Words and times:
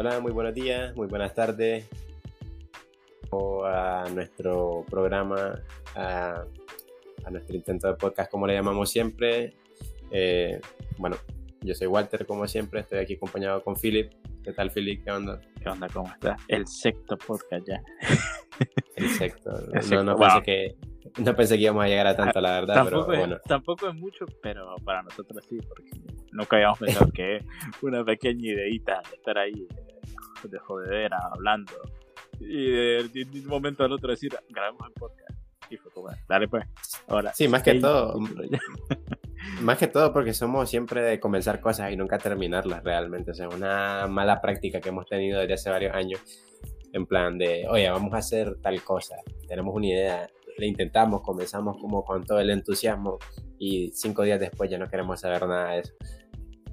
Hola, 0.00 0.18
muy 0.18 0.32
buenos 0.32 0.54
días, 0.54 0.96
muy 0.96 1.08
buenas 1.08 1.34
tardes. 1.34 1.86
A 3.66 4.06
nuestro 4.14 4.82
programa, 4.88 5.60
a, 5.94 6.42
nuestro 7.30 7.54
intento 7.54 7.86
de 7.86 7.96
podcast, 7.96 8.30
como 8.30 8.46
le 8.46 8.54
llamamos 8.54 8.88
siempre. 8.88 9.52
Eh, 10.10 10.58
bueno, 10.96 11.16
yo 11.60 11.74
soy 11.74 11.86
Walter, 11.86 12.24
como 12.24 12.48
siempre, 12.48 12.80
estoy 12.80 13.00
aquí 13.00 13.16
acompañado 13.16 13.62
con 13.62 13.76
Philip. 13.76 14.10
¿Qué 14.42 14.54
tal, 14.54 14.70
Philip? 14.70 15.04
¿Qué 15.04 15.10
onda? 15.10 15.38
¿Qué 15.62 15.68
onda? 15.68 15.86
¿Cómo 15.92 16.10
estás? 16.10 16.40
El 16.48 16.66
sexto 16.66 17.18
podcast 17.18 17.68
ya. 17.68 17.82
El 18.96 19.06
sexto. 19.10 19.50
No, 19.90 20.02
no 20.02 20.16
pensé 20.16 20.42
que, 20.42 20.76
no 21.18 21.36
pensé 21.36 21.56
que 21.56 21.64
íbamos 21.64 21.84
a 21.84 21.88
llegar 21.88 22.06
a 22.06 22.16
tanto, 22.16 22.40
la 22.40 22.52
verdad, 22.52 22.74
tampoco 22.74 23.06
pero 23.06 23.18
bueno. 23.18 23.36
Es, 23.36 23.42
tampoco 23.42 23.88
es 23.90 23.94
mucho, 23.94 24.24
pero 24.42 24.76
para 24.82 25.02
nosotros 25.02 25.44
sí, 25.46 25.58
porque 25.68 25.90
nunca 26.32 26.56
habíamos 26.56 26.78
pensado 26.78 27.10
que 27.14 27.44
una 27.82 28.02
pequeña 28.02 28.52
ideita 28.52 29.02
de 29.10 29.16
estar 29.16 29.36
ahí 29.36 29.68
de 30.48 30.58
jodedera 30.58 31.18
hablando 31.32 31.72
y 32.40 32.70
de, 32.70 33.26
un 33.34 33.46
momento 33.46 33.84
al 33.84 33.92
otro 33.92 34.10
decir, 34.10 34.36
grabamos 34.48 34.82
el 34.86 34.92
podcast. 34.94 35.38
Y 35.68 35.76
fue 35.76 35.92
como, 35.92 36.08
dale 36.28 36.48
pues, 36.48 36.64
ahora. 37.06 37.32
Sí, 37.32 37.46
más 37.46 37.62
que 37.62 37.74
todo. 37.74 38.18
más 39.62 39.78
que 39.78 39.86
todo 39.86 40.12
porque 40.12 40.32
somos 40.32 40.68
siempre 40.68 41.02
de 41.02 41.20
comenzar 41.20 41.60
cosas 41.60 41.92
y 41.92 41.96
nunca 41.96 42.18
terminarlas 42.18 42.82
realmente. 42.82 43.30
O 43.30 43.34
sea, 43.34 43.48
una 43.48 44.06
mala 44.08 44.40
práctica 44.40 44.80
que 44.80 44.88
hemos 44.88 45.06
tenido 45.06 45.40
desde 45.40 45.54
hace 45.54 45.70
varios 45.70 45.94
años. 45.94 46.20
En 46.92 47.06
plan 47.06 47.38
de, 47.38 47.66
oye, 47.68 47.88
vamos 47.88 48.12
a 48.14 48.18
hacer 48.18 48.56
tal 48.60 48.82
cosa. 48.82 49.16
Tenemos 49.46 49.72
una 49.74 49.86
idea, 49.86 50.28
le 50.58 50.66
intentamos, 50.66 51.20
comenzamos 51.20 51.76
como 51.78 52.04
con 52.04 52.24
todo 52.24 52.40
el 52.40 52.50
entusiasmo 52.50 53.18
y 53.58 53.92
cinco 53.92 54.22
días 54.22 54.40
después 54.40 54.68
ya 54.70 54.78
no 54.78 54.88
queremos 54.88 55.20
saber 55.20 55.46
nada 55.46 55.72
de 55.72 55.80
eso 55.80 55.94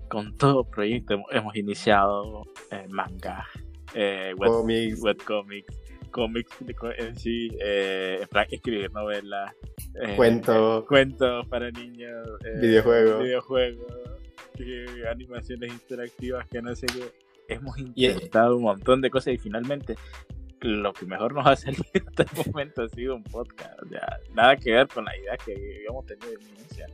con 0.09 0.35
todo 0.37 0.63
proyecto 0.63 1.21
hemos 1.31 1.55
iniciado 1.55 2.43
eh, 2.71 2.85
manga, 2.89 3.45
eh, 3.93 4.33
web, 4.37 4.51
comics. 4.51 5.01
webcomics, 5.01 5.81
cómics 6.11 6.51
en 6.97 7.15
sí, 7.15 7.49
eh, 7.59 8.19
en 8.21 8.27
plan 8.27 8.47
escribir 8.49 8.91
novelas, 8.91 9.53
eh, 10.01 10.15
cuentos, 10.15 10.85
cuentos 10.85 11.47
para 11.47 11.71
niños, 11.71 12.27
videojuegos, 12.59 13.23
videojuegos 13.23 14.07
animaciones 15.09 15.71
interactivas 15.71 16.47
que 16.47 16.61
no 16.61 16.75
sé 16.75 16.87
qué. 16.87 17.13
Hemos 17.49 17.77
intentado 17.77 18.57
un 18.57 18.63
montón 18.63 19.01
de 19.01 19.09
cosas 19.09 19.33
y 19.33 19.37
finalmente 19.37 19.95
lo 20.61 20.91
que 20.93 21.05
mejor 21.05 21.33
nos 21.33 21.45
ha 21.47 21.55
salido 21.55 21.83
hasta 22.07 22.23
el 22.23 22.47
momento 22.47 22.83
ha 22.83 22.89
sido 22.89 23.15
un 23.15 23.23
podcast. 23.23 23.81
O 23.83 23.87
sea, 23.87 24.19
nada 24.33 24.55
que 24.57 24.71
ver 24.71 24.87
con 24.87 25.05
la 25.05 25.15
idea 25.17 25.37
que 25.37 25.53
habíamos 25.53 26.05
tenido 26.05 26.27
de 26.27 26.43
inicio. 26.43 26.85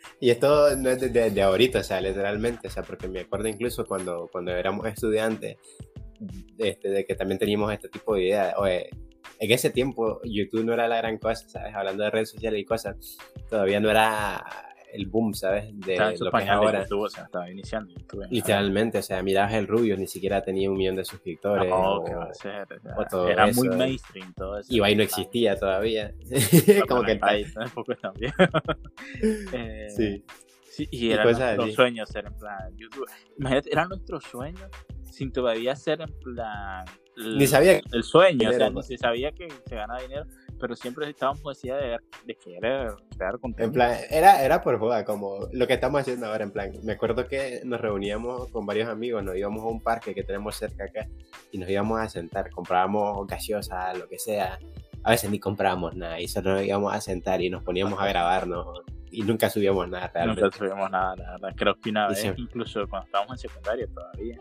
Y 0.20 0.30
esto 0.30 0.74
no 0.76 0.90
es 0.90 1.12
de, 1.12 1.42
ahorita, 1.42 1.80
o 1.80 1.82
sea, 1.82 2.00
literalmente, 2.00 2.68
o 2.68 2.70
sea, 2.70 2.82
porque 2.82 3.08
me 3.08 3.20
acuerdo 3.20 3.48
incluso 3.48 3.84
cuando, 3.86 4.28
cuando 4.30 4.52
éramos 4.52 4.86
estudiantes, 4.86 5.56
este, 6.58 6.88
de 6.88 7.04
que 7.04 7.14
también 7.14 7.38
teníamos 7.38 7.72
este 7.72 7.88
tipo 7.88 8.14
de 8.14 8.24
ideas. 8.24 8.54
Oye, 8.58 8.90
en 9.38 9.52
ese 9.52 9.70
tiempo 9.70 10.20
YouTube 10.24 10.64
no 10.64 10.72
era 10.72 10.88
la 10.88 10.96
gran 10.96 11.18
cosa, 11.18 11.48
¿sabes? 11.48 11.74
Hablando 11.74 12.02
de 12.02 12.10
redes 12.10 12.30
sociales 12.30 12.60
y 12.60 12.64
cosas, 12.64 13.18
todavía 13.48 13.80
no 13.80 13.90
era 13.90 14.67
el 14.98 15.06
boom, 15.06 15.34
¿sabes? 15.34 15.66
De 15.80 15.96
lo 16.18 16.30
que 16.30 16.42
es 16.42 16.48
ahora. 16.48 16.86
o 16.90 17.08
sea, 17.08 17.24
estaba 17.24 17.50
iniciando 17.50 17.94
Literalmente, 18.30 18.98
o 18.98 19.02
sea, 19.02 19.22
mirabas 19.22 19.54
el 19.54 19.66
Rubio, 19.66 19.96
ni 19.96 20.06
siquiera 20.06 20.42
tenía 20.42 20.70
un 20.70 20.76
millón 20.76 20.96
de 20.96 21.04
suscriptores. 21.04 21.68
No, 21.68 22.02
¿qué 22.04 22.14
va 22.14 22.24
a 22.24 22.34
ser? 22.34 22.66
era 23.30 23.46
muy 23.52 23.68
mainstream 23.68 24.32
todo 24.34 24.58
eso. 24.58 24.74
Ibai 24.74 24.94
no 24.96 25.02
existía 25.02 25.56
todavía. 25.56 26.12
Como 26.88 27.02
que 27.02 27.12
el 27.12 27.18
país 27.18 27.54
tampoco 27.54 27.92
está 27.92 28.10
bien. 28.12 28.32
eh, 29.52 29.86
sí. 29.88 30.24
Sí, 30.70 30.86
y, 30.92 31.10
eran 31.10 31.26
nuestros 31.26 31.74
sueños 31.74 32.08
ser 32.08 32.26
en 32.26 32.34
plan 32.34 32.76
YouTube. 32.76 33.08
Imagínate, 33.36 33.72
era 33.72 33.86
nuestro 33.86 34.20
sueño 34.20 34.68
sin 35.10 35.32
todavía 35.32 35.74
ser 35.74 36.00
en 36.02 36.12
plan. 36.20 36.84
ni 37.16 37.46
sabía 37.48 37.80
el 37.92 38.02
sueño, 38.04 38.50
o 38.50 38.52
sea, 38.52 38.70
ni 38.70 38.82
se 38.84 38.96
sabía 38.96 39.32
que 39.32 39.48
se 39.66 39.74
ganaba 39.74 40.00
dinero, 40.00 40.24
pero 40.58 40.76
siempre 40.76 41.08
estábamos 41.08 41.42
decía 41.44 41.76
de, 41.76 41.98
de 42.24 42.34
querer 42.34 42.92
crear 43.16 43.38
contenido. 43.38 43.66
En 43.66 43.72
plan, 43.72 43.96
era, 44.10 44.42
era 44.42 44.62
por 44.62 44.78
joda, 44.78 45.04
como 45.04 45.48
lo 45.52 45.66
que 45.66 45.74
estamos 45.74 46.00
haciendo 46.00 46.26
ahora, 46.26 46.44
en 46.44 46.50
plan, 46.50 46.72
me 46.82 46.92
acuerdo 46.92 47.26
que 47.26 47.60
nos 47.64 47.80
reuníamos 47.80 48.48
con 48.50 48.66
varios 48.66 48.88
amigos, 48.88 49.22
nos 49.22 49.36
íbamos 49.36 49.62
a 49.62 49.68
un 49.68 49.80
parque 49.80 50.14
que 50.14 50.22
tenemos 50.22 50.56
cerca 50.56 50.84
acá 50.84 51.08
y 51.52 51.58
nos 51.58 51.68
íbamos 51.68 52.00
a 52.00 52.08
sentar, 52.08 52.50
comprábamos 52.50 53.26
gaseosa, 53.26 53.94
lo 53.94 54.08
que 54.08 54.18
sea, 54.18 54.58
a 55.02 55.10
veces 55.10 55.30
ni 55.30 55.38
comprábamos 55.38 55.96
nada 55.96 56.20
y 56.20 56.28
solo 56.28 56.54
nos 56.54 56.64
íbamos 56.64 56.94
a 56.94 57.00
sentar 57.00 57.40
y 57.40 57.50
nos 57.50 57.62
poníamos 57.62 58.00
a 58.00 58.06
grabarnos 58.06 58.82
y 59.10 59.22
nunca 59.22 59.48
subíamos 59.48 59.88
nada 59.88 60.10
realmente. 60.12 60.42
Nunca 60.42 60.56
subíamos 60.56 60.90
nada, 60.90 61.16
la 61.16 61.32
verdad. 61.32 61.54
Creo 61.56 61.74
que 61.80 61.90
una 61.90 62.08
vez, 62.08 62.24
incluso 62.36 62.86
cuando 62.88 63.06
estábamos 63.06 63.32
en 63.32 63.48
secundaria 63.48 63.86
todavía, 63.86 64.38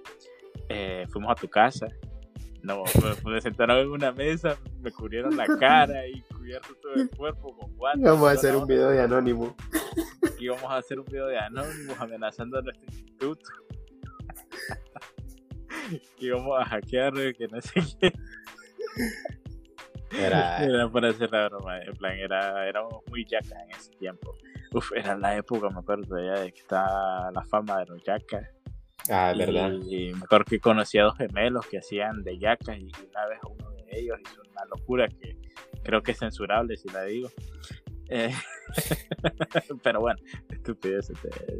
eh, 0.69 1.05
fuimos 1.09 1.31
a 1.31 1.35
tu 1.35 1.47
casa 1.47 1.87
no, 2.61 2.83
me, 3.25 3.41
sentaron 3.41 3.77
en 3.77 3.89
una 3.89 4.11
mesa, 4.11 4.57
me 4.81 4.91
cubrieron 4.91 5.37
la 5.37 5.45
cara 5.59 6.07
y 6.07 6.21
cubierto 6.21 6.75
todo 6.81 6.93
el 6.95 7.09
cuerpo 7.09 7.55
con 7.57 7.75
guantes. 7.75 8.09
Vamos 8.09 8.29
a 8.29 8.31
hacer 8.31 8.55
un 8.55 8.67
video 8.67 8.89
de 8.89 9.01
Anónimo. 9.01 9.55
Y 10.39 10.47
vamos 10.49 10.65
a 10.65 10.77
hacer 10.77 10.99
un 10.99 11.05
video 11.05 11.27
de 11.27 11.37
Anónimo 11.37 11.95
amenazando 11.99 12.59
a 12.59 12.61
nuestro 12.61 12.85
instituto. 12.85 13.49
y 16.19 16.29
vamos 16.29 16.59
a 16.59 16.65
hackear, 16.65 17.13
que 17.13 17.47
no 17.47 17.61
sé 17.61 17.81
qué. 17.99 18.13
Era... 20.11 20.63
era 20.63 20.89
para 20.89 21.09
hacer 21.09 21.31
la 21.31 21.49
broma, 21.49 21.81
en 21.81 21.93
plan, 21.93 22.17
era, 22.17 22.67
éramos 22.67 23.03
muy 23.09 23.25
yacas 23.25 23.51
en 23.51 23.71
ese 23.71 23.91
tiempo. 23.91 24.35
Uf, 24.73 24.91
era 24.93 25.17
la 25.17 25.35
época, 25.35 25.69
me 25.69 25.79
acuerdo 25.79 26.17
ya 26.17 26.41
de 26.41 26.51
que 26.51 26.59
está 26.59 27.31
la 27.31 27.43
fama 27.43 27.79
de 27.79 27.85
los 27.87 28.03
yacas 28.03 28.56
Ah, 29.09 29.33
verdad. 29.37 29.71
Y, 29.85 30.13
mejor 30.13 30.45
que 30.45 30.59
conocí 30.59 30.97
a 30.97 31.03
dos 31.03 31.17
gemelos 31.17 31.65
que 31.67 31.79
hacían 31.79 32.23
de 32.23 32.37
yacas 32.37 32.77
y 32.77 32.91
una 33.09 33.27
vez 33.27 33.39
uno 33.49 33.71
de 33.71 33.99
ellos 33.99 34.17
hizo 34.21 34.41
una 34.51 34.65
locura 34.65 35.07
que 35.07 35.37
creo 35.83 36.01
que 36.01 36.11
es 36.11 36.19
censurable 36.19 36.77
si 36.77 36.89
la 36.89 37.03
digo. 37.03 37.29
Eh, 38.09 38.31
pero 39.83 39.99
bueno, 39.99 40.19
estupidez 40.49 41.11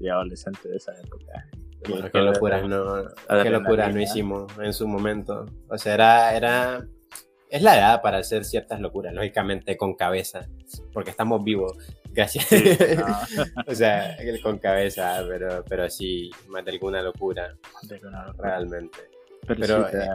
de, 0.02 0.10
adolescente 0.10 0.70
de 0.70 0.78
esa 0.78 0.94
época. 1.00 1.48
qué 2.12 2.20
locuras 2.20 2.68
no, 2.68 3.06
qué 3.44 3.50
locuras 3.50 3.94
no 3.94 4.02
hicimos 4.02 4.52
en 4.60 4.74
su 4.74 4.88
momento. 4.88 5.46
O 5.70 5.78
sea, 5.78 5.94
era, 5.94 6.36
era 6.36 6.88
es 7.50 7.62
la 7.62 7.78
edad 7.78 8.02
para 8.02 8.18
hacer 8.18 8.44
ciertas 8.44 8.80
locuras, 8.80 9.14
lógicamente 9.14 9.78
con 9.78 9.96
cabeza, 9.96 10.48
porque 10.94 11.12
estamos 11.12 11.44
vivos, 11.44 11.78
gracias. 12.18 12.48
o 13.68 13.76
sea, 13.76 14.18
con 14.42 14.58
cabeza, 14.58 15.24
pero, 15.28 15.64
pero 15.70 15.88
sí, 15.90 16.32
más 16.48 16.66
de 16.66 16.72
alguna 16.72 17.02
locura, 17.04 17.56
realmente. 18.38 18.98
Pero, 19.46 19.88
eh, 19.88 20.10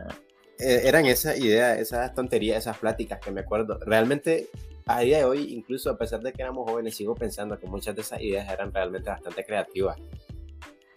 eh, 0.58 0.80
eran 0.84 1.06
esas 1.06 1.38
ideas, 1.38 1.78
esas 1.78 2.12
tonterías, 2.12 2.58
esas 2.58 2.76
pláticas 2.78 3.20
que 3.20 3.30
me 3.30 3.42
acuerdo. 3.42 3.78
Realmente, 3.86 4.48
a 4.86 5.00
día 5.00 5.18
de 5.18 5.24
hoy, 5.24 5.54
incluso 5.54 5.90
a 5.90 5.96
pesar 5.96 6.20
de 6.20 6.32
que 6.32 6.42
éramos 6.42 6.68
jóvenes, 6.68 6.96
sigo 6.96 7.14
pensando 7.14 7.58
que 7.58 7.68
muchas 7.68 7.94
de 7.94 8.02
esas 8.02 8.20
ideas 8.20 8.50
eran 8.50 8.72
realmente 8.72 9.08
bastante 9.08 9.44
creativas. 9.44 9.96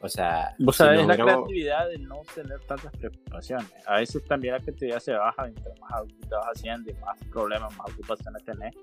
O 0.01 0.09
sea, 0.09 0.55
vos 0.59 0.75
sabés 0.75 1.05
la 1.05 1.15
creatividad 1.15 1.87
de 1.87 1.99
no 1.99 2.21
tener 2.33 2.59
tantas 2.61 2.91
preocupaciones. 2.97 3.71
A 3.85 3.99
veces 3.99 4.23
también 4.25 4.55
la 4.55 4.59
creatividad 4.59 4.99
se 4.99 5.13
baja 5.13 5.43
mientras 5.43 5.79
más 5.79 5.93
adulto 5.93 6.35
vas 6.35 6.47
haciendo 6.55 6.91
y 6.91 6.93
más 6.95 7.17
problemas, 7.31 7.75
más 7.77 7.91
ocupaciones 7.91 8.43
tenés. 8.43 8.75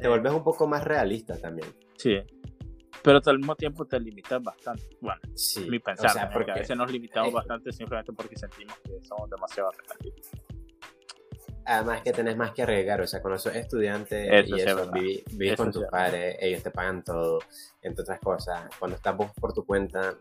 Te 0.00 0.08
volvés 0.08 0.32
un 0.32 0.44
poco 0.44 0.66
más 0.66 0.84
realista 0.84 1.36
también. 1.38 1.68
Sí. 1.96 2.18
Pero 3.02 3.20
al 3.24 3.38
mismo 3.38 3.54
tiempo 3.54 3.84
te 3.84 3.98
limitas 4.00 4.42
bastante. 4.42 4.96
Bueno, 5.00 5.20
sí. 5.34 5.66
mi 5.68 5.78
pensar, 5.78 6.30
porque 6.32 6.50
a 6.50 6.54
veces 6.54 6.76
nos 6.76 6.90
limitamos 6.90 7.32
bastante 7.32 7.72
simplemente 7.72 8.12
porque 8.12 8.36
sentimos 8.36 8.76
que 8.84 9.00
somos 9.02 9.30
demasiado 9.30 9.70
relativos 9.70 10.32
además 11.68 12.00
que 12.00 12.12
tenés 12.12 12.36
más 12.36 12.52
que 12.52 12.62
arriesgar, 12.62 13.00
o 13.02 13.06
sea, 13.06 13.20
cuando 13.20 13.38
sos 13.38 13.54
estudiante 13.54 14.26
y 14.46 14.60
eso, 14.60 14.90
vivís, 14.90 15.56
con 15.56 15.70
tus 15.70 15.84
padres, 15.84 16.36
ellos 16.40 16.62
te 16.62 16.70
pagan 16.70 17.04
todo, 17.04 17.40
entre 17.82 18.02
otras 18.02 18.20
cosas, 18.20 18.70
cuando 18.78 18.96
estás 18.96 19.14
vos 19.14 19.30
por 19.38 19.52
tu 19.52 19.66
cuenta, 19.66 20.16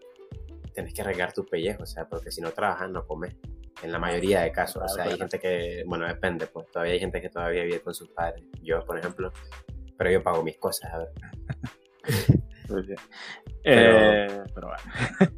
tenés 0.74 0.94
que 0.94 1.02
arriesgar 1.02 1.32
tu 1.32 1.46
pellejo, 1.46 1.84
o 1.84 1.86
sea, 1.86 2.06
porque 2.08 2.32
si 2.32 2.42
no 2.42 2.52
trabajas 2.52 2.92
no 2.92 3.08
comes, 3.08 3.38
en 3.84 3.92
la 3.92 4.00
mayoría 4.00 4.42
de 4.42 4.52
casos, 4.52 4.84
o 4.84 4.88
sea, 4.88 5.06
hay 5.06 5.18
gente 5.18 5.40
que, 5.40 5.84
bueno, 5.86 6.08
depende, 6.08 6.48
pues 6.48 6.68
todavía 6.72 6.94
hay 6.94 7.00
gente 7.00 7.22
que 7.22 7.30
todavía 7.30 7.64
vive 7.64 7.82
con 7.82 7.94
sus 7.94 8.10
padres, 8.10 8.44
yo, 8.62 8.84
por 8.86 8.98
ejemplo, 8.98 9.32
pero 9.98 10.12
yo 10.12 10.24
pago 10.24 10.44
mis 10.44 10.58
cosas, 10.58 10.94
a 10.94 10.98
ver. 11.00 11.10
Pues 12.68 12.86
eh, 13.64 14.44
pero, 14.54 14.68
bueno. 14.68 15.32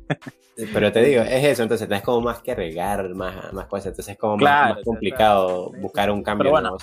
pero 0.73 0.91
te 0.91 1.03
digo, 1.03 1.21
es 1.21 1.43
eso, 1.45 1.61
entonces 1.61 1.87
tenés 1.87 2.03
como 2.03 2.21
más 2.21 2.41
que 2.41 2.55
regar 2.55 3.07
más, 3.13 3.53
más 3.53 3.67
cosas, 3.67 3.87
entonces 3.87 4.13
es 4.13 4.19
como 4.19 4.37
más, 4.37 4.77
complicado 4.83 5.71
buscar 5.79 6.09
un 6.09 6.23
cambio. 6.23 6.49
Bueno, 6.49 6.75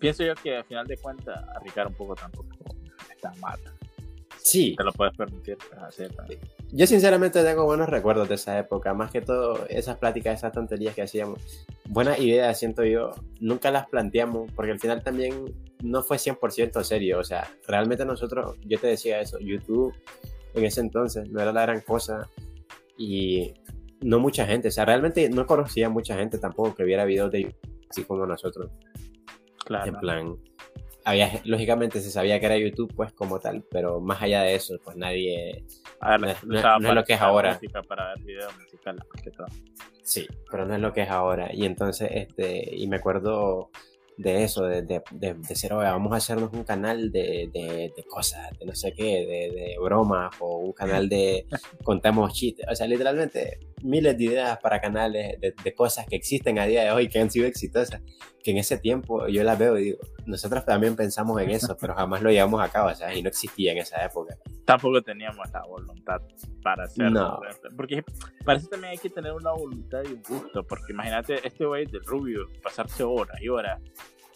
pienso 0.00 0.24
yo 0.24 0.34
que 0.34 0.56
al 0.56 0.64
final 0.64 0.86
de 0.88 0.96
cuentas, 0.96 1.40
arriesgar 1.54 1.86
un 1.86 1.94
poco 1.94 2.16
tampoco 2.16 2.48
está 3.14 3.32
mal. 3.40 3.60
Sí. 4.38 4.74
Te 4.76 4.84
lo 4.84 4.92
puedes 4.92 5.16
permitir 5.16 5.56
hacer. 5.80 6.10
Yo 6.76 6.88
sinceramente 6.88 7.44
tengo 7.44 7.64
buenos 7.64 7.88
recuerdos 7.88 8.28
de 8.28 8.34
esa 8.34 8.58
época, 8.58 8.94
más 8.94 9.12
que 9.12 9.20
todo 9.20 9.64
esas 9.68 9.96
pláticas, 9.96 10.38
esas 10.38 10.50
tonterías 10.50 10.92
que 10.92 11.02
hacíamos. 11.02 11.38
Buenas 11.88 12.18
ideas, 12.18 12.58
siento 12.58 12.84
yo, 12.84 13.12
nunca 13.38 13.70
las 13.70 13.86
planteamos, 13.86 14.50
porque 14.56 14.72
al 14.72 14.80
final 14.80 15.00
también 15.00 15.54
no 15.84 16.02
fue 16.02 16.16
100% 16.16 16.82
serio, 16.82 17.20
o 17.20 17.24
sea, 17.24 17.48
realmente 17.68 18.04
nosotros, 18.04 18.56
yo 18.66 18.80
te 18.80 18.88
decía 18.88 19.20
eso, 19.20 19.38
YouTube 19.38 19.94
en 20.54 20.64
ese 20.64 20.80
entonces 20.80 21.30
no 21.30 21.40
era 21.40 21.52
la 21.52 21.62
gran 21.62 21.80
cosa 21.80 22.28
y 22.98 23.54
no 24.00 24.18
mucha 24.18 24.44
gente, 24.44 24.66
o 24.66 24.72
sea, 24.72 24.84
realmente 24.84 25.30
no 25.30 25.46
conocía 25.46 25.88
mucha 25.88 26.16
gente 26.16 26.38
tampoco 26.38 26.74
que 26.74 26.82
viera 26.82 27.04
videos 27.04 27.30
de 27.30 27.42
YouTube 27.42 27.86
así 27.88 28.02
como 28.02 28.26
nosotros. 28.26 28.72
Claro. 29.64 29.86
En 29.86 30.00
plan, 30.00 30.36
había, 31.04 31.40
lógicamente 31.44 32.00
se 32.00 32.10
sabía 32.10 32.40
que 32.40 32.46
era 32.46 32.58
YouTube, 32.58 32.92
pues 32.96 33.12
como 33.12 33.38
tal, 33.38 33.62
pero 33.70 34.00
más 34.00 34.20
allá 34.22 34.42
de 34.42 34.54
eso, 34.54 34.76
pues 34.82 34.96
nadie. 34.96 35.64
A 36.00 36.16
ver, 36.16 36.36
no, 36.44 36.58
es 36.88 36.94
lo 36.94 37.04
que 37.04 37.14
es 37.14 37.20
ahora. 37.20 37.58
Para 37.88 38.08
ver 38.08 38.24
videos 38.24 38.52
musicales, 38.58 39.04
que 39.22 39.30
todo. 39.30 39.46
Sí, 40.02 40.26
pero 40.50 40.66
no 40.66 40.74
es 40.74 40.80
lo 40.80 40.92
que 40.92 41.02
es 41.02 41.10
ahora. 41.10 41.48
Y 41.52 41.64
entonces, 41.64 42.08
este, 42.12 42.74
y 42.74 42.86
me 42.88 42.96
acuerdo 42.96 43.70
de 44.16 44.44
eso, 44.44 44.64
de, 44.64 44.82
de, 44.82 45.02
de, 45.10 45.34
decir, 45.34 45.72
vamos 45.72 46.12
a 46.12 46.16
hacernos 46.16 46.52
un 46.52 46.64
canal 46.64 47.10
de, 47.10 47.50
de, 47.52 48.04
cosas, 48.04 48.56
de 48.58 48.66
no 48.66 48.74
sé 48.74 48.92
qué, 48.92 49.04
de, 49.26 49.76
bromas, 49.82 50.34
o 50.40 50.58
un 50.58 50.72
canal 50.72 51.08
de 51.08 51.46
contamos 51.82 52.32
chistes, 52.32 52.66
o 52.70 52.74
sea, 52.74 52.86
literalmente 52.86 53.58
miles 53.84 54.16
de 54.16 54.24
ideas 54.24 54.58
para 54.58 54.80
canales 54.80 55.38
de, 55.40 55.74
cosas 55.74 56.06
que 56.06 56.16
existen 56.16 56.58
a 56.58 56.66
día 56.66 56.84
de 56.84 56.90
hoy, 56.90 57.08
que 57.08 57.20
han 57.20 57.30
sido 57.30 57.46
exitosas, 57.46 58.02
que 58.42 58.50
en 58.50 58.58
ese 58.58 58.78
tiempo 58.78 59.28
yo 59.28 59.44
las 59.44 59.58
veo 59.58 59.78
y 59.78 59.84
digo, 59.84 59.98
nosotros 60.26 60.64
también 60.64 60.96
pensamos 60.96 61.40
en 61.40 61.50
eso, 61.50 61.76
pero 61.80 61.94
jamás 61.94 62.22
lo 62.22 62.30
llevamos 62.30 62.62
a 62.62 62.68
cabo, 62.68 62.92
sea, 62.94 63.14
Y 63.14 63.22
no 63.22 63.28
existía 63.28 63.72
en 63.72 63.78
esa 63.78 64.04
época. 64.04 64.36
Tampoco 64.64 65.02
teníamos 65.02 65.50
la 65.52 65.62
voluntad 65.62 66.20
para 66.62 66.84
hacerlo. 66.84 67.40
Porque 67.76 68.02
parece 68.44 68.68
también 68.68 68.92
hay 68.92 68.98
que 68.98 69.10
tener 69.10 69.32
una 69.32 69.52
voluntad 69.52 70.02
y 70.04 70.12
un 70.12 70.22
gusto, 70.22 70.66
porque 70.66 70.92
imagínate 70.92 71.46
este 71.46 71.64
güey 71.64 71.86
de 71.86 71.98
Rubio 72.00 72.48
pasarse 72.62 73.02
horas 73.02 73.40
y 73.40 73.48
horas 73.48 73.80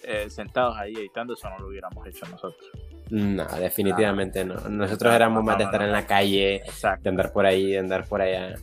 eh, 0.04 0.30
sentados 0.30 0.76
ahí 0.76 0.94
editando, 0.94 1.34
eso 1.34 1.48
no 1.50 1.58
lo 1.58 1.68
hubiéramos 1.68 2.06
hecho 2.06 2.26
nosotros. 2.26 2.70
No, 3.10 3.46
definitivamente 3.58 4.44
no. 4.44 4.54
Nosotros 4.68 5.14
éramos 5.14 5.42
más 5.42 5.56
de 5.58 5.64
estar 5.64 5.82
en 5.82 5.92
la 5.92 6.06
calle, 6.06 6.62
de 7.00 7.08
andar 7.08 7.32
por 7.32 7.46
ahí, 7.46 7.72
de 7.72 7.78
andar 7.78 8.06
por 8.06 8.20
allá. 8.20 8.54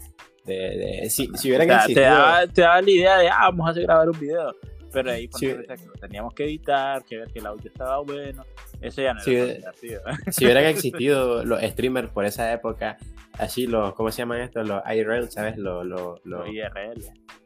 De, 0.45 1.07
si, 1.09 1.29
si 1.35 1.49
hubieran 1.49 1.69
existido... 1.71 2.01
te, 2.01 2.09
da, 2.09 2.47
te 2.47 2.61
da 2.61 2.81
la 2.81 2.89
idea 2.89 3.17
de, 3.17 3.29
ah, 3.29 3.49
vamos 3.51 3.75
a 3.75 3.79
grabar 3.79 4.09
un 4.09 4.19
video. 4.19 4.55
Pero 4.91 5.11
ahí 5.11 5.29
si, 5.33 5.47
que 5.47 5.55
lo 5.55 5.93
teníamos 5.99 6.33
que 6.33 6.45
editar, 6.45 7.03
que 7.03 7.17
ver 7.17 7.27
que 7.29 7.39
el 7.39 7.45
audio 7.47 7.69
estaba 7.69 7.99
bueno. 8.01 8.45
Eso 8.79 9.01
ya 9.01 9.13
no 9.13 9.19
si, 9.21 9.35
era 9.35 9.53
divertido. 9.53 10.01
Si 10.31 10.45
hubieran 10.45 10.63
existido 10.65 11.43
los 11.43 11.61
streamers 11.61 12.09
por 12.09 12.25
esa 12.25 12.53
época, 12.53 12.97
así 13.37 13.67
los, 13.67 13.93
¿cómo 13.93 14.11
se 14.11 14.19
llaman 14.19 14.41
estos? 14.41 14.67
Los 14.67 14.81
IRL, 14.85 15.29
¿sabes? 15.29 15.57
Los, 15.57 15.85
los, 15.85 16.25
los, 16.25 16.47
IRL. 16.47 17.01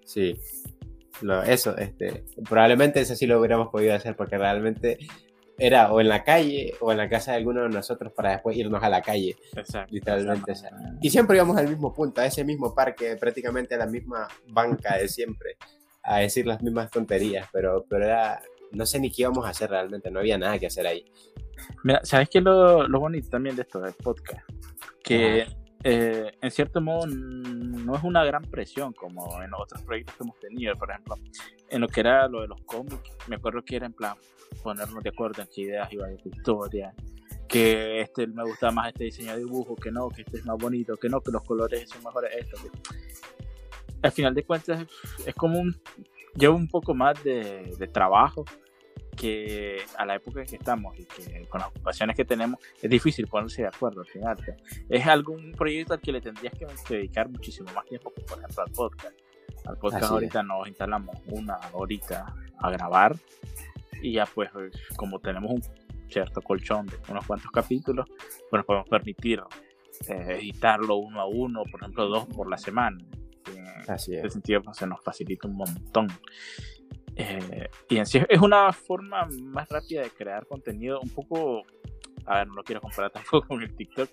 Sí. 0.05 0.39
Lo, 1.21 1.41
eso, 1.41 1.75
este, 1.77 2.23
probablemente 2.47 3.01
eso 3.01 3.15
sí 3.15 3.25
lo 3.25 3.39
hubiéramos 3.39 3.69
podido 3.69 3.95
hacer 3.95 4.15
porque 4.15 4.37
realmente 4.37 4.99
era 5.59 5.91
o 5.91 6.01
en 6.01 6.07
la 6.07 6.23
calle 6.23 6.73
o 6.79 6.91
en 6.91 6.97
la 6.97 7.09
casa 7.09 7.31
de 7.31 7.37
alguno 7.37 7.63
de 7.63 7.69
nosotros 7.69 8.11
para 8.13 8.31
después 8.31 8.57
irnos 8.57 8.81
a 8.81 8.89
la 8.89 9.01
calle. 9.01 9.35
Exacto. 9.55 9.93
Literalmente. 9.93 10.53
Y 11.01 11.09
siempre 11.09 11.37
íbamos 11.37 11.57
al 11.57 11.67
mismo 11.67 11.93
punto, 11.93 12.21
a 12.21 12.25
ese 12.25 12.43
mismo 12.43 12.73
parque, 12.73 13.15
prácticamente 13.17 13.75
a 13.75 13.79
la 13.79 13.85
misma 13.85 14.27
banca 14.47 14.97
de 14.97 15.07
siempre, 15.07 15.57
a 16.03 16.19
decir 16.19 16.47
las 16.47 16.61
mismas 16.61 16.89
tonterías, 16.89 17.47
pero, 17.51 17.85
pero 17.89 18.05
era, 18.05 18.41
no 18.71 18.85
sé 18.85 18.99
ni 18.99 19.11
qué 19.11 19.23
íbamos 19.23 19.45
a 19.45 19.49
hacer 19.49 19.69
realmente, 19.69 20.09
no 20.09 20.19
había 20.19 20.37
nada 20.37 20.57
que 20.57 20.67
hacer 20.67 20.87
ahí. 20.87 21.05
Mira, 21.83 22.01
¿sabes 22.03 22.29
qué 22.29 22.37
es 22.37 22.43
lo, 22.43 22.87
lo 22.87 22.99
bonito 22.99 23.29
también 23.29 23.55
de 23.55 23.63
esto 23.63 23.81
del 23.81 23.93
podcast? 23.93 24.47
Que 25.03 25.45
eh, 25.83 26.31
en 26.41 26.51
cierto 26.51 26.81
modo 26.81 27.07
no 27.07 27.95
es 27.95 28.03
una 28.03 28.23
gran 28.25 28.43
presión 28.43 28.93
como 28.93 29.41
en 29.41 29.53
otros 29.53 29.81
proyectos 29.83 30.15
que 30.15 30.23
hemos 30.23 30.39
tenido, 30.39 30.75
por 30.75 30.91
ejemplo, 30.91 31.15
en 31.69 31.81
lo 31.81 31.87
que 31.87 32.01
era 32.01 32.27
lo 32.27 32.41
de 32.41 32.47
los 32.47 32.61
cómics, 32.61 33.17
me 33.27 33.37
acuerdo 33.37 33.63
que 33.63 33.77
era 33.77 33.85
en 33.85 33.93
plan 33.93 34.15
ponernos 34.61 35.01
de 35.03 35.09
acuerdo 35.09 35.41
en 35.41 35.47
qué 35.53 35.61
ideas 35.61 35.91
iba 35.93 36.07
a 36.07 36.11
ir 36.11 36.19
historia, 36.25 36.93
que 37.47 38.01
este 38.01 38.27
me 38.27 38.43
gustaba 38.43 38.73
más 38.73 38.87
este 38.89 39.05
diseño 39.05 39.33
de 39.33 39.39
dibujo, 39.39 39.75
que 39.75 39.91
no, 39.91 40.09
que 40.09 40.23
este 40.23 40.37
es 40.37 40.45
más 40.45 40.57
bonito, 40.57 40.97
que 40.97 41.07
no, 41.09 41.21
que 41.21 41.31
los 41.31 41.43
colores 41.43 41.89
son 41.89 42.03
mejores 42.03 42.31
esto. 42.37 42.57
Al 44.01 44.11
final 44.11 44.33
de 44.33 44.43
cuentas 44.43 44.85
es 45.25 45.35
como 45.35 45.59
un 45.59 45.75
lleva 46.35 46.53
un 46.53 46.67
poco 46.67 46.93
más 46.93 47.21
de, 47.23 47.73
de 47.77 47.87
trabajo 47.87 48.45
que 49.19 49.83
a 49.97 50.05
la 50.05 50.15
época 50.15 50.39
en 50.39 50.47
que 50.47 50.55
estamos 50.55 50.97
y 50.97 51.03
que 51.03 51.45
con 51.49 51.59
las 51.59 51.69
ocupaciones 51.69 52.15
que 52.15 52.23
tenemos 52.23 52.59
es 52.81 52.89
difícil 52.89 53.27
ponerse 53.27 53.63
de 53.63 53.67
acuerdo 53.67 54.01
al 54.01 54.07
final. 54.07 54.37
Es 54.87 55.05
algún 55.07 55.51
proyecto 55.51 55.93
al 55.93 55.99
que 55.99 56.13
le 56.13 56.21
tendrías 56.21 56.53
que 56.53 56.65
dedicar 56.87 57.29
muchísimo 57.29 57.69
más 57.73 57.85
tiempo 57.85 58.13
por 58.13 58.39
ejemplo 58.39 58.63
al 58.63 58.71
podcast. 58.71 59.19
Al 59.65 59.77
podcast 59.77 60.03
ahorita 60.05 60.41
nos 60.43 60.67
instalamos 60.67 61.17
una 61.27 61.59
horita 61.73 62.33
a 62.57 62.71
grabar 62.71 63.17
y 64.01 64.13
ya 64.13 64.25
pues 64.25 64.49
como 64.95 65.19
tenemos 65.19 65.51
un 65.51 65.61
cierto 66.07 66.41
colchón 66.41 66.85
de 66.87 66.95
unos 67.09 67.25
cuantos 67.25 67.51
capítulos, 67.51 68.07
pues 68.49 68.59
nos 68.59 68.65
podemos 68.65 68.87
permitir 68.87 69.43
eh, 70.07 70.37
editarlo 70.39 70.95
uno 70.95 71.19
a 71.19 71.27
uno, 71.27 71.63
por 71.69 71.81
ejemplo 71.81 72.07
dos 72.07 72.25
por 72.27 72.49
la 72.49 72.57
semana. 72.57 72.97
Así 73.87 74.13
en 74.13 74.19
ese 74.19 74.29
sentido 74.29 74.61
pues, 74.61 74.77
se 74.77 74.87
nos 74.87 75.03
facilita 75.03 75.47
un 75.47 75.55
montón. 75.55 76.07
Eh, 77.19 77.69
y 77.89 77.97
en 77.97 78.05
sí 78.05 78.21
es 78.29 78.39
una 78.39 78.71
forma 78.71 79.27
más 79.41 79.67
rápida 79.67 80.01
de 80.01 80.09
crear 80.09 80.45
contenido, 80.47 81.01
un 81.01 81.09
poco, 81.09 81.63
a 82.25 82.39
ver, 82.39 82.47
no 82.47 82.55
lo 82.55 82.63
quiero 82.63 82.79
comparar 82.79 83.11
tampoco 83.11 83.45
con 83.47 83.61
el 83.61 83.75
TikTok, 83.75 84.09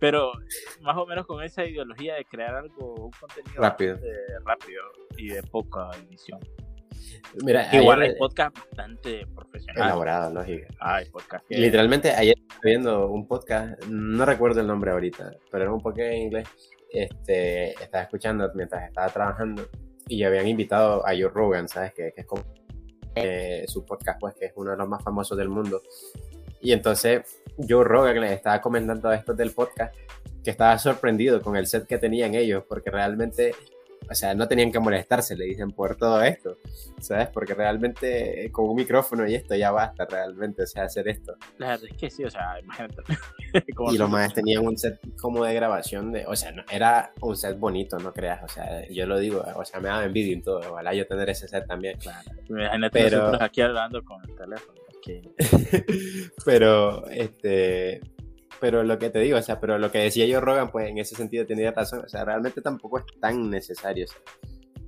pero 0.00 0.32
más 0.80 0.96
o 0.96 1.04
menos 1.04 1.26
con 1.26 1.42
esa 1.42 1.66
ideología 1.66 2.14
de 2.14 2.24
crear 2.24 2.54
algo, 2.54 2.94
un 2.94 3.10
contenido 3.10 3.60
rápido, 3.60 3.98
rápido 4.44 4.82
y 5.18 5.28
de 5.28 5.42
poca 5.42 5.90
edición. 6.08 6.40
Mira, 7.44 7.68
igual 7.76 8.02
hay 8.02 8.14
podcast 8.16 8.56
bastante 8.56 9.26
profesional. 9.34 9.84
Elaborado, 9.84 10.32
lógico. 10.32 10.66
Ah, 10.80 11.00
podcast. 11.12 11.44
Literalmente 11.50 12.10
ayer 12.10 12.34
estaba 12.38 12.60
viendo 12.64 13.10
un 13.10 13.26
podcast, 13.26 13.84
no 13.84 14.24
recuerdo 14.24 14.62
el 14.62 14.66
nombre 14.66 14.92
ahorita, 14.92 15.32
pero 15.50 15.64
era 15.64 15.72
un 15.72 15.82
podcast 15.82 16.10
en 16.10 16.22
inglés. 16.22 16.48
Este, 16.90 17.72
estaba 17.72 18.04
escuchando 18.04 18.50
mientras 18.54 18.88
estaba 18.88 19.08
trabajando 19.08 19.68
y 20.08 20.22
habían 20.24 20.46
invitado 20.46 21.06
a 21.06 21.10
Joe 21.10 21.28
Rogan, 21.28 21.68
¿sabes? 21.68 21.92
Que, 21.94 22.12
es 22.16 22.26
como 22.26 22.42
eh, 23.14 23.64
su 23.66 23.84
podcast, 23.84 24.20
pues, 24.20 24.34
que 24.34 24.46
es 24.46 24.52
uno 24.56 24.70
de 24.72 24.76
los 24.76 24.88
más 24.88 25.02
famosos 25.02 25.36
del 25.36 25.48
mundo. 25.48 25.82
Y 26.60 26.72
entonces 26.72 27.42
Joe 27.68 27.84
Rogan 27.84 28.20
le 28.20 28.32
estaba 28.32 28.60
comentando 28.60 29.08
a 29.08 29.16
estos 29.16 29.36
del 29.36 29.52
podcast 29.52 29.94
que 30.42 30.50
estaba 30.50 30.78
sorprendido 30.78 31.42
con 31.42 31.56
el 31.56 31.66
set 31.66 31.86
que 31.86 31.98
tenían 31.98 32.34
ellos, 32.34 32.64
porque 32.68 32.90
realmente 32.90 33.52
o 34.08 34.14
sea, 34.14 34.34
no 34.34 34.46
tenían 34.46 34.70
que 34.70 34.78
molestarse, 34.78 35.36
le 35.36 35.46
dicen, 35.46 35.72
por 35.72 35.96
todo 35.96 36.22
esto, 36.22 36.58
¿sabes? 37.00 37.28
Porque 37.28 37.54
realmente 37.54 38.44
eh, 38.44 38.52
con 38.52 38.68
un 38.68 38.76
micrófono 38.76 39.26
y 39.26 39.34
esto 39.34 39.54
ya 39.54 39.70
basta, 39.70 40.06
realmente, 40.06 40.62
o 40.62 40.66
sea, 40.66 40.84
hacer 40.84 41.08
esto. 41.08 41.36
La 41.58 41.68
verdad 41.70 41.88
es 41.90 41.96
que 41.96 42.10
sí, 42.10 42.24
o 42.24 42.30
sea, 42.30 42.58
imagínate. 42.60 43.02
y 43.92 43.98
los 43.98 44.10
más 44.10 44.32
tenían 44.32 44.66
un 44.66 44.76
set 44.76 45.00
como 45.20 45.44
de 45.44 45.54
grabación, 45.54 46.12
de, 46.12 46.26
o 46.26 46.36
sea, 46.36 46.52
no, 46.52 46.62
era 46.70 47.12
un 47.20 47.36
set 47.36 47.58
bonito, 47.58 47.98
no 47.98 48.12
creas, 48.12 48.42
o 48.44 48.48
sea, 48.48 48.88
yo 48.88 49.06
lo 49.06 49.18
digo, 49.18 49.44
o 49.56 49.64
sea, 49.64 49.80
me 49.80 49.88
daba 49.88 50.04
envidia 50.04 50.36
y 50.36 50.42
todo, 50.42 50.60
ojalá 50.70 50.94
yo 50.94 51.06
tener 51.06 51.28
ese 51.30 51.48
set 51.48 51.66
también. 51.66 51.98
Claro, 51.98 52.30
imagínate 52.48 53.02
Pero... 53.02 53.18
nosotros 53.18 53.42
aquí 53.42 53.60
hablando 53.60 54.04
con 54.04 54.22
el 54.28 54.36
teléfono. 54.36 54.86
Pero, 56.44 57.06
este 57.10 58.00
pero 58.60 58.82
lo 58.82 58.98
que 58.98 59.10
te 59.10 59.20
digo, 59.20 59.38
o 59.38 59.42
sea, 59.42 59.60
pero 59.60 59.78
lo 59.78 59.90
que 59.90 59.98
decía 59.98 60.26
yo 60.26 60.40
Rogan, 60.40 60.70
pues 60.70 60.88
en 60.88 60.98
ese 60.98 61.14
sentido 61.14 61.46
tenía 61.46 61.72
razón, 61.72 62.04
o 62.04 62.08
sea, 62.08 62.24
realmente 62.24 62.60
tampoco 62.60 62.98
es 62.98 63.04
tan 63.20 63.50
necesario. 63.50 64.06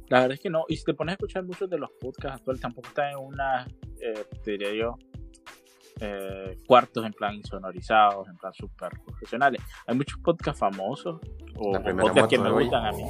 La 0.09 0.21
verdad 0.21 0.35
es 0.35 0.41
que 0.41 0.51
no, 0.51 0.65
y 0.69 0.77
si 0.77 0.85
te 0.85 0.95
pones 0.95 1.13
a 1.13 1.15
escuchar 1.15 1.45
muchos 1.45 1.69
de 1.69 1.79
los 1.79 1.91
podcasts 2.01 2.39
actuales, 2.39 2.63
tampoco 2.63 2.89
están 2.89 3.11
en 3.11 3.19
una, 3.19 3.67
eh, 4.01 4.25
te 4.43 4.53
diría 4.53 4.73
yo, 4.73 4.97
eh, 6.01 6.57
cuartos 6.67 7.05
en 7.05 7.13
plan 7.13 7.35
insonorizados, 7.35 8.29
en 8.29 8.37
plan 8.37 8.53
súper 8.55 8.91
profesionales. 9.05 9.61
Hay 9.87 9.97
muchos 9.97 10.19
podcasts 10.21 10.61
famosos, 10.61 11.21
o 11.57 11.73
podcasts 11.73 12.29
que 12.29 12.39
me 12.39 12.51
gustan 12.51 12.87
a 12.87 12.93
mí. 12.93 13.05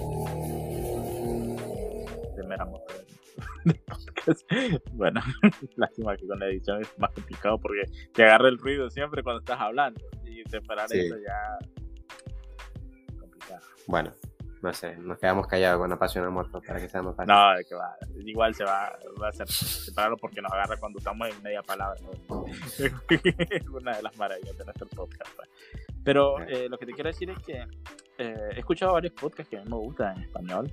Primera 2.34 2.64
moto 2.64 3.07
bueno, 4.92 5.20
lástima 5.76 6.16
que 6.16 6.26
con 6.26 6.38
la 6.38 6.46
edición 6.46 6.82
es 6.82 6.98
más 6.98 7.10
complicado 7.12 7.58
porque 7.58 7.82
te 8.12 8.24
agarra 8.24 8.48
el 8.48 8.58
ruido 8.58 8.90
siempre 8.90 9.22
cuando 9.22 9.40
estás 9.40 9.60
hablando 9.60 10.00
y 10.24 10.42
separar 10.48 10.86
eso 10.92 11.16
ya 11.16 11.58
complicado. 13.18 13.60
Bueno, 13.86 14.12
no 14.62 14.72
sé, 14.72 14.96
nos 14.96 15.18
quedamos 15.18 15.46
callados 15.46 15.80
con 15.80 15.98
pasión 15.98 16.32
muerto 16.32 16.60
para 16.60 16.80
que 16.80 16.88
seamos 16.88 17.14
fácil. 17.14 17.32
No, 17.32 17.52
que 17.68 17.74
va, 17.74 17.96
igual 18.24 18.54
se 18.54 18.64
va, 18.64 18.98
va 19.22 19.28
a 19.28 19.32
ser 19.32 19.48
separarlo 19.48 20.16
porque 20.16 20.42
nos 20.42 20.52
agarra 20.52 20.76
cuando 20.76 20.98
estamos 20.98 21.28
en 21.28 21.42
media 21.42 21.62
palabra. 21.62 22.00
es 22.78 23.68
una 23.68 23.96
de 23.96 24.02
las 24.02 24.16
maravillas 24.16 24.56
de 24.58 24.64
nuestro 24.64 24.88
podcast. 24.88 25.30
Pues. 25.36 25.48
Pero 26.02 26.40
eh, 26.40 26.68
lo 26.68 26.76
que 26.78 26.86
te 26.86 26.92
quiero 26.92 27.08
decir 27.08 27.30
es 27.30 27.38
que 27.38 27.66
eh, 28.18 28.48
he 28.54 28.58
escuchado 28.58 28.94
varios 28.94 29.12
podcasts 29.12 29.48
que 29.48 29.58
a 29.58 29.62
mí 29.62 29.70
me 29.70 29.76
gustan 29.76 30.16
en 30.16 30.22
español 30.24 30.72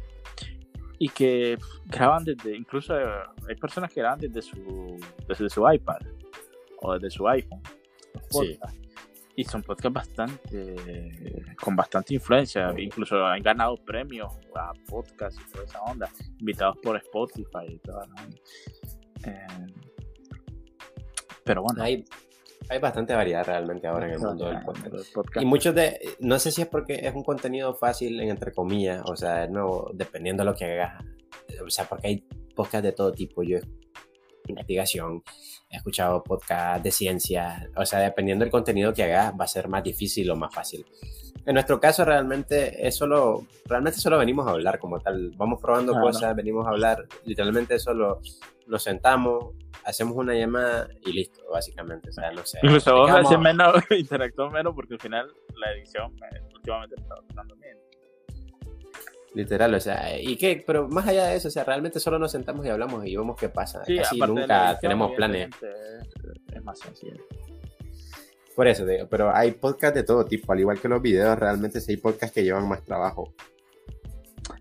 y 1.00 1.10
que 1.10 1.58
graban 1.86 2.24
desde, 2.24 2.56
incluso 2.56 2.98
eh, 2.98 3.06
hay 3.48 3.56
personas 3.56 3.92
que 3.92 4.02
graban 4.02 4.20
desde 4.20 4.42
su, 4.42 4.98
desde 5.28 5.50
su 5.50 5.70
iPad 5.70 6.00
o 6.82 6.94
desde 6.94 7.10
su 7.10 7.28
iPhone. 7.28 7.62
Y 9.38 9.44
son 9.44 9.62
podcasts 9.64 9.94
bastante, 9.94 10.76
con 11.62 11.76
bastante 11.76 12.14
influencia, 12.14 12.74
incluso 12.78 13.26
han 13.26 13.44
ganado 13.44 13.76
premios 13.76 14.32
a 14.56 14.72
podcast 14.88 15.38
y 15.38 15.52
toda 15.52 15.66
esa 15.66 15.82
onda, 15.82 16.10
invitados 16.40 16.78
por 16.82 16.96
Spotify 16.96 17.68
y 17.68 17.80
todo. 17.80 18.02
Eh, 19.26 19.48
pero 21.44 21.64
bueno. 21.64 21.84
Hay, 21.84 22.06
hay 22.70 22.80
bastante 22.80 23.14
variedad 23.14 23.46
realmente 23.46 23.88
ahora 23.88 24.08
en 24.08 24.14
el 24.14 24.20
mundo 24.20 24.46
del 24.46 24.62
podcast. 24.64 25.42
Y 25.42 25.46
muchos 25.46 25.76
de, 25.76 26.00
no 26.20 26.40
sé 26.40 26.52
si 26.52 26.62
es 26.62 26.68
porque 26.68 26.96
es 26.96 27.14
un 27.14 27.24
contenido 27.24 27.76
fácil, 27.76 28.20
en 28.20 28.30
entre 28.30 28.52
comillas, 28.52 29.04
o 29.06 29.16
sea, 29.16 29.48
no, 29.48 29.88
dependiendo 29.94 30.44
de 30.44 30.52
lo 30.52 30.56
que 30.56 30.66
hagas, 30.66 31.04
o 31.66 31.70
sea, 31.70 31.86
porque 31.86 32.08
hay 32.08 32.28
podcasts 32.56 32.84
de 32.84 32.92
todo 32.92 33.12
tipo. 33.12 33.44
Yo 33.44 33.60
investigación, 34.48 35.24
he 35.70 35.78
escuchado 35.78 36.24
podcasts 36.24 36.84
de 36.84 36.92
ciencia, 36.92 37.70
o 37.76 37.86
sea, 37.86 38.00
dependiendo 38.00 38.44
del 38.44 38.52
contenido 38.52 38.94
que 38.94 39.04
hagas, 39.04 39.34
va 39.40 39.46
a 39.46 39.48
ser 39.48 39.68
más 39.68 39.84
difícil 39.84 40.30
o 40.30 40.36
más 40.36 40.54
fácil. 40.54 40.86
En 41.46 41.54
nuestro 41.54 41.80
caso 41.80 42.04
realmente 42.04 42.88
es 42.88 42.96
solo, 42.96 43.46
realmente 43.66 44.00
solo 44.00 44.18
venimos 44.18 44.48
a 44.48 44.52
hablar 44.52 44.80
como 44.80 45.00
tal, 45.00 45.32
vamos 45.38 45.62
probando 45.62 45.94
cosas, 45.94 46.36
venimos 46.36 46.66
a 46.66 46.72
hablar, 46.72 47.06
literalmente 47.24 47.78
solo 47.78 48.20
nos 48.68 48.82
sentamos, 48.82 49.54
hacemos 49.84 50.16
una 50.18 50.34
llamada 50.34 50.90
y 51.06 51.14
listo, 51.14 51.42
básicamente, 51.52 52.10
o 52.10 52.14
sea, 52.14 52.32
no 52.32 52.44
sé. 52.46 52.60
Incluso 52.64 52.96
vos 52.96 53.12
haces 53.12 53.40
menos, 53.40 53.76
interactúas 53.92 54.52
menos 54.52 54.74
porque 54.74 54.96
al 54.96 55.00
final 55.00 55.28
la 55.56 55.72
edición 55.74 56.16
últimamente 56.56 56.96
está 56.98 57.16
dando 57.36 57.56
bien. 57.58 57.78
Literal, 59.36 59.74
o 59.76 59.80
sea, 59.80 60.20
¿y 60.20 60.38
qué? 60.38 60.64
Pero 60.66 60.88
más 60.88 61.08
allá 61.08 61.28
de 61.28 61.36
eso, 61.36 61.50
o 61.50 61.52
sea, 61.52 61.64
realmente 61.64 62.00
solo 62.00 62.18
nos 62.18 62.32
sentamos 62.32 62.66
y 62.66 62.70
hablamos 62.70 63.06
y 63.06 63.16
vemos 63.16 63.38
qué 63.38 63.50
pasa. 63.50 63.84
Casi 63.86 64.18
nunca 64.20 64.80
tenemos 64.80 65.12
planes. 65.12 65.50
Es 66.54 66.64
más 66.64 66.80
sencillo. 66.80 67.22
Por 68.56 68.68
eso 68.68 68.86
digo, 68.86 69.08
pero 69.10 69.36
hay 69.36 69.52
podcasts 69.52 69.96
de 69.96 70.04
todo 70.04 70.26
tipo, 70.26 70.54
al 70.54 70.60
igual 70.60 70.80
que 70.80 70.88
los 70.88 71.02
videos, 71.02 71.38
realmente 71.38 71.82
sí 71.82 71.94
hay 71.94 71.98
podcasts 71.98 72.34
que 72.34 72.44
llevan 72.44 72.68
más 72.68 72.84
trabajo. 72.84 73.34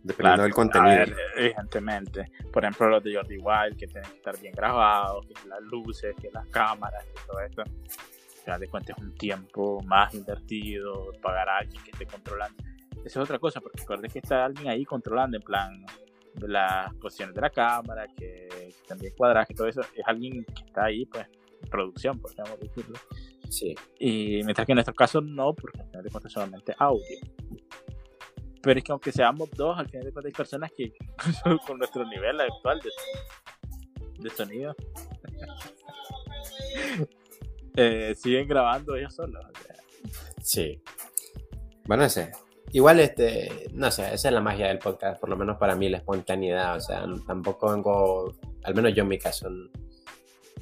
Dependiendo 0.03 0.43
del 0.43 0.53
contenido. 0.53 1.05
evidentemente. 1.37 2.33
Por 2.53 2.65
ejemplo, 2.65 2.89
los 2.89 3.05
de 3.05 3.15
Jordi 3.15 3.39
Wild, 3.39 3.77
que 3.77 3.87
tienen 3.87 4.11
que 4.11 4.17
estar 4.17 4.39
bien 4.41 4.55
grabados, 4.55 5.27
que 5.27 5.49
las 5.49 5.61
luces, 5.63 6.15
que 6.21 6.31
las 6.33 6.47
cámaras, 6.49 7.05
que 7.05 7.21
todo 7.27 7.41
esto. 7.41 7.63
Al 8.47 8.61
de 8.61 8.69
cuentas 8.69 8.97
es 8.99 9.03
un 9.03 9.15
tiempo 9.15 9.81
más 9.83 10.13
invertido, 10.15 11.13
pagar 11.23 11.49
a 11.49 11.59
alguien 11.59 11.83
que 11.83 11.91
esté 11.93 12.07
controlando 12.07 12.63
esa 13.05 13.21
es 13.21 13.25
otra 13.25 13.39
cosa, 13.39 13.61
porque 13.61 13.81
recuerden 13.81 14.11
que 14.11 14.19
está 14.19 14.47
alguien 14.47 14.69
ahí 14.69 14.85
controlando 14.85 15.37
en 15.37 15.43
plan 15.43 15.85
de 16.35 16.49
las 16.49 16.93
posiciones 16.95 17.35
de 17.35 17.41
la 17.43 17.51
cámara, 17.51 18.07
que, 18.17 18.73
también 18.89 19.13
cuadraje, 19.15 19.53
todo 19.53 19.69
eso. 19.69 19.83
Es 19.95 20.03
alguien 20.07 20.45
que 20.45 20.65
está 20.65 20.85
ahí, 20.85 21.05
pues, 21.05 21.27
en 21.63 21.69
producción, 21.69 22.19
podríamos 22.19 22.59
decirlo. 22.59 22.99
Sí. 23.49 23.75
Y 23.99 24.43
mientras 24.45 24.67
que 24.67 24.73
en 24.73 24.77
nuestro 24.77 24.95
caso 24.95 25.21
no, 25.21 25.55
porque 25.55 25.81
al 25.81 25.87
final 25.87 26.05
de 26.05 26.11
cuentas 26.11 26.33
solamente 26.33 26.75
audio. 26.79 27.19
Pero 28.63 28.79
es 28.79 28.85
que 28.85 28.93
aunque 28.93 29.13
seamos 29.13 29.51
dos, 29.51 29.79
al 29.79 29.89
final 29.89 30.07
de 30.07 30.13
cuentas 30.13 30.31
hay 30.31 30.37
personas 30.37 30.73
que 30.77 30.93
con 31.67 31.79
nuestro 31.79 32.05
nivel 32.07 32.41
actual 32.41 32.81
de, 32.81 32.91
sonido 34.31 34.75
eh, 37.77 38.15
siguen 38.17 38.49
grabando 38.49 38.97
ellos 38.97 39.15
solos. 39.15 39.45
Sí. 40.41 40.83
Bueno, 41.87 42.05
ese, 42.05 42.33
Igual, 42.75 42.99
este, 42.99 43.69
no 43.73 43.89
sé, 43.93 44.03
esa 44.13 44.29
es 44.29 44.35
la 44.35 44.41
magia 44.41 44.67
del 44.67 44.81
podcast, 44.81 45.21
por 45.21 45.29
lo 45.29 45.37
menos 45.37 45.59
para 45.59 45.77
mí, 45.77 45.89
la 45.89 45.99
espontaneidad. 45.99 46.77
O 46.77 46.81
sea, 46.81 47.07
tampoco 47.25 47.71
vengo, 47.71 48.35
al 48.65 48.75
menos 48.75 48.93
yo 48.95 49.05
en 49.05 49.11
mi 49.11 49.17
caso, 49.17 49.49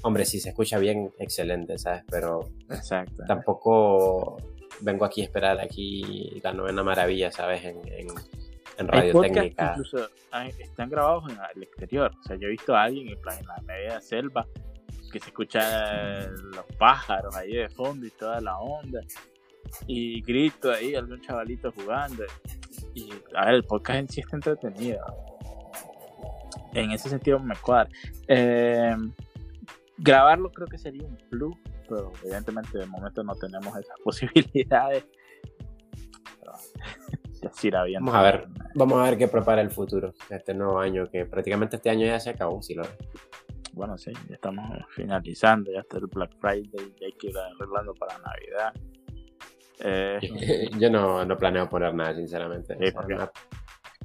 hombre, 0.02 0.24
si 0.24 0.40
se 0.40 0.50
escucha 0.50 0.78
bien, 0.78 1.12
excelente, 1.18 1.78
¿sabes? 1.78 2.02
Pero 2.10 2.40
Exacto. 2.70 3.22
tampoco 3.26 4.36
vengo 4.80 5.04
aquí 5.04 5.22
a 5.22 5.24
esperar 5.24 5.60
aquí 5.60 6.40
la 6.42 6.52
novena 6.52 6.82
maravilla, 6.82 7.30
¿sabes? 7.30 7.64
En, 7.64 7.80
en, 7.86 8.08
radio 8.88 9.20
técnica. 9.20 9.74
Incluso 9.76 10.08
están 10.58 10.90
grabados 10.90 11.30
en 11.30 11.38
el 11.54 11.62
exterior. 11.62 12.10
O 12.18 12.22
sea, 12.24 12.36
yo 12.36 12.48
he 12.48 12.50
visto 12.50 12.74
a 12.74 12.84
alguien 12.84 13.08
en, 13.08 13.20
plan, 13.20 13.38
en 13.38 13.46
la 13.46 13.62
media 13.62 14.00
selva 14.00 14.46
que 15.12 15.20
se 15.20 15.26
escucha 15.26 16.26
los 16.28 16.64
pájaros 16.78 17.36
ahí 17.36 17.52
de 17.52 17.68
fondo 17.68 18.06
y 18.06 18.10
toda 18.10 18.40
la 18.40 18.56
onda 18.58 19.00
y 19.86 20.22
grito 20.22 20.70
ahí, 20.72 20.94
algún 20.94 21.20
chavalito 21.20 21.72
jugando. 21.72 22.24
Y 22.94 23.10
a 23.34 23.46
ver, 23.46 23.54
el 23.54 23.64
podcast 23.64 23.98
en 23.98 24.08
sí 24.08 24.20
está 24.20 24.36
entretenido. 24.36 25.00
En 26.74 26.90
ese 26.90 27.08
sentido 27.08 27.38
me 27.38 27.54
cuadra. 27.56 27.90
Eh, 28.28 28.96
grabarlo 30.02 30.50
creo 30.50 30.66
que 30.66 30.78
sería 30.78 31.06
un 31.06 31.16
plus, 31.30 31.56
pero 31.88 32.12
evidentemente 32.22 32.78
de 32.78 32.86
momento 32.86 33.22
no 33.22 33.34
tenemos 33.34 33.76
esas 33.76 33.98
posibilidades. 34.04 35.04
Vamos 37.94 38.14
a 38.14 38.22
ver, 38.22 38.46
vamos 38.76 39.00
a 39.00 39.10
ver 39.10 39.18
qué 39.18 39.26
prepara 39.26 39.62
el 39.62 39.70
futuro 39.70 40.14
este 40.30 40.54
nuevo 40.54 40.78
año, 40.78 41.08
que 41.10 41.26
prácticamente 41.26 41.74
este 41.74 41.90
año 41.90 42.06
ya 42.06 42.20
se 42.20 42.30
acabó, 42.30 42.62
si 42.62 42.74
lo 42.74 42.84
Bueno, 43.72 43.98
sí, 43.98 44.12
ya 44.28 44.36
estamos 44.36 44.64
finalizando, 44.90 45.72
ya 45.72 45.80
está 45.80 45.98
el 45.98 46.06
Black 46.06 46.30
Friday, 46.38 46.94
ya 47.00 47.06
hay 47.06 47.12
que 47.12 47.28
ir 47.28 47.34
arreglando 47.36 47.94
para 47.94 48.16
Navidad. 48.18 48.72
Eh, 49.80 50.20
yo 50.78 50.88
no, 50.88 51.24
no, 51.24 51.36
planeo 51.36 51.68
poner 51.68 51.92
nada, 51.94 52.14
sinceramente. 52.14 52.76
Sí, 52.78 52.94
una 53.04 53.28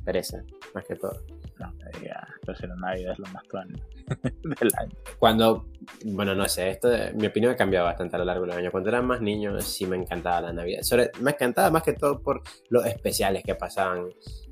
pereza, 0.04 0.42
más 0.74 0.84
que 0.86 0.96
todo. 0.96 1.14
No 1.60 1.72
me 1.74 2.00
digas, 2.00 2.28
pues 2.44 2.60
la 2.62 2.76
Navidad 2.76 3.12
es 3.12 3.20
lo 3.20 3.28
más 3.28 3.44
tuan 3.50 3.70
del 4.08 4.72
año. 4.78 4.92
Cuando, 5.20 5.68
bueno, 6.06 6.36
no 6.36 6.48
sé, 6.48 6.70
esto, 6.70 6.90
mi 7.16 7.28
opinión 7.28 7.54
ha 7.54 7.56
cambiado 7.56 7.86
bastante 7.86 8.16
a 8.16 8.20
lo 8.20 8.26
largo 8.26 8.46
del 8.46 8.58
año. 8.58 8.72
Cuando 8.72 8.90
era 8.90 9.02
más 9.02 9.22
niño, 9.22 9.60
sí 9.62 9.86
me 9.86 9.98
encantaba 9.98 10.42
la 10.42 10.54
Navidad. 10.54 10.82
Sobre, 10.82 11.12
me 11.20 11.32
encantaba 11.32 11.70
más 11.70 11.84
que 11.84 11.94
todo 11.94 12.20
por 12.20 12.42
los 12.70 12.86
especiales 12.86 13.44
que 13.44 13.56
pasaban. 13.56 14.08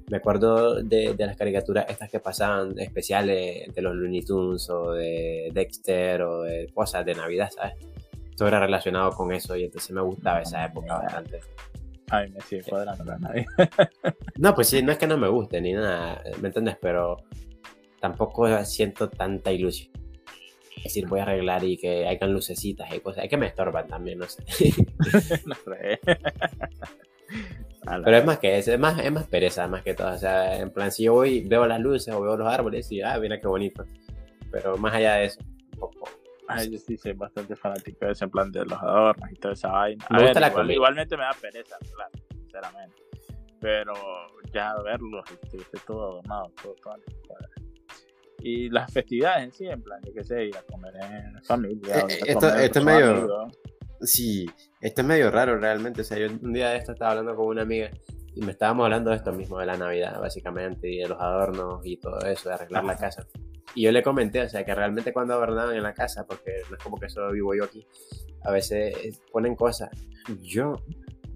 Me 0.09 0.17
acuerdo 0.17 0.83
de, 0.83 1.15
de 1.15 1.25
las 1.25 1.35
caricaturas 1.35 1.85
estas 1.89 2.09
que 2.09 2.19
pasaban 2.19 2.77
especiales 2.77 3.73
de 3.73 3.81
los 3.81 3.95
Looney 3.95 4.21
Tunes 4.21 4.69
o 4.69 4.91
de 4.91 5.49
Dexter 5.51 6.21
o 6.21 6.43
de 6.43 6.69
cosas 6.73 7.05
de 7.05 7.15
Navidad, 7.15 7.49
¿sabes? 7.49 7.73
todo 8.35 8.47
era 8.47 8.59
relacionado 8.59 9.11
con 9.11 9.31
eso 9.31 9.55
y 9.55 9.63
entonces 9.63 9.91
me 9.91 10.01
gustaba 10.01 10.41
esa 10.41 10.65
época 10.65 10.97
bastante. 10.97 11.39
Ay, 12.09 12.29
me 12.29 12.41
sigue 12.41 12.63
cuadrando 12.63 13.03
la 13.03 13.17
nadie. 13.17 13.47
no, 14.37 14.53
pues 14.53 14.67
sí, 14.67 14.83
no 14.83 14.91
es 14.91 14.97
que 14.97 15.07
no 15.07 15.17
me 15.17 15.27
guste 15.27 15.59
ni 15.61 15.73
nada, 15.73 16.21
¿me 16.41 16.49
entiendes? 16.49 16.77
Pero 16.79 17.17
tampoco 18.05 18.63
siento 18.65 19.09
tanta 19.09 19.51
ilusión. 19.51 19.91
Es 20.77 20.83
decir, 20.83 21.07
voy 21.07 21.21
a 21.21 21.23
arreglar 21.23 21.63
y 21.63 21.77
que 21.77 22.07
hayan 22.07 22.31
lucecitas 22.31 22.93
y 22.93 22.99
cosas. 22.99 23.23
Es 23.23 23.31
que 23.31 23.37
me 23.37 23.47
estorban 23.47 23.87
también, 23.87 24.19
no 24.19 24.25
sé. 24.25 24.43
no 25.45 25.55
Pero 28.03 28.17
es 28.17 28.25
más 28.25 28.37
que 28.37 28.59
eso, 28.59 28.71
es 28.71 28.79
más, 28.79 28.99
es 28.99 29.11
más 29.11 29.25
pereza 29.25 29.67
más 29.67 29.81
que 29.81 29.95
todo. 29.95 30.13
O 30.13 30.17
sea, 30.17 30.59
en 30.59 30.69
plan, 30.69 30.91
si 30.91 31.05
yo 31.05 31.13
voy, 31.13 31.41
veo 31.41 31.65
las 31.65 31.79
luces 31.79 32.13
o 32.13 32.21
veo 32.21 32.37
los 32.37 32.47
árboles 32.47 32.91
y, 32.91 33.01
ah, 33.01 33.17
mira 33.19 33.39
qué 33.39 33.47
bonito. 33.47 33.83
Pero 34.51 34.77
más 34.77 34.93
allá 34.93 35.15
de 35.15 35.25
eso, 35.25 35.39
un 35.73 35.79
poco 35.79 36.07
Ay, 36.47 36.69
yo 36.69 36.77
sí 36.77 36.95
soy 36.97 37.13
bastante 37.13 37.55
fanático 37.55 38.05
de 38.05 38.11
ese 38.11 38.27
plan 38.27 38.51
de 38.51 38.65
los 38.65 38.79
adornos 38.79 39.31
y 39.31 39.35
toda 39.35 39.55
esa 39.55 39.69
vaina. 39.69 40.05
Me 40.11 40.21
gusta 40.21 40.39
la 40.39 40.53
Igualmente 40.71 41.17
me 41.17 41.23
da 41.23 41.31
pereza, 41.41 41.75
claro, 41.79 42.11
sinceramente. 42.29 43.01
Pero 43.59 43.95
ya 44.53 44.75
verlos, 44.83 45.23
este, 45.31 45.57
todo 45.87 46.03
adornado, 46.03 46.51
todo, 46.61 46.75
todo 46.83 46.93
y 48.45 48.69
las 48.69 48.93
festividades 48.93 49.43
en 49.43 49.51
sí, 49.51 49.65
en 49.65 49.81
plan, 49.81 49.99
yo 50.05 50.13
qué 50.13 50.23
sé, 50.23 50.45
ir 50.45 50.55
a 50.55 50.61
comer 50.61 50.93
en 50.97 51.43
familia. 51.43 52.01
Eh, 52.01 52.19
esto, 52.27 52.53
esto 52.53 52.79
es 52.79 52.85
medio. 52.85 53.47
Sí, 54.01 54.45
esto 54.79 55.01
es 55.01 55.07
medio 55.07 55.31
raro 55.31 55.57
realmente. 55.57 56.01
O 56.01 56.03
sea, 56.03 56.19
yo 56.19 56.27
un 56.27 56.53
día 56.53 56.69
de 56.69 56.77
esto 56.77 56.91
estaba 56.91 57.11
hablando 57.11 57.35
con 57.35 57.47
una 57.47 57.63
amiga 57.63 57.89
y 58.35 58.41
me 58.41 58.51
estábamos 58.51 58.83
hablando 58.83 59.09
de 59.09 59.15
esto 59.15 59.33
mismo, 59.33 59.57
de 59.57 59.65
la 59.65 59.77
Navidad, 59.77 60.19
básicamente, 60.19 60.87
y 60.87 60.99
de 60.99 61.07
los 61.07 61.19
adornos 61.19 61.83
y 61.83 61.97
todo 61.97 62.19
eso, 62.19 62.49
de 62.49 62.53
arreglar 62.53 62.83
la 62.83 62.95
casa. 62.95 63.25
Y 63.73 63.81
yo 63.81 63.91
le 63.91 64.03
comenté, 64.03 64.43
o 64.43 64.47
sea, 64.47 64.63
que 64.63 64.75
realmente 64.75 65.11
cuando 65.11 65.33
adornaban 65.33 65.75
en 65.75 65.81
la 65.81 65.95
casa, 65.95 66.27
porque 66.27 66.61
no 66.69 66.77
es 66.77 66.83
como 66.83 66.99
que 66.99 67.09
solo 67.09 67.31
vivo 67.31 67.55
yo 67.55 67.63
aquí, 67.63 67.87
a 68.43 68.51
veces 68.51 69.23
ponen 69.31 69.55
cosas. 69.55 69.89
Yo, 70.43 70.75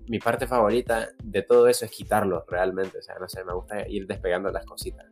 mi 0.08 0.20
parte 0.20 0.46
favorita 0.46 1.08
de 1.24 1.42
todo 1.42 1.70
eso 1.70 1.86
es 1.86 1.92
quitarlo 1.92 2.46
realmente, 2.48 3.00
o 3.00 3.01
sea, 3.01 3.16
no 3.20 3.28
sé, 3.28 3.44
me 3.44 3.54
gusta 3.56 3.88
ir 3.88 4.06
despegando 4.06 4.51
las 4.51 4.63
cositas. 4.68 5.08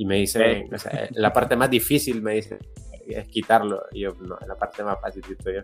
Y 0.00 0.06
me 0.06 0.16
dice, 0.16 0.66
o 0.72 0.78
sea, 0.78 1.10
la 1.10 1.30
parte 1.30 1.56
más 1.56 1.68
difícil 1.68 2.22
me 2.22 2.32
dice 2.32 2.58
es 3.06 3.28
quitarlo. 3.28 3.82
Y 3.92 4.00
yo, 4.00 4.12
no, 4.22 4.38
la 4.48 4.56
parte 4.56 4.82
más 4.82 4.98
fácil, 4.98 5.22
yo. 5.28 5.60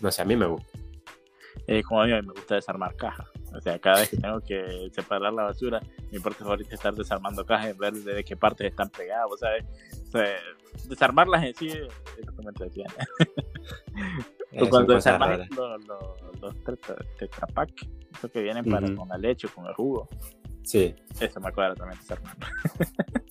No 0.00 0.10
sé, 0.10 0.22
a 0.22 0.24
mí 0.24 0.34
me 0.34 0.46
gusta. 0.46 0.76
Eh, 1.68 1.80
como 1.84 2.02
a 2.02 2.06
mí 2.06 2.10
me 2.10 2.32
gusta 2.32 2.56
desarmar 2.56 2.96
cajas. 2.96 3.28
O 3.54 3.60
sea, 3.60 3.78
cada 3.78 4.00
vez 4.00 4.08
que 4.08 4.16
tengo 4.16 4.40
que 4.40 4.90
separar 4.92 5.32
la 5.32 5.44
basura, 5.44 5.80
mi 6.10 6.18
parte 6.18 6.40
favorita 6.42 6.70
es 6.70 6.74
estar 6.74 6.92
desarmando 6.92 7.46
cajas 7.46 7.72
y 7.72 7.78
ver 7.78 7.92
de 7.92 8.24
qué 8.24 8.36
partes 8.36 8.66
están 8.66 8.90
pegadas, 8.90 9.38
¿sabes? 9.38 9.64
O 10.08 10.10
sea, 10.10 10.36
desarmarlas 10.88 11.44
en 11.44 11.54
sí 11.54 11.68
es 11.68 12.26
lo 12.26 12.34
que 12.34 12.42
me 12.42 12.48
entretiene. 12.48 12.92
cuando 14.68 14.94
desarmas 14.94 15.48
los, 15.50 15.86
los, 15.86 16.40
los 16.40 16.64
tetra 16.64 16.96
esos 18.16 18.30
que 18.32 18.42
vienen 18.42 18.64
para 18.64 18.92
con 18.96 19.08
la 19.08 19.16
leche 19.16 19.46
o 19.46 19.54
con 19.54 19.64
el 19.66 19.74
jugo. 19.74 20.08
Sí. 20.64 20.92
Eso 21.20 21.38
me 21.38 21.50
acuerda 21.50 21.76
también 21.76 22.00
desarmar. 22.00 22.36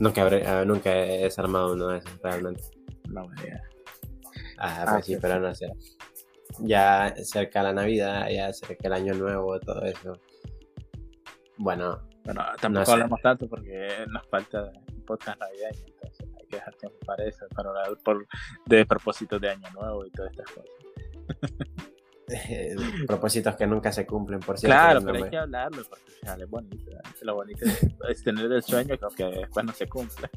nunca, 0.00 0.22
habré, 0.22 0.46
ah, 0.46 0.64
nunca 0.64 0.94
he 0.94 1.24
desarmado 1.24 1.74
uno 1.74 1.88
de 1.88 1.98
esos 1.98 2.18
realmente. 2.22 2.62
No 3.08 3.26
me 3.28 3.42
digas. 3.42 3.62
Ah, 4.58 4.86
pues 4.90 5.06
sí, 5.06 5.16
pero 5.20 5.40
no 5.40 5.54
sé 5.54 5.68
ya 6.60 7.14
cerca 7.22 7.62
la 7.62 7.72
Navidad, 7.72 8.28
ya 8.28 8.52
cerca 8.52 8.88
el 8.88 8.92
Año 8.94 9.14
Nuevo, 9.14 9.58
todo 9.60 9.82
eso. 9.82 10.18
Bueno, 11.56 12.02
bueno 12.24 12.44
tampoco 12.60 12.92
hablamos 12.92 13.20
tanto 13.20 13.48
porque 13.48 13.88
nos 14.08 14.26
falta 14.28 14.70
un 14.92 15.04
podcast 15.04 15.40
navideño, 15.40 15.84
entonces 15.86 16.28
hay 16.38 16.46
que 16.46 16.56
dejar 16.56 16.74
tiempo 16.74 16.98
para 17.06 17.24
eso, 17.24 17.46
para 17.54 17.70
hablar 17.70 17.98
por, 18.04 18.26
de 18.66 18.86
propósitos 18.86 19.40
de 19.40 19.50
Año 19.50 19.70
Nuevo 19.72 20.06
y 20.06 20.10
todas 20.10 20.32
estas 20.32 20.50
cosas. 20.50 20.72
propósitos 23.06 23.56
que 23.56 23.66
nunca 23.66 23.92
se 23.92 24.06
cumplen, 24.06 24.40
por 24.40 24.58
cierto. 24.58 24.74
Claro, 24.74 25.00
pero 25.04 25.24
hay 25.24 25.30
que 25.30 25.38
hablarlo 25.38 25.82
porque 25.88 26.12
es 26.42 26.50
bonito. 26.50 26.90
Lo 27.22 27.34
bonito 27.34 27.64
es, 28.08 28.22
tener 28.22 28.50
el 28.50 28.62
sueño 28.62 28.96
que 29.16 29.24
después 29.24 29.66
no 29.66 29.72
se 29.72 29.88
cumple. 29.88 30.28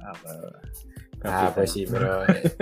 ah, 0.00 0.12
ah 1.24 1.52
pues 1.54 1.72
sí, 1.72 1.86
pero... 1.90 2.24
Eh, 2.26 2.56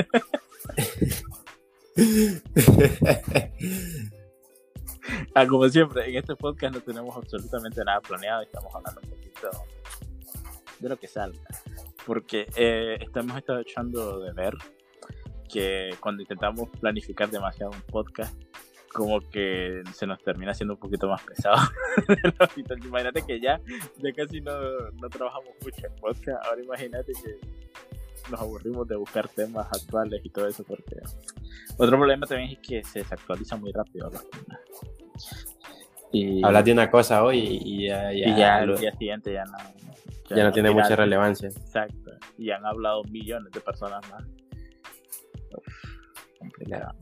ah, 5.34 5.46
como 5.46 5.68
siempre, 5.68 6.08
en 6.08 6.16
este 6.16 6.36
podcast 6.36 6.74
no 6.74 6.80
tenemos 6.80 7.16
absolutamente 7.16 7.84
nada 7.84 8.00
planeado, 8.00 8.42
estamos 8.42 8.74
hablando 8.74 9.00
un 9.02 9.10
poquito 9.10 9.50
de 10.78 10.88
lo 10.88 10.96
que 10.96 11.08
salga. 11.08 11.40
Porque 12.06 12.48
eh, 12.56 12.98
estamos 13.00 13.40
echando 13.60 14.20
de 14.20 14.32
ver 14.32 14.54
que 15.52 15.90
cuando 16.00 16.22
intentamos 16.22 16.68
planificar 16.80 17.30
demasiado 17.30 17.72
un 17.72 17.82
podcast, 17.82 18.34
como 18.92 19.20
que 19.20 19.82
se 19.94 20.06
nos 20.06 20.22
termina 20.22 20.54
siendo 20.54 20.74
un 20.74 20.80
poquito 20.80 21.08
más 21.08 21.22
pesado. 21.22 21.56
imagínate 22.84 23.22
que 23.22 23.40
ya, 23.40 23.60
ya 23.98 24.12
casi 24.12 24.40
no, 24.40 24.52
no 25.00 25.08
trabajamos 25.08 25.50
mucho 25.62 25.86
en 25.86 25.94
podcast, 25.96 26.46
ahora 26.46 26.62
imagínate 26.62 27.12
que 27.12 27.38
nos 28.30 28.40
aburrimos 28.40 28.86
de 28.86 28.96
buscar 28.96 29.28
temas 29.28 29.66
actuales 29.66 30.20
y 30.24 30.30
todo 30.30 30.46
eso, 30.46 30.64
porque 30.64 30.96
otro 31.76 31.96
problema 31.96 32.26
también 32.26 32.50
es 32.50 32.58
que 32.58 32.84
se 32.84 33.00
desactualiza 33.00 33.56
muy 33.56 33.72
rápido 33.72 34.10
Y... 36.12 36.44
Hablas 36.44 36.64
de 36.64 36.72
una 36.72 36.90
cosa 36.90 37.24
hoy 37.24 37.38
y 37.40 37.88
ya, 37.88 38.12
ya, 38.12 38.28
y 38.28 38.36
ya 38.36 38.62
el 38.62 38.76
día 38.76 38.92
siguiente 38.92 39.32
ya 39.32 39.44
no, 39.44 39.58
ya, 40.36 40.44
no, 40.44 40.52
tiene 40.52 40.70
mucha 40.70 40.94
relevancia. 40.94 41.48
Exacto. 41.48 42.12
Y 42.38 42.50
han 42.50 42.64
hablado 42.64 43.02
millones 43.04 43.52
de 43.52 43.60
personas 43.60 44.00
más. 44.10 44.24
Complicado. 46.42 46.94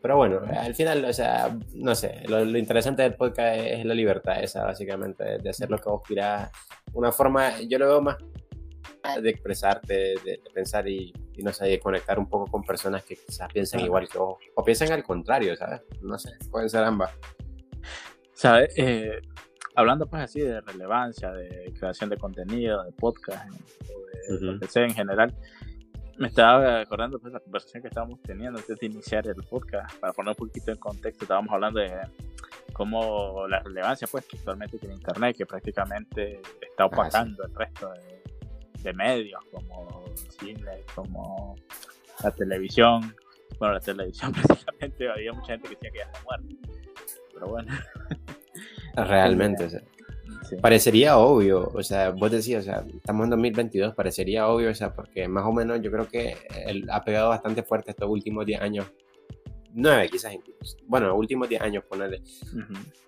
Pero 0.00 0.16
bueno, 0.16 0.40
al 0.56 0.74
final, 0.74 1.04
o 1.04 1.12
sea, 1.12 1.56
no 1.74 1.94
sé, 1.94 2.22
lo, 2.28 2.44
interesante 2.56 3.02
del 3.02 3.14
podcast 3.14 3.58
es 3.58 3.84
la 3.84 3.94
libertad 3.94 4.42
esa, 4.42 4.64
básicamente, 4.64 5.38
de 5.38 5.50
hacer 5.50 5.70
lo 5.70 5.78
que 5.78 5.88
vos 5.88 6.02
quieras. 6.06 6.50
Una 6.92 7.10
forma, 7.10 7.60
yo 7.62 7.78
lo 7.78 7.88
veo 7.88 8.00
más 8.02 8.16
de 9.20 9.30
expresarte, 9.30 10.14
de, 10.24 10.40
pensar 10.54 10.88
y, 10.88 11.12
no 11.42 11.52
sé, 11.52 11.66
de 11.66 11.80
conectar 11.80 12.18
un 12.18 12.28
poco 12.28 12.46
con 12.46 12.62
personas 12.62 13.04
que 13.04 13.16
quizás 13.16 13.52
piensan 13.52 13.80
igual 13.80 14.08
que 14.08 14.18
vos, 14.18 14.38
o 14.54 14.64
piensan 14.64 14.92
al 14.92 15.02
contrario, 15.02 15.56
¿sabes? 15.56 15.80
No 16.00 16.18
sé, 16.18 16.30
pueden 16.50 16.68
ser 16.68 16.84
ambas. 16.84 17.10
¿Sabes? 18.34 18.72
Eh, 18.76 19.20
hablando 19.74 20.06
pues 20.06 20.22
así 20.22 20.40
de 20.40 20.60
relevancia, 20.60 21.32
de 21.32 21.72
creación 21.78 22.10
de 22.10 22.16
contenido, 22.16 22.84
de 22.84 22.92
podcast, 22.92 23.50
o 24.28 24.34
de 24.34 24.40
lo 24.40 24.60
que 24.60 24.68
sea 24.68 24.84
en 24.84 24.94
general, 24.94 25.34
me 26.18 26.28
estaba 26.28 26.80
acordando 26.80 27.18
pues 27.18 27.32
la 27.32 27.40
conversación 27.40 27.80
que 27.80 27.88
estábamos 27.88 28.20
teniendo 28.22 28.58
antes 28.58 28.78
de 28.78 28.86
iniciar 28.86 29.26
el 29.26 29.42
podcast, 29.44 29.96
para 29.98 30.12
poner 30.12 30.30
un 30.30 30.34
poquito 30.34 30.72
en 30.72 30.78
contexto, 30.78 31.24
estábamos 31.24 31.52
hablando 31.52 31.80
de 31.80 31.92
cómo 32.72 33.46
la 33.48 33.60
relevancia 33.60 34.08
pues 34.10 34.26
que 34.26 34.36
actualmente 34.36 34.78
tiene 34.78 34.94
internet, 34.94 35.36
que 35.36 35.46
prácticamente 35.46 36.40
está 36.60 36.84
ah, 36.84 36.86
opacando 36.86 37.44
el 37.44 37.54
resto 37.54 37.90
de, 37.92 38.92
medios 38.94 39.44
como 39.52 40.02
cine, 40.40 40.82
como 40.94 41.54
la 42.24 42.30
televisión. 42.30 43.14
Bueno, 43.58 43.74
la 43.74 43.80
televisión 43.80 44.32
prácticamente 44.46 45.10
había 45.10 45.32
mucha 45.32 45.52
gente 45.52 45.68
que 45.68 45.74
decía 45.74 45.90
que 45.90 45.98
ya 45.98 46.04
está 46.04 46.22
muerta. 46.22 46.54
Pero 47.34 47.46
bueno. 47.48 47.74
Realmente, 48.94 49.68
parecería 50.56 51.18
obvio, 51.18 51.70
o 51.74 51.82
sea, 51.82 52.10
vos 52.10 52.30
decías, 52.30 52.62
o 52.62 52.64
sea, 52.64 52.84
estamos 52.94 53.24
en 53.24 53.30
2022, 53.30 53.94
parecería 53.94 54.48
obvio, 54.48 54.70
o 54.70 54.74
sea, 54.74 54.92
porque 54.92 55.28
más 55.28 55.44
o 55.44 55.52
menos 55.52 55.80
yo 55.82 55.90
creo 55.90 56.08
que 56.08 56.36
él 56.66 56.86
ha 56.90 57.04
pegado 57.04 57.28
bastante 57.28 57.62
fuerte 57.62 57.90
estos 57.90 58.08
últimos 58.08 58.46
10 58.46 58.60
años, 58.60 58.86
9 59.74 60.08
quizás 60.10 60.34
incluso, 60.34 60.76
bueno, 60.86 61.14
últimos 61.14 61.48
10 61.48 61.60
años, 61.62 61.84
ponerle, 61.88 62.22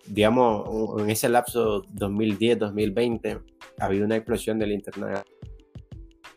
digamos, 0.07 1.01
en 1.01 1.11
ese 1.11 1.29
lapso 1.29 1.85
2010-2020 1.95 3.43
ha 3.79 3.85
habido 3.85 4.05
una 4.05 4.17
explosión 4.17 4.59
del 4.59 4.73
internet 4.73 5.27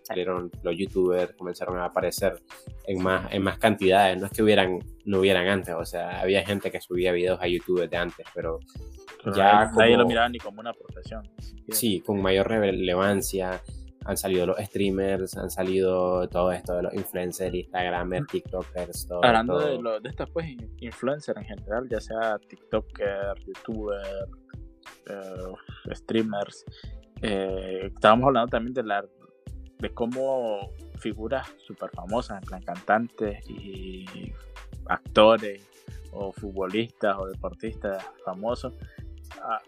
salieron 0.03 0.51
los 0.61 0.77
youtubers, 0.77 1.33
comenzaron 1.33 1.77
a 1.77 1.85
aparecer 1.85 2.41
en 2.85 3.01
más, 3.01 3.31
en 3.33 3.43
más 3.43 3.57
cantidades, 3.57 4.19
no 4.19 4.27
es 4.27 4.31
que 4.31 4.43
hubieran, 4.43 4.79
no 5.05 5.19
hubieran 5.19 5.47
antes, 5.47 5.73
o 5.75 5.85
sea, 5.85 6.21
había 6.21 6.45
gente 6.45 6.71
que 6.71 6.81
subía 6.81 7.11
videos 7.11 7.39
a 7.41 7.47
YouTube 7.47 7.89
de 7.89 7.97
antes, 7.97 8.25
pero, 8.33 8.59
ya 9.35 9.71
nadie 9.75 9.95
lo 9.95 10.05
miraba 10.05 10.27
ni 10.27 10.37
como 10.37 10.59
una 10.59 10.73
profesión. 10.73 11.23
Sí, 11.69 12.01
con 12.01 12.21
mayor 12.21 12.49
relevancia, 12.49 13.61
han 14.05 14.17
salido 14.17 14.45
los 14.45 14.57
streamers, 14.57 15.37
han 15.37 15.49
salido 15.49 16.27
todo 16.27 16.51
esto 16.51 16.75
de 16.75 16.83
los 16.83 16.93
influencers, 16.93 17.53
Instagramers, 17.53 18.27
TikTokers, 18.27 19.07
todo. 19.07 19.23
Hablando 19.23 19.59
De, 19.59 19.81
lo, 19.81 19.99
de 19.99 20.09
estas 20.09 20.29
pues 20.29 20.47
influencers 20.79 21.37
en 21.37 21.45
general, 21.45 21.87
ya 21.89 22.01
sea 22.01 22.37
TikToker, 22.49 23.35
YouTuber, 23.45 24.27
eh, 25.07 25.95
streamers, 25.95 26.65
eh, 27.21 27.91
estábamos 27.93 28.27
hablando 28.27 28.49
también 28.49 28.73
de 28.73 28.83
la 28.83 29.05
de 29.83 29.93
cómo 29.93 30.71
figuras 30.97 31.45
súper 31.57 31.89
famosas, 31.89 32.41
en 32.41 32.47
plan 32.47 32.61
cantantes 32.63 33.43
y 33.49 34.05
actores 34.85 35.61
o 36.11 36.31
futbolistas 36.31 37.17
o 37.19 37.27
deportistas 37.27 38.01
famosos, 38.23 38.73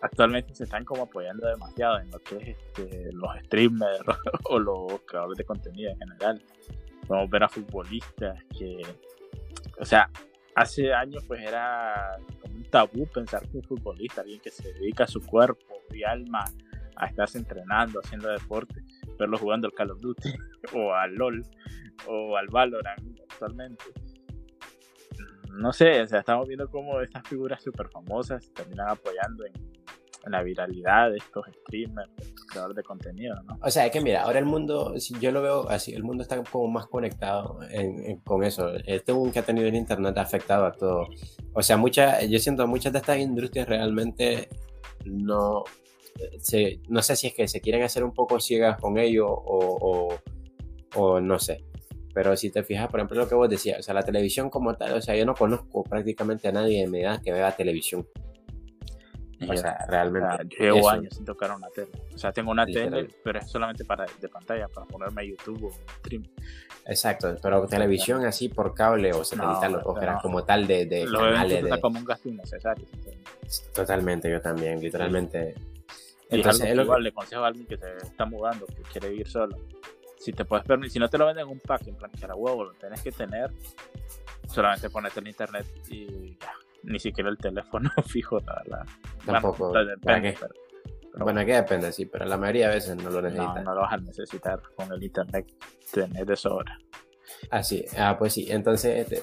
actualmente 0.01 0.55
se 0.55 0.63
están 0.63 0.85
como 0.85 1.03
apoyando 1.03 1.47
demasiado 1.47 1.99
en 1.99 2.09
lo 2.11 2.19
que 2.19 2.37
es 2.37 2.47
este, 2.47 3.11
los 3.11 3.29
streamers 3.43 3.99
o 4.45 4.57
los 4.57 5.01
creadores 5.05 5.37
de 5.37 5.43
contenido 5.43 5.91
en 5.91 5.97
general. 5.97 6.41
Podemos 7.05 7.29
ver 7.29 7.43
a 7.43 7.49
futbolistas 7.49 8.41
que, 8.57 8.81
o 9.77 9.85
sea, 9.85 10.09
hace 10.55 10.93
años 10.93 11.25
pues 11.27 11.41
era 11.41 12.17
como 12.41 12.55
un 12.55 12.63
tabú 12.63 13.05
pensar 13.07 13.45
que 13.49 13.57
un 13.57 13.63
futbolista, 13.63 14.21
alguien 14.21 14.39
que 14.39 14.49
se 14.49 14.71
dedica 14.75 15.03
a 15.03 15.07
su 15.07 15.19
cuerpo 15.19 15.81
y 15.93 16.03
alma 16.03 16.45
a 16.95 17.07
estarse 17.07 17.37
entrenando, 17.37 17.99
haciendo 17.99 18.29
deporte, 18.29 18.81
verlo 19.17 19.37
jugando 19.37 19.67
al 19.67 19.73
Call 19.73 19.91
of 19.91 19.99
Duty 19.99 20.33
o 20.75 20.93
al 20.93 21.15
LOL 21.15 21.41
o 22.07 22.37
al 22.37 22.47
Valorant 22.47 23.19
actualmente. 23.29 23.83
No 25.51 25.71
sé, 25.71 26.01
o 26.01 26.07
sea, 26.07 26.19
estamos 26.19 26.47
viendo 26.47 26.69
cómo 26.69 26.99
estas 26.99 27.25
figuras 27.27 27.63
súper 27.63 27.87
famosas 27.87 28.51
terminan 28.53 28.89
apoyando 28.89 29.45
en, 29.45 29.53
la 30.27 30.41
viralidad 30.41 31.11
de 31.11 31.17
estos 31.17 31.45
streamers, 31.61 32.09
creadores 32.49 32.75
de 32.75 32.81
contenido, 32.81 33.35
¿no? 33.43 33.59
O 33.61 33.69
sea, 33.69 33.85
es 33.85 33.91
que 33.91 34.01
mira, 34.01 34.23
ahora 34.23 34.39
el 34.39 34.45
mundo, 34.45 34.95
yo 35.21 35.31
lo 35.31 35.43
veo 35.43 35.69
así, 35.69 35.93
el 35.93 36.03
mundo 36.03 36.23
está 36.23 36.43
como 36.43 36.67
más 36.67 36.87
conectado 36.87 37.59
con 38.23 38.43
eso. 38.43 38.73
Este 38.87 39.11
boom 39.11 39.31
que 39.31 39.37
ha 39.37 39.43
tenido 39.43 39.67
el 39.67 39.75
internet 39.75 40.17
ha 40.17 40.21
afectado 40.21 40.65
a 40.65 40.71
todo. 40.71 41.09
O 41.53 41.61
sea, 41.61 41.77
mucha, 41.77 42.23
yo 42.23 42.39
siento 42.39 42.65
muchas 42.65 42.91
de 42.91 42.99
estas 42.99 43.19
industrias 43.19 43.69
realmente 43.69 44.49
no, 45.05 45.63
no 46.89 47.01
sé 47.01 47.15
si 47.15 47.27
es 47.27 47.33
que 47.33 47.47
se 47.47 47.61
quieren 47.61 47.83
hacer 47.83 48.03
un 48.03 48.13
poco 48.13 48.39
ciegas 48.39 48.79
con 48.79 48.97
ello 48.97 49.27
o, 49.29 50.17
o, 50.95 51.19
no 51.19 51.39
sé. 51.39 51.63
Pero 52.13 52.37
si 52.37 52.49
te 52.49 52.63
fijas, 52.63 52.87
por 52.87 52.99
ejemplo, 53.01 53.17
lo 53.17 53.27
que 53.27 53.35
vos 53.35 53.49
decías, 53.49 53.79
o 53.79 53.83
sea, 53.83 53.93
la 53.93 54.03
televisión 54.03 54.49
como 54.49 54.75
tal, 54.75 54.93
o 54.93 55.01
sea, 55.01 55.15
yo 55.15 55.25
no 55.25 55.33
conozco 55.33 55.83
prácticamente 55.83 56.47
a 56.47 56.53
nadie 56.53 56.81
de 56.81 56.87
mi 56.87 57.01
edad 57.01 57.21
que 57.21 57.33
vea 57.33 57.51
televisión. 57.51 58.07
O 59.47 59.57
sea, 59.57 59.85
realmente. 59.89 60.47
llevo 60.57 60.89
años 60.89 61.13
sin 61.13 61.25
tocar 61.25 61.51
una 61.51 61.67
tele. 61.69 61.91
O 62.13 62.17
sea, 62.17 62.31
tengo 62.31 62.51
una 62.51 62.65
tele, 62.65 63.09
pero 63.23 63.39
es 63.39 63.49
solamente 63.49 63.83
para 63.83 64.05
de 64.21 64.29
pantalla, 64.29 64.67
para 64.69 64.87
ponerme 64.87 65.21
a 65.21 65.25
YouTube 65.25 65.65
o 65.65 65.71
stream. 65.99 66.23
Exacto, 66.85 67.35
pero 67.41 67.67
televisión 67.67 68.25
así 68.25 68.47
por 68.47 68.73
cable 68.73 69.11
o 69.11 69.23
satelital, 69.25 69.81
o 69.83 69.99
era 69.99 70.19
como 70.21 70.45
tal 70.45 70.67
de, 70.67 70.85
de 70.85 71.05
Lo 71.05 71.19
canales. 71.19 71.63
De... 71.63 71.81
como 71.81 71.99
un 71.99 72.05
gasto 72.05 72.29
innecesario. 72.29 72.85
Totalmente, 73.73 74.31
yo 74.31 74.39
también, 74.41 74.79
literalmente. 74.79 75.55
Entonces, 76.35 76.75
igual 76.75 77.03
le 77.03 77.11
consejo 77.11 77.43
a 77.43 77.47
alguien 77.47 77.65
que 77.65 77.77
se 77.77 77.97
está 77.97 78.25
mudando, 78.25 78.65
que 78.65 78.81
quiere 78.83 79.09
vivir 79.09 79.27
solo. 79.27 79.57
Si 80.17 80.31
te 80.33 80.45
puedes 80.45 80.65
permitir, 80.65 80.91
si 80.91 80.99
no 80.99 81.09
te 81.09 81.17
lo 81.17 81.25
venden 81.25 81.45
en 81.45 81.51
un 81.51 81.59
pack, 81.59 81.87
en 81.87 81.95
plan 81.95 82.11
que 82.11 82.25
era 82.25 82.35
huevo, 82.35 82.65
lo 82.65 82.73
tenés 82.73 83.01
que 83.01 83.11
tener, 83.11 83.51
solamente 84.47 84.89
ponerte 84.89 85.19
en 85.19 85.27
internet 85.27 85.65
y 85.89 86.37
ya. 86.37 86.53
Ni 86.83 86.99
siquiera 86.99 87.31
el 87.31 87.37
teléfono 87.37 87.89
fijo, 88.07 88.39
la, 88.41 88.85
Tampoco. 89.25 89.69
Bueno, 89.69 89.89
depende, 89.89 90.37
bueno, 91.17 91.39
aquí 91.39 91.51
depende, 91.51 91.91
sí, 91.91 92.05
pero 92.05 92.25
la 92.25 92.37
mayoría 92.37 92.67
de 92.67 92.75
veces 92.75 92.95
no 92.97 93.09
lo 93.09 93.21
necesitas. 93.21 93.55
No, 93.55 93.63
no 93.63 93.75
lo 93.75 93.81
vas 93.81 93.93
a 93.93 93.97
necesitar 93.97 94.61
con 94.75 94.91
el 94.91 95.01
internet, 95.01 95.47
tener 95.91 96.25
de 96.25 96.35
sobra. 96.35 96.77
Ah, 97.49 97.63
sí, 97.63 97.85
ah, 97.97 98.15
pues 98.17 98.33
sí, 98.33 98.47
entonces, 98.49 99.09
este, 99.11 99.21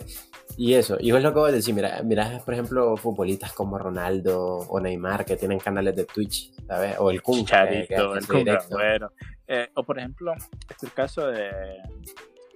y 0.57 0.75
eso, 0.75 0.97
y 1.01 1.11
es 1.11 1.23
lo 1.23 1.33
que 1.33 1.39
voy 1.39 1.51
a 1.51 1.53
decir, 1.53 1.75
mira, 1.75 2.03
mira, 2.03 2.41
por 2.45 2.55
ejemplo, 2.55 2.97
futbolistas 2.97 3.53
como 3.53 3.79
Ronaldo 3.79 4.59
o 4.59 4.81
Neymar 4.81 5.25
que 5.25 5.37
tienen 5.37 5.59
canales 5.59 5.97
de 5.97 6.05
Twitch, 6.05 6.53
¿sabes? 6.67 6.97
O 6.99 7.11
el 7.11 7.23
Kun, 7.23 7.45
el 7.51 8.59
bueno. 8.71 9.13
Eh, 9.47 9.69
o 9.75 9.83
por 9.83 9.99
ejemplo, 9.99 10.35
este 10.69 10.87
el 10.87 10.93
caso 10.93 11.27
de, 11.29 11.51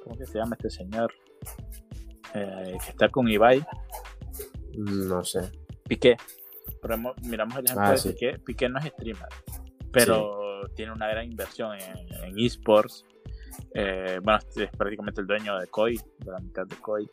¿cómo 0.02 0.16
que 0.16 0.26
se 0.26 0.38
llama 0.38 0.56
este 0.56 0.70
señor? 0.70 1.12
Eh, 2.34 2.76
que 2.84 2.90
está 2.90 3.08
con 3.08 3.28
Ibai. 3.28 3.64
No 4.74 5.24
sé. 5.24 5.50
Piqué. 5.88 6.16
miramos 7.22 7.58
el 7.58 7.64
ejemplo 7.64 7.86
ah, 7.86 7.92
de 7.92 8.12
Piqué. 8.12 8.38
Piqué 8.38 8.68
no 8.68 8.78
es 8.78 8.86
streamer, 8.86 9.28
pero 9.90 10.68
tiene 10.74 10.92
una 10.92 11.08
gran 11.08 11.24
inversión 11.24 11.74
en, 11.78 12.24
en 12.24 12.38
esports 12.38 13.04
Eh, 13.74 14.20
bueno, 14.22 14.38
es 14.56 14.70
prácticamente 14.76 15.20
el 15.20 15.26
dueño 15.26 15.58
de 15.58 15.66
Koi, 15.66 15.96
de 16.18 16.30
la 16.30 16.38
mitad 16.38 16.66
de 16.66 16.76
Koi. 16.76 17.08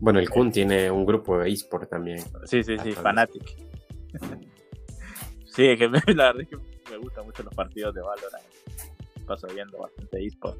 Bueno, 0.00 0.18
el 0.18 0.28
Kun 0.28 0.50
tiene 0.50 0.90
un 0.90 1.06
grupo 1.06 1.38
de 1.38 1.50
eSport 1.50 1.88
también. 1.88 2.18
Sí, 2.44 2.62
sí, 2.62 2.76
sí, 2.78 2.92
Fanatic. 2.92 3.56
sí, 5.46 5.66
es 5.66 5.78
que 5.78 5.88
la 6.14 6.32
verdad 6.32 6.40
es 6.40 6.48
que 6.48 6.56
me 6.90 6.96
gustan 6.98 7.24
mucho 7.24 7.42
los 7.42 7.54
partidos 7.54 7.94
de 7.94 8.00
Valorant. 8.00 8.44
Paso 9.26 9.46
viendo 9.54 9.78
bastante 9.78 10.26
eSport. 10.26 10.58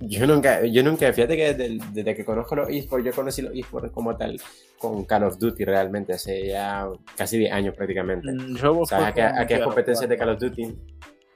Yo 0.00 0.26
nunca, 0.26 0.64
yo 0.64 0.82
nunca, 0.82 1.12
fíjate 1.12 1.36
que 1.36 1.54
desde, 1.54 2.16
que 2.16 2.24
conozco 2.24 2.56
los 2.56 2.68
eSports, 2.68 3.04
yo 3.04 3.12
conocí 3.12 3.40
los 3.40 3.54
eSports 3.54 3.92
como 3.92 4.16
tal 4.16 4.40
con 4.78 5.04
Call 5.04 5.22
of 5.22 5.38
Duty 5.38 5.64
realmente, 5.64 6.12
hace 6.12 6.48
ya 6.48 6.88
casi 7.16 7.38
10 7.38 7.52
años 7.52 7.76
prácticamente. 7.76 8.32
Mm, 8.32 8.56
yo 8.56 8.84
¿Sabes? 8.84 9.14
Aquellas 9.16 9.62
competencias 9.62 10.08
de 10.08 10.16
Call 10.16 10.30
of 10.30 10.40
Duty. 10.40 10.74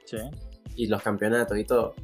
Sí. 0.03 0.17
Y 0.75 0.87
los 0.87 1.01
campeonatos 1.01 1.57
y 1.57 1.63
todo. 1.63 1.95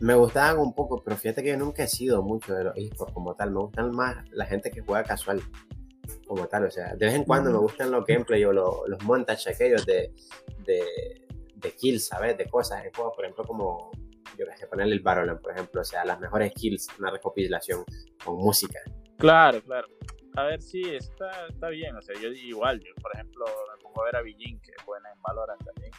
Me 0.00 0.14
gustaban 0.14 0.58
un 0.58 0.74
poco, 0.74 1.02
pero 1.02 1.16
fíjate 1.16 1.42
que 1.42 1.50
yo 1.50 1.56
nunca 1.56 1.84
he 1.84 1.88
sido 1.88 2.22
mucho 2.22 2.54
de 2.54 2.64
los 2.64 2.76
eSports 2.76 3.14
como 3.14 3.34
tal. 3.34 3.50
Me 3.50 3.60
gustan 3.60 3.90
más 3.92 4.16
la 4.30 4.46
gente 4.46 4.70
que 4.70 4.82
juega 4.82 5.04
casual 5.04 5.40
como 6.26 6.46
tal. 6.46 6.66
O 6.66 6.70
sea, 6.70 6.94
de 6.94 7.06
vez 7.06 7.14
en 7.14 7.24
cuando 7.24 7.50
me 7.50 7.58
gustan 7.58 7.90
los 7.90 8.04
gameplay 8.04 8.44
o 8.44 8.52
los, 8.52 8.88
los 8.88 9.02
montages 9.04 9.46
aquellos 9.46 9.86
de, 9.86 10.12
de, 10.64 11.26
de 11.54 11.70
kills, 11.72 12.08
¿sabes? 12.08 12.36
De 12.36 12.46
cosas 12.46 12.84
en 12.84 12.92
juegos, 12.92 13.14
por 13.14 13.24
ejemplo, 13.24 13.44
como 13.44 13.90
yo 14.38 14.46
que 14.46 14.56
sé, 14.56 14.66
ponerle 14.66 14.94
el 14.94 15.00
Battleland, 15.00 15.40
por 15.40 15.52
ejemplo, 15.52 15.80
o 15.80 15.84
sea, 15.84 16.04
las 16.04 16.20
mejores 16.20 16.52
kills, 16.52 16.88
una 16.98 17.10
recopilación 17.10 17.84
con 18.22 18.36
música. 18.36 18.80
Claro, 19.18 19.62
claro. 19.62 19.88
A 20.34 20.44
ver, 20.44 20.60
sí, 20.60 20.82
está, 20.82 21.46
está 21.46 21.68
bien, 21.70 21.96
o 21.96 22.02
sea, 22.02 22.14
yo 22.20 22.28
igual, 22.28 22.78
yo 22.80 22.92
por 23.00 23.10
ejemplo 23.14 23.46
me 23.46 23.82
pongo 23.82 24.02
a 24.02 24.04
ver 24.04 24.16
a 24.16 24.22
Villín, 24.22 24.60
que 24.60 24.72
juega 24.84 25.10
en 25.10 25.22
Valorant 25.22 25.64
también, 25.64 25.90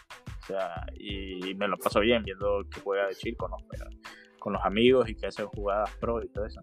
sea, 0.47 0.85
y, 0.95 1.53
me 1.55 1.67
lo 1.67 1.77
paso 1.77 1.99
bien 1.99 2.23
viendo 2.23 2.63
que 2.69 2.79
juega 2.81 3.07
de 3.07 3.15
chill 3.15 3.35
con 3.35 3.51
los, 3.51 3.61
con 4.39 4.53
los 4.53 4.63
amigos 4.63 5.09
y 5.09 5.15
que 5.15 5.27
hace 5.27 5.43
jugadas 5.43 5.89
pro 5.99 6.23
y 6.23 6.29
todo 6.29 6.45
eso. 6.45 6.61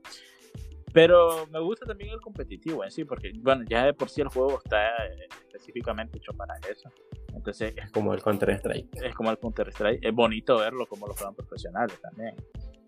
Pero 0.93 1.49
me 1.49 1.59
gusta 1.59 1.87
también 1.87 2.13
el 2.13 2.21
competitivo 2.21 2.85
en 2.85 2.91
sí, 2.93 3.05
porque, 3.05 3.33
bueno, 3.41 3.65
ya 3.69 3.85
de 3.85 3.95
por 3.95 4.09
sí 4.09 4.21
el 4.21 4.29
juego 4.29 4.61
está 4.65 4.87
eh, 5.07 5.27
específicamente 5.49 6.19
hecho 6.19 6.33
para 6.33 6.55
eso. 6.71 6.89
Entonces, 7.35 7.75
es 7.77 7.91
como 7.91 8.15
el 8.15 8.23
Counter-Strike. 8.23 9.03
Es 9.03 9.15
como 9.15 9.33
el 9.33 9.39
Counter-Strike. 9.39 9.99
Es 10.05 10.15
bonito 10.15 10.59
verlo 10.59 10.87
como 10.87 11.09
los 11.09 11.17
juegan 11.17 11.35
profesionales 11.35 12.01
también. 12.01 12.37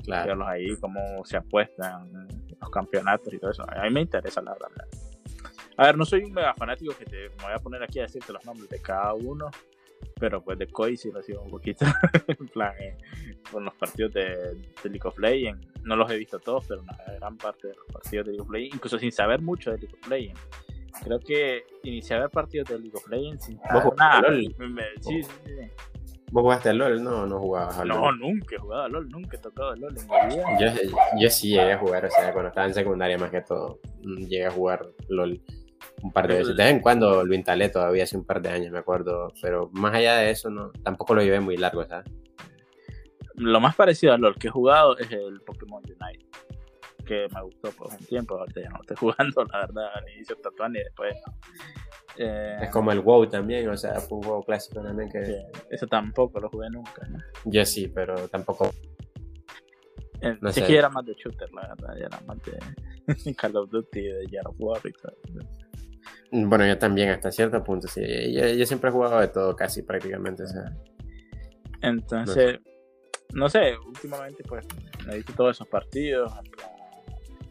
Claro. 0.04 0.28
Verlos 0.28 0.48
ahí, 0.48 0.76
cómo 0.76 1.24
se 1.24 1.36
apuestan 1.36 2.28
los 2.60 2.70
campeonatos 2.70 3.34
y 3.34 3.38
todo 3.38 3.50
eso. 3.50 3.64
A 3.68 3.82
mí 3.82 3.90
me 3.90 4.02
interesa, 4.02 4.40
la 4.40 4.52
verdad. 4.52 4.70
A 5.76 5.86
ver, 5.86 5.98
no 5.98 6.04
soy 6.04 6.22
un 6.22 6.32
mega 6.32 6.54
fanático 6.54 6.94
que 6.96 7.04
te 7.04 7.28
me 7.28 7.42
voy 7.42 7.52
a 7.52 7.58
poner 7.58 7.82
aquí 7.82 7.98
a 7.98 8.02
decirte 8.02 8.32
los 8.32 8.44
nombres 8.44 8.70
de 8.70 8.80
cada 8.80 9.12
uno, 9.14 9.50
pero 10.18 10.42
pues 10.42 10.58
de 10.58 10.66
Koi 10.66 10.96
sí 10.96 11.10
lo 11.12 11.22
sigo 11.22 11.42
un 11.42 11.50
poquito. 11.50 11.84
en 12.28 12.48
plan, 12.48 12.72
eh, 12.78 12.96
con 13.50 13.64
los 13.64 13.74
partidos 13.74 14.12
de, 14.14 14.56
League 14.84 15.00
of 15.04 15.18
Legends. 15.18 15.66
No 15.82 15.96
los 15.96 16.10
he 16.10 16.16
visto 16.16 16.38
todos, 16.38 16.66
pero 16.66 16.82
una 16.82 16.96
gran 17.18 17.36
parte 17.36 17.68
de 17.68 17.74
los 17.74 17.86
partidos 17.86 18.26
de 18.26 18.32
League 18.32 18.42
of 18.42 18.50
Legends, 18.50 18.74
incluso 18.74 18.98
sin 18.98 19.12
saber 19.12 19.40
mucho 19.40 19.70
de 19.70 19.78
League 19.78 19.94
of 19.94 20.08
Legends. 20.08 20.40
Creo 21.04 21.20
que 21.20 21.64
inicié 21.82 22.16
a 22.16 22.20
ver 22.20 22.30
partidos 22.30 22.68
de 22.68 22.78
League 22.78 22.96
of 22.96 23.06
Legends 23.08 23.44
sin 23.44 23.58
¿Vos 23.72 23.94
nada. 23.96 24.22
LOL? 24.22 24.54
Sí, 25.00 25.22
sí, 25.22 25.30
sí. 25.44 25.52
¿Vos 26.32 26.42
jugaste 26.42 26.70
al 26.70 26.78
LOL? 26.78 27.04
No, 27.04 27.26
no 27.26 27.38
jugabas 27.38 27.78
al 27.78 27.88
LOL. 27.88 28.00
No, 28.00 28.12
nunca 28.12 28.56
he 28.56 28.58
jugado 28.58 28.82
al 28.82 28.92
LOL, 28.92 29.08
nunca 29.08 29.36
he 29.36 29.40
tocado 29.40 29.70
al 29.70 29.80
LOL 29.80 29.94
en 29.96 30.06
mi 30.06 30.34
vida. 30.34 30.58
Yo, 30.58 30.90
yo 31.20 31.30
sí 31.30 31.50
llegué 31.50 31.72
a 31.72 31.78
jugar, 31.78 32.04
o 32.06 32.10
sea, 32.10 32.32
cuando 32.32 32.48
estaba 32.48 32.66
en 32.66 32.74
secundaria 32.74 33.18
más 33.18 33.30
que 33.30 33.42
todo, 33.42 33.78
llegué 34.02 34.46
a 34.46 34.50
jugar 34.50 34.86
LOL 35.08 35.40
un 36.02 36.12
par 36.12 36.28
de 36.28 36.38
veces. 36.38 36.56
De 36.56 36.62
vez 36.62 36.72
en 36.72 36.80
cuando 36.80 37.24
lo 37.24 37.34
instalé 37.34 37.68
todavía 37.68 38.04
hace 38.04 38.16
un 38.16 38.24
par 38.24 38.42
de 38.42 38.50
años, 38.50 38.70
me 38.70 38.78
acuerdo. 38.78 39.32
Pero 39.40 39.70
más 39.72 39.94
allá 39.94 40.16
de 40.16 40.30
eso, 40.30 40.50
no, 40.50 40.70
tampoco 40.82 41.14
lo 41.14 41.22
llevé 41.22 41.40
muy 41.40 41.56
largo, 41.56 41.84
¿sabes? 41.86 42.10
Lo 43.34 43.60
más 43.60 43.74
parecido 43.76 44.12
a 44.12 44.18
LOL 44.18 44.36
que 44.36 44.48
he 44.48 44.50
jugado 44.50 44.96
es 44.98 45.10
el 45.10 45.40
Pokémon 45.42 45.82
Unite. 45.84 46.26
Que 47.04 47.26
me 47.32 47.42
gustó 47.42 47.70
por 47.72 47.92
un 47.92 48.04
tiempo, 48.06 48.36
ahorita 48.36 48.62
ya 48.62 48.70
no 48.70 48.80
estoy 48.80 48.96
jugando, 49.00 49.44
la 49.44 49.60
verdad, 49.60 49.88
al 49.94 50.08
inicio 50.10 50.36
Tatuán 50.36 50.74
y 50.74 50.78
después 50.78 51.14
eh, 52.18 52.56
es 52.62 52.70
como 52.70 52.92
el 52.92 53.00
WoW 53.00 53.28
también, 53.28 53.68
o 53.68 53.76
sea, 53.76 54.00
fue 54.00 54.18
un 54.18 54.26
WoW 54.26 54.42
clásico 54.42 54.82
también 54.82 55.10
que... 55.10 55.42
eso 55.70 55.86
tampoco 55.86 56.40
lo 56.40 56.48
jugué 56.48 56.70
nunca, 56.70 57.06
¿no? 57.08 57.18
Yo 57.44 57.64
sí, 57.64 57.88
pero 57.88 58.28
tampoco... 58.28 58.70
Eh, 60.20 60.36
no 60.40 60.52
sí 60.52 60.60
sé. 60.60 60.66
que 60.66 60.76
era 60.76 60.88
más 60.88 61.04
de 61.04 61.14
shooter, 61.14 61.52
la 61.52 61.68
verdad, 61.68 61.98
era 61.98 62.20
más 62.26 62.38
de 62.42 63.34
Call 63.36 63.56
of 63.56 63.70
Duty, 63.70 64.00
de 64.00 64.26
Gear 64.28 64.46
of 64.48 64.56
War 64.58 64.80
y 64.84 64.92
todo. 64.92 65.14
Bueno, 66.32 66.66
yo 66.66 66.78
también 66.78 67.10
hasta 67.10 67.30
cierto 67.30 67.62
punto, 67.62 67.88
sí. 67.88 68.02
Yo, 68.32 68.66
siempre 68.66 68.90
he 68.90 68.92
jugado 68.92 69.20
de 69.20 69.28
todo, 69.28 69.54
casi 69.54 69.82
prácticamente. 69.82 70.42
O 70.42 70.46
sea, 70.46 70.76
Entonces, 71.82 72.58
no 73.32 73.48
sé. 73.48 73.76
últimamente 73.78 74.42
pues 74.44 74.66
me 75.06 75.16
visto 75.16 75.32
todos 75.34 75.56
esos 75.56 75.68
partidos. 75.68 76.32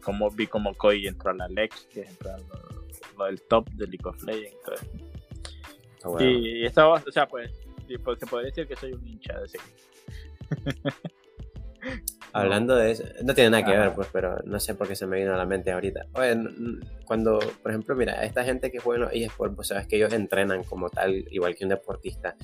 Como 0.02 0.30
vi 0.30 0.46
como 0.46 0.74
Koi 0.74 1.06
entró 1.06 1.30
a 1.30 1.34
la 1.34 1.48
Lex, 1.48 1.88
que 1.92 2.02
entró 2.02 2.32
a 2.32 2.38
lo, 3.18 3.24
del 3.24 3.42
top 3.42 3.68
de 3.70 3.86
League 3.86 4.06
of 4.06 4.22
Legends. 4.22 4.56
Y, 6.20 6.64
estaba, 6.64 7.02
o 7.04 7.10
sea, 7.10 7.26
pues, 7.26 7.50
pues, 8.04 8.18
se 8.20 8.26
podría 8.26 8.50
decir 8.50 8.68
que 8.68 8.76
soy 8.76 8.92
un 8.92 9.04
hincha 9.04 9.36
de 9.40 9.46
ese 9.46 9.58
Hablando 12.42 12.76
de 12.76 12.90
eso, 12.90 13.04
no 13.24 13.34
tiene 13.34 13.50
nada 13.50 13.64
que 13.64 13.76
ver, 13.76 13.92
pues, 13.94 14.08
pero 14.12 14.38
no 14.44 14.60
sé 14.60 14.74
por 14.74 14.86
qué 14.86 14.94
se 14.94 15.06
me 15.06 15.16
vino 15.16 15.34
a 15.34 15.36
la 15.36 15.46
mente 15.46 15.72
ahorita. 15.72 16.06
Oye, 16.14 16.36
cuando, 17.04 17.38
por 17.62 17.70
ejemplo, 17.70 17.96
mira, 17.96 18.24
esta 18.24 18.44
gente 18.44 18.70
que 18.70 18.78
juega 18.78 18.96
en 18.96 19.22
los 19.22 19.30
eSports, 19.30 19.56
pues 19.56 19.68
sabes 19.68 19.86
que 19.86 19.96
ellos 19.96 20.12
entrenan 20.12 20.62
como 20.64 20.90
tal, 20.90 21.14
igual 21.30 21.54
que 21.54 21.64
un 21.64 21.70
deportista. 21.70 22.36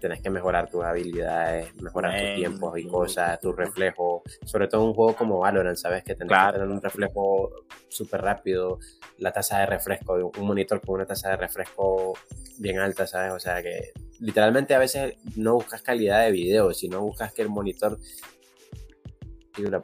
Tienes 0.00 0.20
que 0.20 0.28
mejorar 0.28 0.68
tus 0.68 0.84
habilidades, 0.84 1.74
mejorar 1.76 2.18
tus 2.18 2.34
tiempos 2.34 2.78
y 2.78 2.86
cosas, 2.86 3.40
tu 3.40 3.52
reflejo. 3.52 4.22
Sobre 4.44 4.68
todo 4.68 4.84
un 4.84 4.92
juego 4.92 5.16
como 5.16 5.38
Valorant, 5.38 5.78
sabes 5.78 6.04
que 6.04 6.14
tienes 6.14 6.36
que 6.36 6.52
tener 6.52 6.68
un 6.68 6.82
reflejo 6.82 7.50
súper 7.88 8.20
rápido, 8.20 8.78
la 9.18 9.32
tasa 9.32 9.60
de 9.60 9.66
refresco, 9.66 10.32
un 10.38 10.46
monitor 10.46 10.80
con 10.82 10.96
una 10.96 11.06
tasa 11.06 11.30
de 11.30 11.36
refresco 11.36 12.14
bien 12.58 12.78
alta, 12.80 13.06
¿sabes? 13.06 13.32
O 13.32 13.40
sea 13.40 13.62
que 13.62 13.92
literalmente 14.20 14.74
a 14.74 14.78
veces 14.78 15.16
no 15.36 15.54
buscas 15.54 15.80
calidad 15.80 16.24
de 16.24 16.32
video, 16.32 16.74
sino 16.74 17.00
buscas 17.00 17.32
que 17.32 17.42
el 17.42 17.48
monitor 17.48 17.98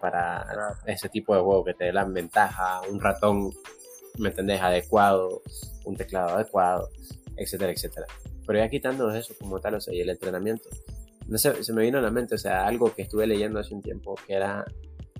para 0.00 0.46
ese 0.86 1.08
tipo 1.08 1.34
de 1.34 1.42
juego 1.42 1.64
que 1.64 1.74
te 1.74 1.84
dé 1.84 1.92
la 1.92 2.04
ventaja, 2.04 2.80
un 2.90 3.00
ratón, 3.00 3.50
¿me 4.18 4.30
entendés? 4.30 4.60
Adecuado, 4.60 5.42
un 5.84 5.96
teclado 5.96 6.36
adecuado, 6.36 6.88
etcétera, 7.36 7.72
etcétera. 7.72 8.06
Pero 8.46 8.58
ya 8.58 8.68
quitándonos 8.68 9.16
eso 9.16 9.34
como 9.38 9.60
tal, 9.60 9.74
o 9.74 9.80
sea, 9.80 9.94
y 9.94 10.00
el 10.00 10.10
entrenamiento, 10.10 10.68
no 11.28 11.38
sé, 11.38 11.62
se 11.62 11.72
me 11.72 11.82
vino 11.82 11.98
a 11.98 12.02
la 12.02 12.10
mente, 12.10 12.34
o 12.34 12.38
sea, 12.38 12.66
algo 12.66 12.92
que 12.92 13.02
estuve 13.02 13.26
leyendo 13.26 13.60
hace 13.60 13.74
un 13.74 13.82
tiempo, 13.82 14.16
que 14.26 14.34
era 14.34 14.64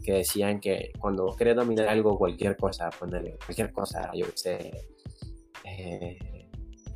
que 0.02 0.14
decían 0.14 0.60
que 0.60 0.92
cuando 0.98 1.24
vos 1.24 1.36
querés 1.36 1.56
dominar 1.56 1.88
algo, 1.88 2.18
cualquier 2.18 2.56
cosa, 2.56 2.90
ponerle 2.90 3.36
cualquier 3.44 3.70
cosa, 3.72 4.10
yo 4.14 4.26
sé, 4.34 4.72
eh, 5.64 6.18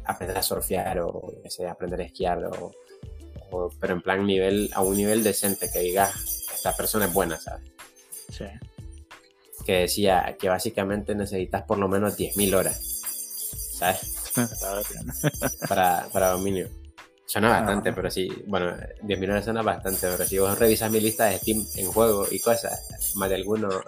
aprender 0.06 0.38
a 0.38 0.42
surfear 0.42 1.00
o 1.00 1.32
sé, 1.48 1.66
aprender 1.66 2.00
a 2.00 2.04
esquiar 2.04 2.44
o, 2.46 2.72
pero 3.80 3.94
en 3.94 4.00
plan 4.00 4.26
nivel 4.26 4.70
a 4.74 4.82
un 4.82 4.96
nivel 4.96 5.22
decente 5.22 5.70
que 5.72 5.80
digas 5.80 6.43
esta 6.64 6.74
persona 6.74 7.05
es 7.05 7.12
buena, 7.12 7.38
¿sabes? 7.38 7.70
Sí. 8.31 8.46
Que 9.66 9.81
decía 9.81 10.35
que 10.38 10.48
básicamente 10.48 11.14
necesitas 11.14 11.62
por 11.64 11.77
lo 11.77 11.88
menos 11.88 12.16
10.000 12.16 12.55
horas, 12.55 13.03
¿sabes? 13.79 14.33
para, 15.68 16.09
para 16.11 16.31
dominio. 16.31 16.70
Suena 17.27 17.50
bastante, 17.50 17.92
pero 17.92 18.11
sí, 18.11 18.31
bueno, 18.46 18.74
10.000 19.03 19.24
horas 19.24 19.44
suena 19.44 19.61
bastante, 19.61 20.09
pero 20.11 20.24
si 20.24 20.38
vos 20.38 20.59
revisas 20.59 20.90
mi 20.90 21.00
lista 21.00 21.27
de 21.27 21.38
Steam 21.38 21.66
en 21.77 21.87
juego 21.87 22.27
y 22.31 22.38
cosas, 22.38 23.12
más 23.16 23.29
de 23.29 23.35
alguno. 23.35 23.68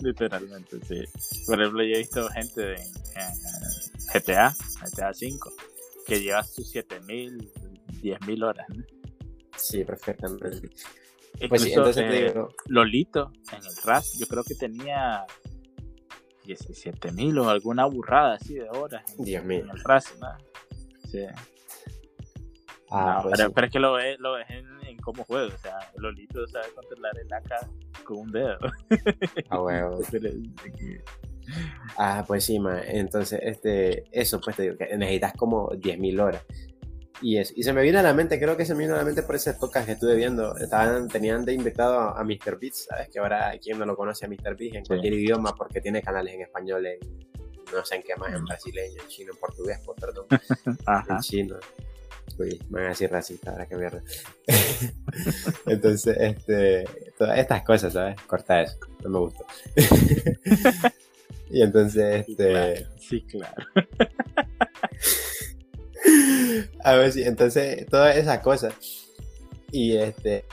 Literalmente, 0.00 0.76
sí. 0.86 1.02
Por 1.44 1.60
ejemplo, 1.60 1.82
yo 1.82 1.94
he 1.94 1.98
visto 1.98 2.28
gente 2.28 2.74
en, 2.74 2.86
GTA, 4.14 4.54
GTA 4.80 5.12
5, 5.12 5.52
que 6.06 6.20
lleva 6.20 6.44
sus 6.44 6.72
7.000, 6.72 7.50
10.000 8.00 8.44
horas, 8.44 8.66
¿no? 8.68 8.97
Sí, 9.58 9.84
perfectamente. 9.84 10.70
pues 11.48 11.62
sí, 11.62 11.72
entonces 11.72 12.08
te 12.08 12.24
digo... 12.24 12.48
Lolito 12.66 13.32
en 13.52 13.64
el 13.64 13.76
RAS, 13.84 14.18
yo 14.18 14.26
creo 14.26 14.44
que 14.44 14.54
tenía 14.54 15.24
17 16.44 17.12
mil 17.12 17.38
o 17.38 17.48
alguna 17.48 17.86
burrada 17.86 18.34
así 18.34 18.54
de 18.54 18.68
horas. 18.70 19.04
En, 19.18 19.50
En 19.50 19.70
el 19.70 19.84
RAS, 19.84 20.14
¿no? 20.20 20.28
Sí. 21.10 21.26
Ah, 22.90 23.20
pues 23.22 23.38
pero, 23.54 23.66
es 23.66 23.72
que 23.72 23.78
lo 23.78 23.92
ves, 23.92 24.18
lo 24.18 24.32
ves 24.32 24.46
en, 24.48 24.96
cómo 24.98 25.24
juega, 25.24 25.54
o 25.54 25.58
sea, 25.58 25.78
Lolito 25.96 26.46
sabe 26.48 26.66
controlar 26.74 27.12
el 27.18 27.32
AK 27.32 28.04
con 28.04 28.18
un 28.18 28.32
dedo. 28.32 28.58
Ah, 29.50 29.60
huevo. 29.60 30.00
ah, 31.98 32.24
pues 32.26 32.44
sí, 32.44 32.58
ma. 32.58 32.80
entonces, 32.82 33.40
este, 33.42 34.04
eso 34.10 34.40
pues 34.40 34.56
te 34.56 34.62
digo, 34.62 34.76
que 34.76 34.96
necesitas 34.96 35.34
como 35.34 35.70
10.000 35.70 36.20
horas. 36.20 36.44
Y, 37.20 37.38
y 37.38 37.62
se 37.62 37.72
me 37.72 37.82
viene 37.82 37.98
a 37.98 38.02
la 38.02 38.14
mente, 38.14 38.38
creo 38.38 38.56
que 38.56 38.64
se 38.64 38.74
me 38.74 38.84
vino 38.84 38.94
a 38.94 38.98
la 38.98 39.04
mente 39.04 39.22
por 39.22 39.34
ese 39.34 39.54
podcast 39.54 39.86
que 39.86 39.92
estuve 39.92 40.14
viendo. 40.14 40.56
Estaban, 40.56 41.08
tenían 41.08 41.44
de 41.44 41.52
invitado 41.52 41.98
a, 41.98 42.22
Mr. 42.22 42.58
Beats, 42.60 42.86
¿sabes? 42.88 43.08
Que 43.08 43.18
ahora, 43.18 43.52
quien 43.60 43.78
no 43.78 43.86
lo 43.86 43.96
conoce 43.96 44.26
a 44.26 44.28
Mr. 44.28 44.56
Beats 44.56 44.76
en 44.76 44.84
cualquier 44.84 45.14
idioma, 45.14 45.54
porque 45.54 45.80
tiene 45.80 46.00
canales 46.00 46.34
en 46.34 46.42
español, 46.42 46.86
en 46.86 46.98
no 47.72 47.84
sé 47.84 47.96
en 47.96 48.02
qué 48.02 48.16
más, 48.16 48.32
en 48.32 48.44
brasileño, 48.44 49.02
en 49.02 49.08
chino, 49.08 49.32
en 49.32 49.38
portugués, 49.38 49.80
pues, 49.84 50.00
perdón, 50.00 50.26
en 51.10 51.18
chino. 51.20 51.56
Uy, 52.38 52.60
me 52.70 52.80
van 52.80 52.86
a 52.86 52.88
decir 52.90 53.10
racista, 53.10 53.50
ahora 53.50 53.66
que 53.66 53.76
mierda. 53.76 54.02
Entonces, 55.66 56.16
este, 56.18 56.84
todas 57.18 57.38
estas 57.38 57.62
cosas, 57.64 57.92
¿sabes? 57.92 58.20
Corta 58.22 58.62
eso, 58.62 58.76
no 59.02 59.10
me 59.10 59.18
gusta. 59.18 59.44
y 61.50 61.62
entonces, 61.62 62.26
este... 62.28 62.86
Sí, 63.00 63.22
claro. 63.22 63.66
A 66.84 66.94
ver 66.94 67.12
si, 67.12 67.22
entonces, 67.22 67.86
todas 67.86 68.16
esas 68.16 68.40
cosas. 68.40 68.74
Y 69.70 69.96
este, 69.96 70.44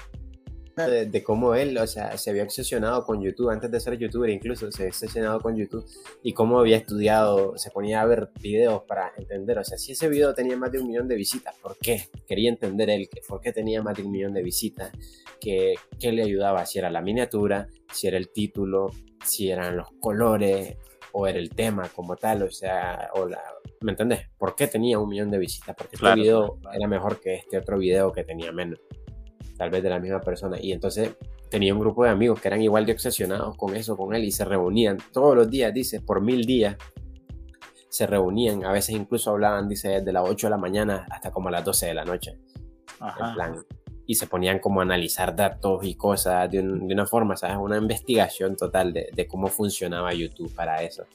de, 0.75 1.23
cómo 1.23 1.55
él, 1.55 1.77
o 1.77 1.87
sea, 1.87 2.17
se 2.17 2.29
había 2.29 2.43
obsesionado 2.43 3.05
con 3.05 3.21
YouTube, 3.21 3.49
antes 3.49 3.71
de 3.71 3.79
ser 3.79 3.97
youtuber 3.97 4.29
incluso, 4.29 4.69
se 4.71 4.83
había 4.83 4.89
obsesionado 4.89 5.39
con 5.39 5.55
YouTube 5.55 5.85
y 6.21 6.33
cómo 6.33 6.59
había 6.59 6.77
estudiado, 6.77 7.57
se 7.57 7.71
ponía 7.71 8.01
a 8.01 8.05
ver 8.05 8.29
videos 8.41 8.83
para 8.83 9.13
entender, 9.17 9.57
o 9.57 9.63
sea, 9.63 9.77
si 9.77 9.93
ese 9.93 10.09
video 10.09 10.33
tenía 10.33 10.57
más 10.57 10.71
de 10.71 10.79
un 10.79 10.87
millón 10.87 11.07
de 11.07 11.15
visitas, 11.15 11.55
¿por 11.61 11.77
qué? 11.77 12.09
Quería 12.27 12.49
entender 12.49 12.89
él, 12.89 13.09
por 13.27 13.39
qué 13.39 13.53
tenía 13.53 13.81
más 13.81 13.95
de 13.95 14.03
un 14.03 14.11
millón 14.11 14.33
de 14.33 14.43
visitas, 14.43 14.91
qué, 15.39 15.75
qué 15.97 16.11
le 16.11 16.23
ayudaba, 16.23 16.65
si 16.65 16.79
era 16.79 16.89
la 16.89 17.01
miniatura, 17.01 17.69
si 17.93 18.07
era 18.07 18.17
el 18.17 18.29
título, 18.29 18.91
si 19.23 19.49
eran 19.49 19.77
los 19.77 19.87
colores 20.01 20.75
o 21.17 21.27
era 21.27 21.39
el 21.39 21.49
tema 21.49 21.87
como 21.95 22.17
tal, 22.17 22.43
o 22.43 22.51
sea, 22.51 23.09
o 23.13 23.25
la, 23.25 23.41
¿me 23.79 23.93
entendés? 23.93 24.27
¿Por 24.37 24.53
qué 24.53 24.67
tenía 24.67 24.99
un 24.99 25.07
millón 25.07 25.31
de 25.31 25.37
visitas? 25.37 25.73
Porque 25.73 25.95
este 25.95 26.13
video 26.13 26.59
era 26.73 26.89
mejor 26.89 27.21
que 27.21 27.35
este 27.35 27.57
otro 27.57 27.77
video 27.77 28.11
que 28.11 28.25
tenía 28.25 28.51
menos 28.51 28.81
tal 29.57 29.69
vez 29.69 29.81
de 29.81 29.89
la 29.89 29.97
misma 29.97 30.19
persona. 30.19 30.57
Y 30.59 30.73
entonces 30.73 31.15
tenía 31.49 31.73
un 31.73 31.79
grupo 31.79 32.03
de 32.03 32.09
amigos 32.09 32.41
que 32.41 32.49
eran 32.49 32.61
igual 32.61 32.85
de 32.85 32.91
obsesionados 32.91 33.55
con 33.55 33.77
eso, 33.77 33.95
con 33.95 34.13
él, 34.13 34.25
y 34.25 34.31
se 34.31 34.43
reunían 34.43 34.97
todos 35.13 35.37
los 35.37 35.49
días, 35.49 35.73
dice, 35.73 36.01
por 36.01 36.19
mil 36.19 36.45
días. 36.45 36.75
Se 37.87 38.05
reunían, 38.05 38.65
a 38.65 38.73
veces 38.73 38.93
incluso 38.93 39.31
hablaban, 39.31 39.69
dice, 39.69 39.87
desde 39.87 40.11
las 40.11 40.27
8 40.27 40.47
de 40.47 40.51
la 40.51 40.57
mañana 40.57 41.07
hasta 41.09 41.31
como 41.31 41.47
a 41.47 41.51
las 41.51 41.63
12 41.63 41.85
de 41.85 41.93
la 41.93 42.03
noche. 42.03 42.37
En 42.99 43.33
plan, 43.35 43.65
y 44.07 44.15
se 44.15 44.27
ponían 44.27 44.59
como 44.59 44.81
a 44.81 44.83
analizar 44.83 45.35
datos 45.35 45.83
y 45.83 45.95
cosas 45.95 46.49
de, 46.51 46.59
una 46.59 47.05
forma, 47.05 47.35
¿sabes? 47.35 47.57
Una 47.57 47.77
investigación 47.77 48.55
total 48.55 48.93
de, 48.93 49.09
de, 49.13 49.27
cómo 49.27 49.47
funcionaba 49.47 50.13
YouTube 50.13 50.53
para 50.53 50.81
eso. 50.83 51.05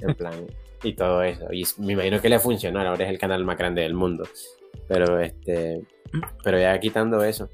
En 0.00 0.14
plan, 0.14 0.46
y 0.82 0.92
todo 0.94 1.22
eso. 1.22 1.52
Y 1.52 1.64
me 1.78 1.94
imagino 1.94 2.20
que 2.20 2.28
le 2.28 2.38
funcionó, 2.38 2.80
ahora 2.80 3.04
es 3.04 3.10
el 3.10 3.18
canal 3.18 3.44
más 3.44 3.56
grande 3.56 3.82
del 3.82 3.94
mundo. 3.94 4.24
Pero 4.86 5.18
este, 5.18 5.82
pero 6.42 6.58
ya 6.58 6.78
quitando 6.78 7.22
eso, 7.22 7.50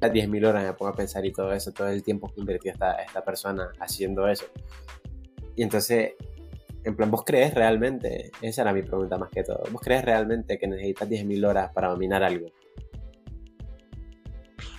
las 0.00 0.12
10.000 0.12 0.46
horas 0.46 0.64
me 0.64 0.72
pongo 0.74 0.92
a 0.92 0.96
pensar 0.96 1.24
y 1.24 1.32
todo 1.32 1.52
eso, 1.52 1.72
todo 1.72 1.88
el 1.88 2.02
tiempo 2.02 2.28
que 2.32 2.40
invirtió 2.40 2.72
esta, 2.72 2.94
esta 2.94 3.24
persona 3.24 3.70
haciendo 3.78 4.28
eso. 4.28 4.46
Y 5.54 5.62
entonces, 5.62 6.14
en 6.84 6.96
plan, 6.96 7.10
¿vos 7.10 7.24
crees 7.24 7.54
realmente? 7.54 8.30
Esa 8.40 8.62
era 8.62 8.72
mi 8.72 8.82
pregunta 8.82 9.18
más 9.18 9.30
que 9.30 9.44
todo. 9.44 9.62
¿Vos 9.70 9.80
crees 9.80 10.04
realmente 10.04 10.58
que 10.58 10.66
necesitas 10.66 11.08
10.000 11.08 11.46
horas 11.46 11.72
para 11.72 11.88
dominar 11.88 12.22
algo? 12.22 12.48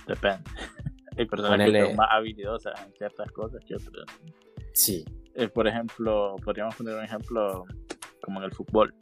Depende. 0.06 0.42
Hay 1.16 1.26
personas 1.26 1.70
que 1.70 1.80
son 1.80 1.96
más 1.96 2.08
habilidosas 2.10 2.74
en 2.84 2.92
ciertas 2.94 3.30
cosas 3.30 3.64
que 3.64 3.76
otras. 3.76 4.06
Sí. 4.72 5.04
Eh, 5.34 5.48
por 5.48 5.66
ejemplo, 5.68 6.36
podríamos 6.44 6.74
poner 6.74 6.96
un 6.96 7.04
ejemplo 7.04 7.64
como 8.20 8.40
en 8.40 8.46
el 8.46 8.52
fútbol. 8.52 8.94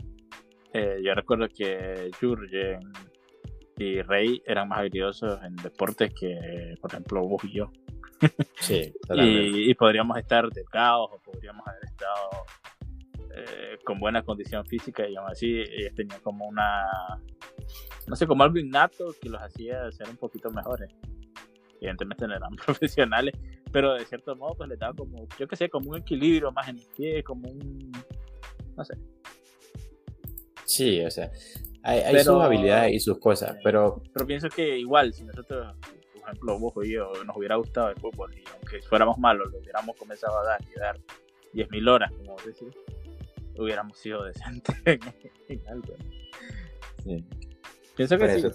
Eh, 0.74 1.00
yo 1.04 1.14
recuerdo 1.14 1.48
que 1.48 2.10
Jurgen 2.20 2.80
y 3.76 4.02
Rey 4.02 4.42
eran 4.46 4.68
más 4.68 4.80
habilidosos 4.80 5.42
en 5.42 5.56
deportes 5.56 6.12
que, 6.14 6.74
por 6.80 6.90
ejemplo, 6.90 7.26
vos 7.26 7.42
y 7.44 7.52
yo. 7.52 7.70
Sí, 8.60 8.92
y, 9.10 9.74
podríamos 9.74 10.16
estar 10.16 10.48
delgados 10.48 11.10
o 11.12 11.18
podríamos 11.18 11.66
haber 11.66 11.84
estado 11.84 12.44
eh, 13.34 13.78
con 13.84 13.98
buena 13.98 14.22
condición 14.22 14.64
física 14.64 15.08
y 15.08 15.16
aún 15.16 15.28
así 15.28 15.58
ellos 15.58 15.92
tenían 15.96 16.20
como 16.20 16.46
una, 16.46 16.86
no 18.06 18.16
sé, 18.16 18.26
como 18.26 18.42
algo 18.42 18.58
innato 18.58 19.14
que 19.20 19.28
los 19.28 19.40
hacía 19.40 19.90
ser 19.92 20.08
un 20.08 20.16
poquito 20.16 20.50
mejores. 20.50 20.90
Evidentemente 21.80 22.26
no 22.26 22.34
eran 22.34 22.54
profesionales, 22.64 23.34
pero 23.70 23.94
de 23.94 24.04
cierto 24.04 24.36
modo 24.36 24.54
pues 24.56 24.68
les 24.68 24.78
daba 24.78 24.94
como, 24.94 25.26
yo 25.38 25.48
que 25.48 25.56
sé, 25.56 25.68
como 25.68 25.90
un 25.90 25.98
equilibrio 25.98 26.52
más 26.52 26.68
en 26.68 26.78
el 26.78 26.86
pie, 26.96 27.22
como 27.22 27.48
un, 27.48 27.92
no 28.76 28.84
sé. 28.84 28.94
Sí, 30.64 31.04
o 31.04 31.10
sea, 31.10 31.30
hay, 31.82 32.18
sus 32.20 32.40
habilidades 32.40 32.94
y 32.94 33.00
sus 33.00 33.18
cosas, 33.18 33.56
pero... 33.62 34.02
Pero 34.12 34.26
pienso 34.26 34.48
que 34.48 34.78
igual, 34.78 35.12
si 35.12 35.24
nosotros, 35.24 35.74
por 36.12 36.22
ejemplo, 36.22 36.58
vos 36.58 36.72
o 36.76 36.82
yo, 36.82 37.12
nos 37.26 37.36
hubiera 37.36 37.56
gustado 37.56 37.88
el 37.90 37.96
fútbol 37.96 38.32
y 38.34 38.44
aunque 38.52 38.80
fuéramos 38.82 39.18
malos, 39.18 39.50
lo 39.50 39.58
hubiéramos 39.58 39.96
comenzado 39.96 40.38
a 40.38 40.44
dar 40.44 40.60
y 40.62 40.78
dar 40.78 40.98
10.000 41.52 41.90
horas, 41.90 42.12
como 42.12 42.36
decir, 42.46 42.72
hubiéramos 43.58 43.98
sido 43.98 44.24
decentes 44.24 44.76
en, 45.48 45.68
algo. 45.68 45.94
Sí. 47.04 47.24
Pienso 47.96 48.16
que 48.16 48.40
sí, 48.40 48.48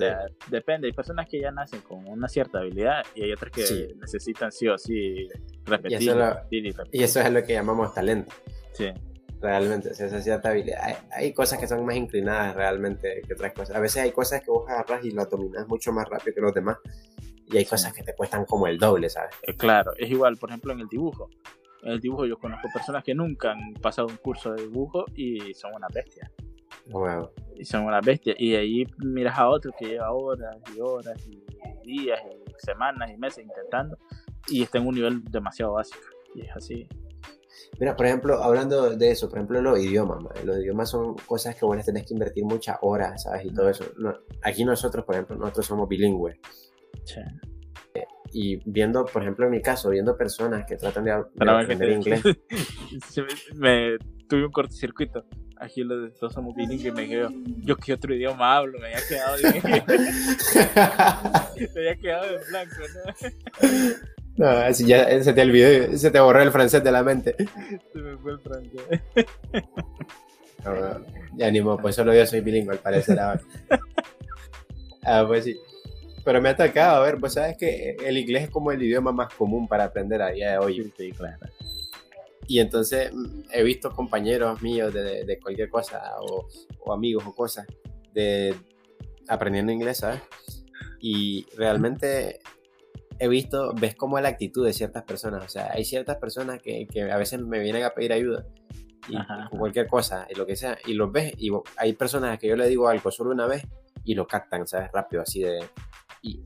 depende. 0.50 0.88
Hay 0.88 0.94
personas 0.94 1.28
que 1.28 1.40
ya 1.40 1.52
nacen 1.52 1.82
con 1.82 2.08
una 2.08 2.28
cierta 2.28 2.60
habilidad 2.60 3.06
y 3.14 3.24
hay 3.24 3.34
otras 3.34 3.52
que 3.52 3.94
necesitan 4.00 4.52
sí 4.52 4.68
o 4.68 4.78
sí 4.78 5.28
repetir, 5.66 6.02
y 6.02 6.70
eso, 6.70 6.84
y 6.92 7.04
eso 7.04 7.22
es 7.22 7.32
lo 7.32 7.44
que 7.44 7.54
llamamos 7.54 7.94
talento. 7.94 8.34
Sí 8.74 8.92
realmente, 9.40 9.92
o 9.92 9.94
sea, 9.94 10.08
esa 10.08 10.22
cierta 10.22 10.50
habilidad. 10.50 10.80
Hay, 11.12 11.34
cosas 11.34 11.60
que 11.60 11.68
son 11.68 11.86
más 11.86 11.96
inclinadas 11.96 12.56
realmente 12.56 13.22
que 13.26 13.34
otras 13.34 13.54
cosas. 13.54 13.76
A 13.76 13.80
veces 13.80 14.04
hay 14.04 14.12
cosas 14.12 14.42
que 14.42 14.52
vos 14.52 14.70
agarras 14.70 15.04
y 15.06 15.12
las 15.12 15.30
dominas 15.30 15.68
mucho 15.68 15.92
más 15.92 16.08
rápido 16.08 16.36
que 16.36 16.42
los 16.42 16.54
demás. 16.54 16.78
Y 17.46 17.58
hay 17.58 17.66
cosas 17.66 17.94
que 17.94 18.04
te 18.04 18.14
cuestan 18.14 18.46
como 18.46 18.68
el 18.68 18.78
doble, 18.78 19.10
¿sabes? 19.10 19.36
Eh, 19.44 19.56
claro, 19.56 19.94
es 19.98 20.10
igual, 20.10 20.38
por 20.38 20.50
ejemplo, 20.50 20.74
en 20.74 20.82
el 20.82 20.88
dibujo. 20.88 21.30
En 21.84 21.94
el 21.94 22.02
dibujo 22.02 22.26
yo 22.26 22.38
conozco 22.38 22.68
personas 22.74 23.04
que 23.04 23.14
nunca 23.14 23.52
han 23.52 23.74
pasado 23.76 24.08
un 24.08 24.18
curso 24.18 24.52
de 24.52 24.64
dibujo 24.64 25.06
y 25.16 25.54
son 25.54 25.74
una 25.76 25.88
bestia. 25.94 26.30
Wow. 26.90 27.30
Y 27.56 27.66
son 27.66 27.86
una 27.86 28.02
bestia. 28.02 28.36
Y 28.38 28.56
ahí 28.56 28.86
miras 28.98 29.38
a 29.38 29.50
otro 29.50 29.72
que 29.78 29.88
lleva 29.88 30.12
horas 30.12 30.58
y 30.76 30.80
horas 30.80 31.28
y 31.28 31.44
días 31.84 32.20
y 32.26 32.66
semanas 32.66 33.10
y 33.12 33.18
meses 33.18 33.46
intentando 33.46 33.98
y 34.48 34.64
está 34.64 34.78
en 34.78 34.88
un 34.88 34.96
nivel 34.96 35.24
demasiado 35.26 35.74
básico. 35.74 36.00
Y 36.36 36.42
es 36.42 36.56
así. 36.56 36.88
Mira, 37.80 37.96
por 37.96 38.06
ejemplo, 38.06 38.44
hablando 38.44 38.96
de 38.96 39.12
eso, 39.12 39.30
por 39.30 39.40
ejemplo, 39.40 39.62
los 39.62 39.80
idiomas, 39.80 40.24
los 40.44 40.58
idiomas 40.58 40.90
son 40.90 41.16
cosas 41.16 41.56
que 41.56 41.66
vos 41.66 41.76
les 41.76 41.86
tenés 41.86 42.06
que 42.06 42.14
invertir 42.14 42.44
muchas 42.44 42.78
horas, 42.82 43.24
¿sabes? 43.24 43.46
Y 43.46 43.54
todo 43.54 43.70
eso. 43.70 43.86
aquí 44.44 44.64
nosotros, 44.64 45.06
por 45.06 45.16
ejemplo, 45.16 45.36
nosotros 45.36 45.66
somos 45.66 45.88
bilingües. 45.88 46.38
Sí. 47.04 47.22
y 48.34 48.58
viendo, 48.70 49.06
por 49.06 49.22
ejemplo, 49.22 49.46
en 49.46 49.52
mi 49.52 49.62
caso, 49.62 49.90
viendo 49.90 50.18
personas 50.18 50.66
que 50.66 50.76
tratan 50.76 51.06
de, 51.06 51.12
aprender 51.12 51.90
inglés. 51.92 52.22
me, 53.56 53.98
tuve 54.28 54.46
un 54.46 54.52
cortocircuito. 54.52 55.26
Aquí 55.60 55.84
los 55.84 56.18
dos 56.20 56.34
somos 56.34 56.56
bilingües 56.56 56.86
y 56.86 56.92
me 56.92 57.02
dije, 57.02 57.28
yo 57.64 57.76
qué 57.78 57.94
otro 57.94 58.14
idioma 58.14 58.58
hablo, 58.58 58.80
me 58.80 58.88
había 58.88 59.08
quedado, 59.08 59.38
me 61.58 61.80
había 61.80 61.96
quedado 61.96 62.26
en 62.26 62.42
blanco, 62.50 62.76
¿no? 62.94 63.14
No, 64.38 64.50
así 64.50 64.86
ya 64.86 65.24
se 65.24 65.34
te 65.34 65.42
olvidó, 65.42 65.98
se 65.98 66.12
te 66.12 66.20
borró 66.20 66.44
el 66.44 66.52
francés 66.52 66.84
de 66.84 66.92
la 66.92 67.02
mente. 67.02 67.36
Se 67.92 67.98
me 67.98 68.16
fue 68.18 68.34
el 68.34 68.40
francés. 68.40 69.02
ya 71.36 71.50
ni 71.50 71.60
modo, 71.60 71.80
pues 71.80 71.96
solo 71.96 72.14
yo 72.14 72.24
soy 72.28 72.42
bilingüe 72.42 72.74
al 72.74 72.80
parecer 72.80 73.20
ahora. 73.20 73.42
Ah, 75.04 75.26
pues 75.28 75.46
sí. 75.46 75.58
Pero 76.24 76.40
me 76.40 76.50
ha 76.50 76.56
tocado, 76.56 76.98
a 76.98 77.06
ver, 77.06 77.18
pues 77.18 77.34
sabes 77.34 77.58
que 77.58 77.96
el 78.06 78.18
inglés 78.18 78.44
es 78.44 78.50
como 78.52 78.72
el 78.72 78.84
idioma 78.84 79.12
más 79.12 79.34
común 79.34 79.68
para 79.68 79.86
aprender 79.86 80.22
a 80.22 80.30
día 80.30 80.52
de 80.52 80.58
hoy. 80.60 80.94
Sí, 80.96 81.12
claro. 81.14 81.38
Y 82.48 82.60
entonces 82.60 83.14
mm, 83.14 83.42
he 83.54 83.64
visto 83.64 83.92
compañeros 83.92 84.62
míos 84.62 84.94
de, 84.94 85.26
de 85.26 85.40
cualquier 85.40 85.70
cosa, 85.70 86.02
o, 86.22 86.48
o, 86.80 86.94
amigos 86.94 87.24
o 87.28 87.36
cosas, 87.36 87.68
de 88.14 88.56
aprendiendo 89.28 89.72
inglés, 89.72 89.98
¿sabes? 89.98 90.22
Y 91.00 91.46
realmente 91.56 92.40
he 93.20 93.28
visto, 93.28 93.74
ves 93.74 93.96
cómo 93.96 94.18
es 94.18 94.24
la 94.24 94.30
actitud 94.30 94.66
de 94.66 94.74
ciertas 94.74 95.04
personas. 95.04 95.44
O 95.44 95.50
sea, 95.50 95.72
hay 95.74 95.86
ciertas 95.86 96.18
personas 96.18 96.62
que, 96.62 96.88
que 96.88 97.12
a 97.12 97.18
veces 97.18 97.40
me 97.40 97.60
vienen 97.60 97.84
a 97.84 97.92
pedir 97.92 98.14
ayuda 98.14 98.46
y, 99.10 99.58
cualquier 99.58 99.88
cosa, 99.88 100.28
y 100.30 100.36
lo 100.36 100.46
que 100.46 100.56
sea, 100.56 100.78
y 100.86 100.94
los 100.94 101.12
ves, 101.12 101.34
y 101.38 101.52
hay 101.78 101.94
personas 101.94 102.36
a 102.36 102.38
que 102.38 102.48
yo 102.48 102.56
le 102.56 102.68
digo 102.68 102.88
algo 102.88 103.12
solo 103.12 103.32
una 103.32 103.48
vez 103.48 103.66
y 104.04 104.16
lo 104.16 104.28
captan, 104.28 104.68
¿sabes? 104.68 104.92
Rápido, 104.92 105.22
así 105.22 105.42
de. 105.42 105.60
Y, 106.22 106.42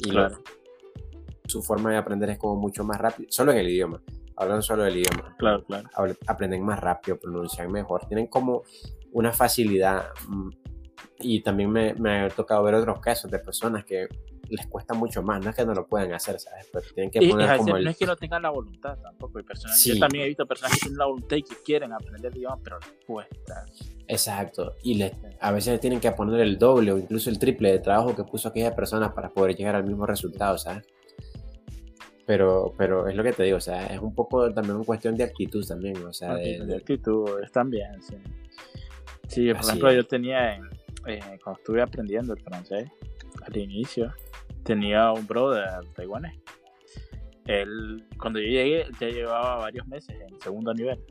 su 1.48 1.62
forma 1.62 1.92
de 1.92 1.98
aprender 1.98 2.30
es 2.30 2.38
como 2.38 2.56
mucho 2.56 2.86
más 2.86 2.98
rápido, 2.98 3.30
solo 3.30 3.52
en 3.52 3.58
el 3.58 3.70
idioma. 3.70 4.02
Hablan 4.42 4.64
solo 4.64 4.84
del 4.84 4.98
idioma. 4.98 5.36
Claro, 5.38 5.64
claro. 5.64 5.90
Aprenden 6.28 6.64
más 6.64 6.80
rápido, 6.80 7.20
pronuncian 7.20 7.72
mejor, 7.72 8.08
tienen 8.08 8.28
como 8.28 8.64
una 9.12 9.32
facilidad. 9.32 10.06
Mm, 10.28 10.50
y 11.20 11.42
también 11.42 11.70
me, 11.70 11.94
me 11.94 12.22
ha 12.22 12.30
tocado 12.30 12.64
ver 12.64 12.74
otros 12.76 13.00
casos 13.00 13.30
de 13.30 13.38
personas 13.40 13.86
que 13.86 14.08
les 14.52 14.68
cuesta 14.68 14.94
mucho 14.94 15.24
más, 15.24 15.44
no 15.44 15.50
es 15.50 15.56
que 15.56 15.66
no 15.66 15.74
lo 15.74 15.88
puedan 15.88 16.14
hacer, 16.14 16.40
¿sabes? 16.40 16.70
Pero 16.72 16.86
tienen 16.94 17.12
que 17.12 17.20
poner 17.28 17.58
como 17.58 17.78
No 17.78 17.90
es 17.90 17.98
que 17.98 18.06
no 18.06 18.16
tengan 18.16 18.42
la 18.42 18.50
voluntad 18.50 18.98
tampoco, 18.98 19.38
hay 19.38 19.44
personas, 19.46 19.82
yo 19.84 19.98
también 19.98 20.26
he 20.26 20.28
visto 20.28 20.46
personas 20.46 20.74
que 20.74 20.80
tienen 20.82 20.98
la 20.98 21.06
voluntad 21.06 21.38
y 21.38 21.44
que 21.44 21.56
quieren 21.64 21.94
aprender 21.94 22.32
el 22.32 22.38
idioma, 22.38 22.60
pero 22.62 22.80
les 22.80 23.06
cuesta. 23.06 23.66
Exacto, 24.08 24.76
y 24.84 24.96
les, 24.96 25.14
a 25.40 25.52
veces 25.52 25.80
tienen 25.80 26.00
que 26.00 26.12
poner 26.12 26.42
el 26.42 26.58
doble 26.58 26.92
o 26.92 26.98
incluso 26.98 27.30
el 27.30 27.40
triple 27.40 27.72
de 27.72 27.80
trabajo 27.80 28.16
que 28.16 28.24
puso 28.24 28.50
aquella 28.50 28.76
persona 28.76 29.14
para 29.14 29.30
poder 29.30 29.56
llegar 29.56 29.76
al 29.76 29.86
mismo 29.86 30.06
resultado, 30.06 30.58
¿sabes? 30.58 30.86
Pero, 32.32 32.74
pero 32.78 33.10
es 33.10 33.16
lo 33.18 33.24
que 33.24 33.34
te 33.34 33.44
digo, 33.44 33.58
o 33.58 33.60
sea, 33.60 33.88
es 33.88 34.00
un 34.00 34.16
poco 34.16 34.50
también 34.54 34.78
una 34.78 34.86
cuestión 34.86 35.18
de 35.18 35.26
actitud 35.26 35.68
también, 35.68 35.98
o 35.98 36.14
sea, 36.14 36.36
de, 36.36 36.78
actitud, 36.78 37.28
es 37.44 37.52
también, 37.52 38.02
sí. 38.02 38.16
Sí, 39.28 39.54
por 39.54 39.66
ejemplo, 39.66 39.92
yo 39.92 40.08
tenía 40.08 40.56
en, 40.56 40.64
eh, 41.08 41.20
cuando 41.44 41.60
estuve 41.60 41.82
aprendiendo 41.82 42.34
el 42.34 42.42
francés, 42.42 42.90
al 43.46 43.58
inicio, 43.58 44.14
tenía 44.64 45.12
un 45.12 45.28
brother 45.28 45.68
taiwanés. 45.94 46.40
Él, 47.48 48.08
cuando 48.18 48.40
yo 48.40 48.48
llegué, 48.48 48.86
ya 48.98 49.10
llevaba 49.10 49.58
varios 49.58 49.86
meses 49.88 50.16
en 50.22 50.40
segundo 50.40 50.74
nivel. 50.74 51.04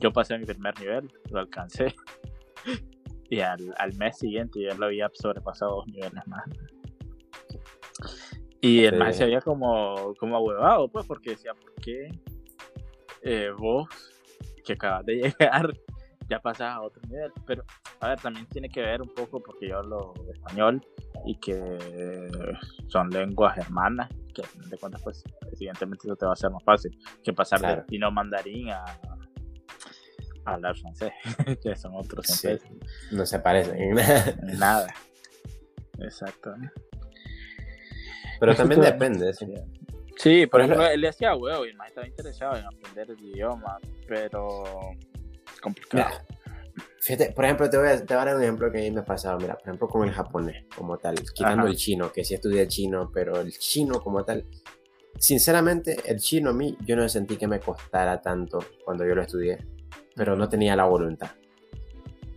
Yo 0.00 0.12
pasé 0.12 0.34
a 0.34 0.38
mi 0.38 0.46
primer 0.46 0.76
nivel, 0.80 1.08
lo 1.30 1.38
alcancé. 1.38 1.94
Y 3.30 3.40
al, 3.40 3.72
al 3.78 3.94
mes 3.94 4.18
siguiente 4.18 4.60
ya 4.60 4.74
lo 4.74 4.84
había 4.84 5.08
sobrepasado 5.14 5.76
dos 5.76 5.86
niveles 5.86 6.26
más. 6.26 6.44
Y 8.62 8.84
el 8.84 8.96
más 8.96 9.16
se 9.16 9.24
había 9.24 9.40
como, 9.40 10.14
como 10.14 10.36
ahuevado, 10.36 10.88
pues, 10.88 11.04
porque 11.04 11.30
decía, 11.30 11.52
¿por 11.52 11.74
qué 11.82 12.08
eh, 13.22 13.50
vos, 13.58 13.88
que 14.64 14.74
acabas 14.74 15.04
de 15.04 15.14
llegar, 15.40 15.76
ya 16.30 16.38
pasas 16.38 16.76
a 16.76 16.80
otro 16.80 17.02
nivel? 17.08 17.32
Pero, 17.44 17.64
a 17.98 18.10
ver, 18.10 18.20
también 18.20 18.46
tiene 18.46 18.68
que 18.68 18.80
ver 18.80 19.02
un 19.02 19.08
poco 19.08 19.42
porque 19.42 19.68
yo 19.68 19.78
hablo 19.78 20.14
español 20.32 20.80
y 21.26 21.34
que 21.40 22.30
son 22.86 23.10
lenguas 23.10 23.58
hermanas, 23.58 24.08
que 24.32 24.42
de 24.68 24.78
cuentas, 24.78 25.02
pues, 25.02 25.24
evidentemente 25.52 26.06
eso 26.06 26.14
te 26.14 26.24
va 26.24 26.32
a 26.32 26.36
ser 26.36 26.50
más 26.50 26.62
fácil 26.62 26.96
que 27.24 27.32
pasar 27.32 27.58
claro. 27.58 27.80
de 27.82 27.86
chino 27.88 28.12
mandarín 28.12 28.70
a, 28.70 28.84
a 30.44 30.54
hablar 30.54 30.76
francés, 30.76 31.12
que 31.64 31.74
son 31.74 31.96
otros 31.96 32.26
sí, 32.26 32.48
No 33.10 33.26
se 33.26 33.40
parecen 33.40 33.76
en 33.76 33.94
nada. 33.96 34.36
nada. 34.56 34.94
Exacto. 35.98 36.54
Pero 38.42 38.56
también 38.56 38.80
depende. 38.80 39.32
Sí, 39.34 39.46
sí 40.16 40.46
por, 40.46 40.60
ejemplo, 40.60 40.86
él 40.86 41.00
le 41.00 41.08
hacía 41.08 41.34
huevo 41.34 41.64
y 41.64 41.70
el 41.70 41.76
estaba 41.86 42.06
interesado 42.06 42.56
en 42.56 42.66
aprender 42.66 43.10
el 43.10 43.20
idioma, 43.24 43.78
pero 44.06 44.64
complicado. 45.60 46.04
Mira, 46.04 46.26
fíjate, 47.00 47.32
por 47.32 47.44
ejemplo, 47.44 47.70
te 47.70 47.78
voy, 47.78 47.88
a, 47.88 48.04
te 48.04 48.14
voy 48.14 48.22
a 48.22 48.24
dar 48.24 48.36
un 48.36 48.42
ejemplo 48.42 48.72
que 48.72 48.78
a 48.78 48.80
mí 48.82 48.90
me 48.90 49.00
ha 49.00 49.04
pasado. 49.04 49.38
Mira, 49.38 49.54
por 49.54 49.68
ejemplo, 49.68 49.88
con 49.88 50.08
el 50.08 50.12
japonés 50.12 50.66
como 50.76 50.98
tal, 50.98 51.14
quitando 51.14 51.62
Ajá. 51.62 51.70
el 51.70 51.76
chino, 51.76 52.12
que 52.12 52.24
sí 52.24 52.34
estudié 52.34 52.66
chino, 52.66 53.10
pero 53.14 53.40
el 53.40 53.56
chino 53.56 54.00
como 54.00 54.24
tal. 54.24 54.44
Sinceramente, 55.18 55.98
el 56.04 56.18
chino 56.18 56.50
a 56.50 56.52
mí, 56.52 56.76
yo 56.84 56.96
no 56.96 57.08
sentí 57.08 57.36
que 57.36 57.46
me 57.46 57.60
costara 57.60 58.20
tanto 58.20 58.58
cuando 58.84 59.06
yo 59.06 59.14
lo 59.14 59.22
estudié 59.22 59.58
pero 60.14 60.36
no 60.36 60.48
tenía 60.48 60.76
la 60.76 60.84
voluntad. 60.84 61.30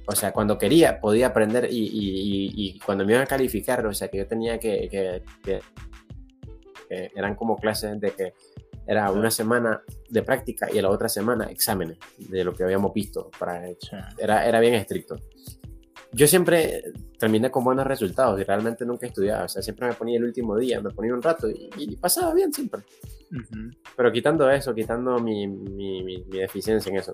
O 0.07 0.15
sea, 0.15 0.31
cuando 0.31 0.57
quería, 0.57 0.99
podía 0.99 1.27
aprender 1.27 1.67
y, 1.71 1.79
y, 1.79 2.51
y, 2.55 2.79
cuando 2.79 3.05
me 3.05 3.13
iban 3.13 3.23
a 3.23 3.27
calificar, 3.27 3.85
o 3.87 3.93
sea, 3.93 4.07
que 4.07 4.19
yo 4.19 4.27
tenía 4.27 4.59
que, 4.59 4.87
que, 4.87 5.23
que, 5.43 5.61
que 6.85 7.11
eran 7.15 7.35
como 7.35 7.57
clases 7.57 7.99
de 7.99 8.11
que 8.11 8.33
era 8.87 9.11
una 9.11 9.31
semana 9.31 9.81
de 10.09 10.21
práctica 10.21 10.69
y 10.71 10.79
la 10.79 10.89
otra 10.89 11.09
semana 11.09 11.45
exámenes 11.45 11.97
de 12.17 12.43
lo 12.43 12.53
que 12.53 12.63
habíamos 12.63 12.93
visto. 12.93 13.31
Para, 13.39 13.67
era, 14.17 14.45
era 14.45 14.59
bien 14.59 14.75
estricto. 14.75 15.17
Yo 16.11 16.27
siempre 16.27 16.83
terminé 17.19 17.51
con 17.51 17.63
buenos 17.63 17.85
resultados 17.85 18.39
y 18.39 18.43
realmente 18.43 18.85
nunca 18.85 19.07
estudiaba. 19.07 19.45
O 19.45 19.49
sea, 19.49 19.61
siempre 19.61 19.87
me 19.87 19.93
ponía 19.95 20.17
el 20.17 20.23
último 20.23 20.55
día, 20.55 20.79
me 20.79 20.91
ponía 20.91 21.13
un 21.13 21.21
rato 21.21 21.49
y, 21.49 21.69
y 21.77 21.95
pasaba 21.97 22.33
bien 22.33 22.53
siempre. 22.53 22.81
Uh 23.31 23.35
-huh. 23.35 23.77
Pero 23.97 24.11
quitando 24.11 24.49
eso, 24.49 24.73
quitando 24.73 25.19
mi, 25.19 25.47
mi, 25.47 26.03
mi, 26.03 26.23
mi 26.23 26.37
deficiencia 26.39 26.89
en 26.89 26.99
eso, 26.99 27.11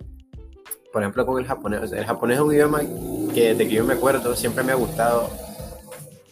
por 0.91 1.01
ejemplo, 1.01 1.25
con 1.25 1.39
el 1.39 1.47
japonés. 1.47 1.91
El 1.93 2.05
japonés 2.05 2.37
es 2.37 2.43
un 2.43 2.53
idioma 2.53 2.81
que 3.33 3.53
desde 3.53 3.67
que 3.67 3.75
yo 3.75 3.85
me 3.85 3.93
acuerdo 3.93 4.35
siempre 4.35 4.63
me 4.63 4.73
ha 4.73 4.75
gustado. 4.75 5.29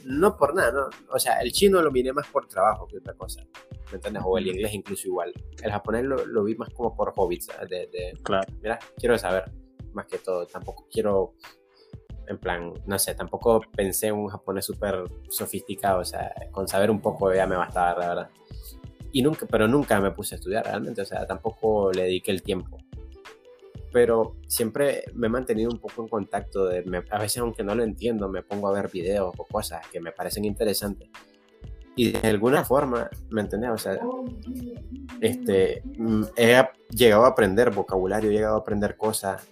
No 0.10 0.36
por 0.36 0.56
nada, 0.56 0.72
¿no? 0.72 0.90
O 1.12 1.20
sea, 1.20 1.40
el 1.40 1.52
chino 1.52 1.84
lo 1.84 1.92
miré 1.92 2.12
más 2.12 2.28
por 2.30 2.48
trabajo 2.48 2.88
que 2.88 2.98
otra 2.98 3.14
cosa. 3.14 3.46
¿Me 3.92 3.98
entiendes? 3.98 4.24
O 4.26 4.40
el 4.40 4.48
inglés 4.48 4.74
incluso 4.74 5.08
igual. 5.08 5.32
El 5.62 5.72
japonés 5.72 6.04
lo, 6.04 6.26
lo 6.26 6.44
vi 6.44 6.56
más 6.56 6.72
como 6.72 6.96
por 6.96 7.14
hobbies. 7.14 7.48
De, 7.70 7.88
de, 7.88 8.18
claro. 8.24 8.52
Mira, 8.60 8.80
quiero 8.98 9.20
saber 9.20 9.52
más 9.94 10.08
que 10.08 10.18
todo. 10.18 10.48
Tampoco 10.48 10.88
quiero, 10.92 11.36
en 12.26 12.40
plan, 12.40 12.74
no 12.88 12.98
sé, 12.98 13.14
tampoco 13.14 13.62
pensé 13.76 14.08
en 14.08 14.16
un 14.16 14.30
japonés 14.30 14.66
súper 14.66 15.04
sofisticado. 15.30 16.00
O 16.00 16.06
sea, 16.06 16.34
con 16.50 16.68
saber 16.68 16.90
un 16.90 17.02
poco 17.02 17.32
ya 17.32 17.46
me 17.46 17.56
bastaba, 17.56 18.00
la 18.00 18.08
verdad. 18.08 18.30
Y 19.12 19.22
nunca, 19.22 19.46
pero 19.46 19.68
nunca 19.68 20.02
me 20.02 20.10
puse 20.10 20.34
a 20.34 20.38
estudiar 20.38 20.66
realmente. 20.66 21.04
O 21.04 21.06
sea, 21.06 21.28
tampoco 21.28 21.92
le 21.92 22.06
dediqué 22.06 22.32
el 22.32 22.42
tiempo 22.42 22.80
pero 23.92 24.36
siempre 24.48 25.04
me 25.14 25.28
he 25.28 25.30
mantenido 25.30 25.70
un 25.70 25.80
poco 25.80 26.04
en 26.04 26.08
contacto. 26.08 26.66
De, 26.66 26.84
me, 26.84 27.04
a 27.10 27.20
veces, 27.20 27.40
aunque 27.40 27.64
no 27.64 27.76
lo 27.76 27.84
entiendo, 27.84 28.30
me 28.30 28.44
pongo 28.44 28.68
a 28.68 28.74
ver 28.74 28.90
videos 28.92 29.34
o 29.38 29.46
cosas 29.46 29.86
que 29.88 30.00
me 30.00 30.12
parecen 30.12 30.46
interesantes. 30.46 31.10
Y 31.96 32.12
de 32.12 32.28
alguna 32.28 32.64
forma, 32.64 33.10
¿me 33.30 33.42
entendés? 33.42 33.72
O 33.72 33.78
sea, 33.78 34.00
este, 35.20 35.84
he 36.38 36.64
llegado 36.92 37.26
a 37.26 37.30
aprender 37.30 37.72
vocabulario, 37.72 38.30
he 38.30 38.34
llegado 38.34 38.56
a 38.56 38.60
aprender 38.60 38.96
cosas 38.96 39.48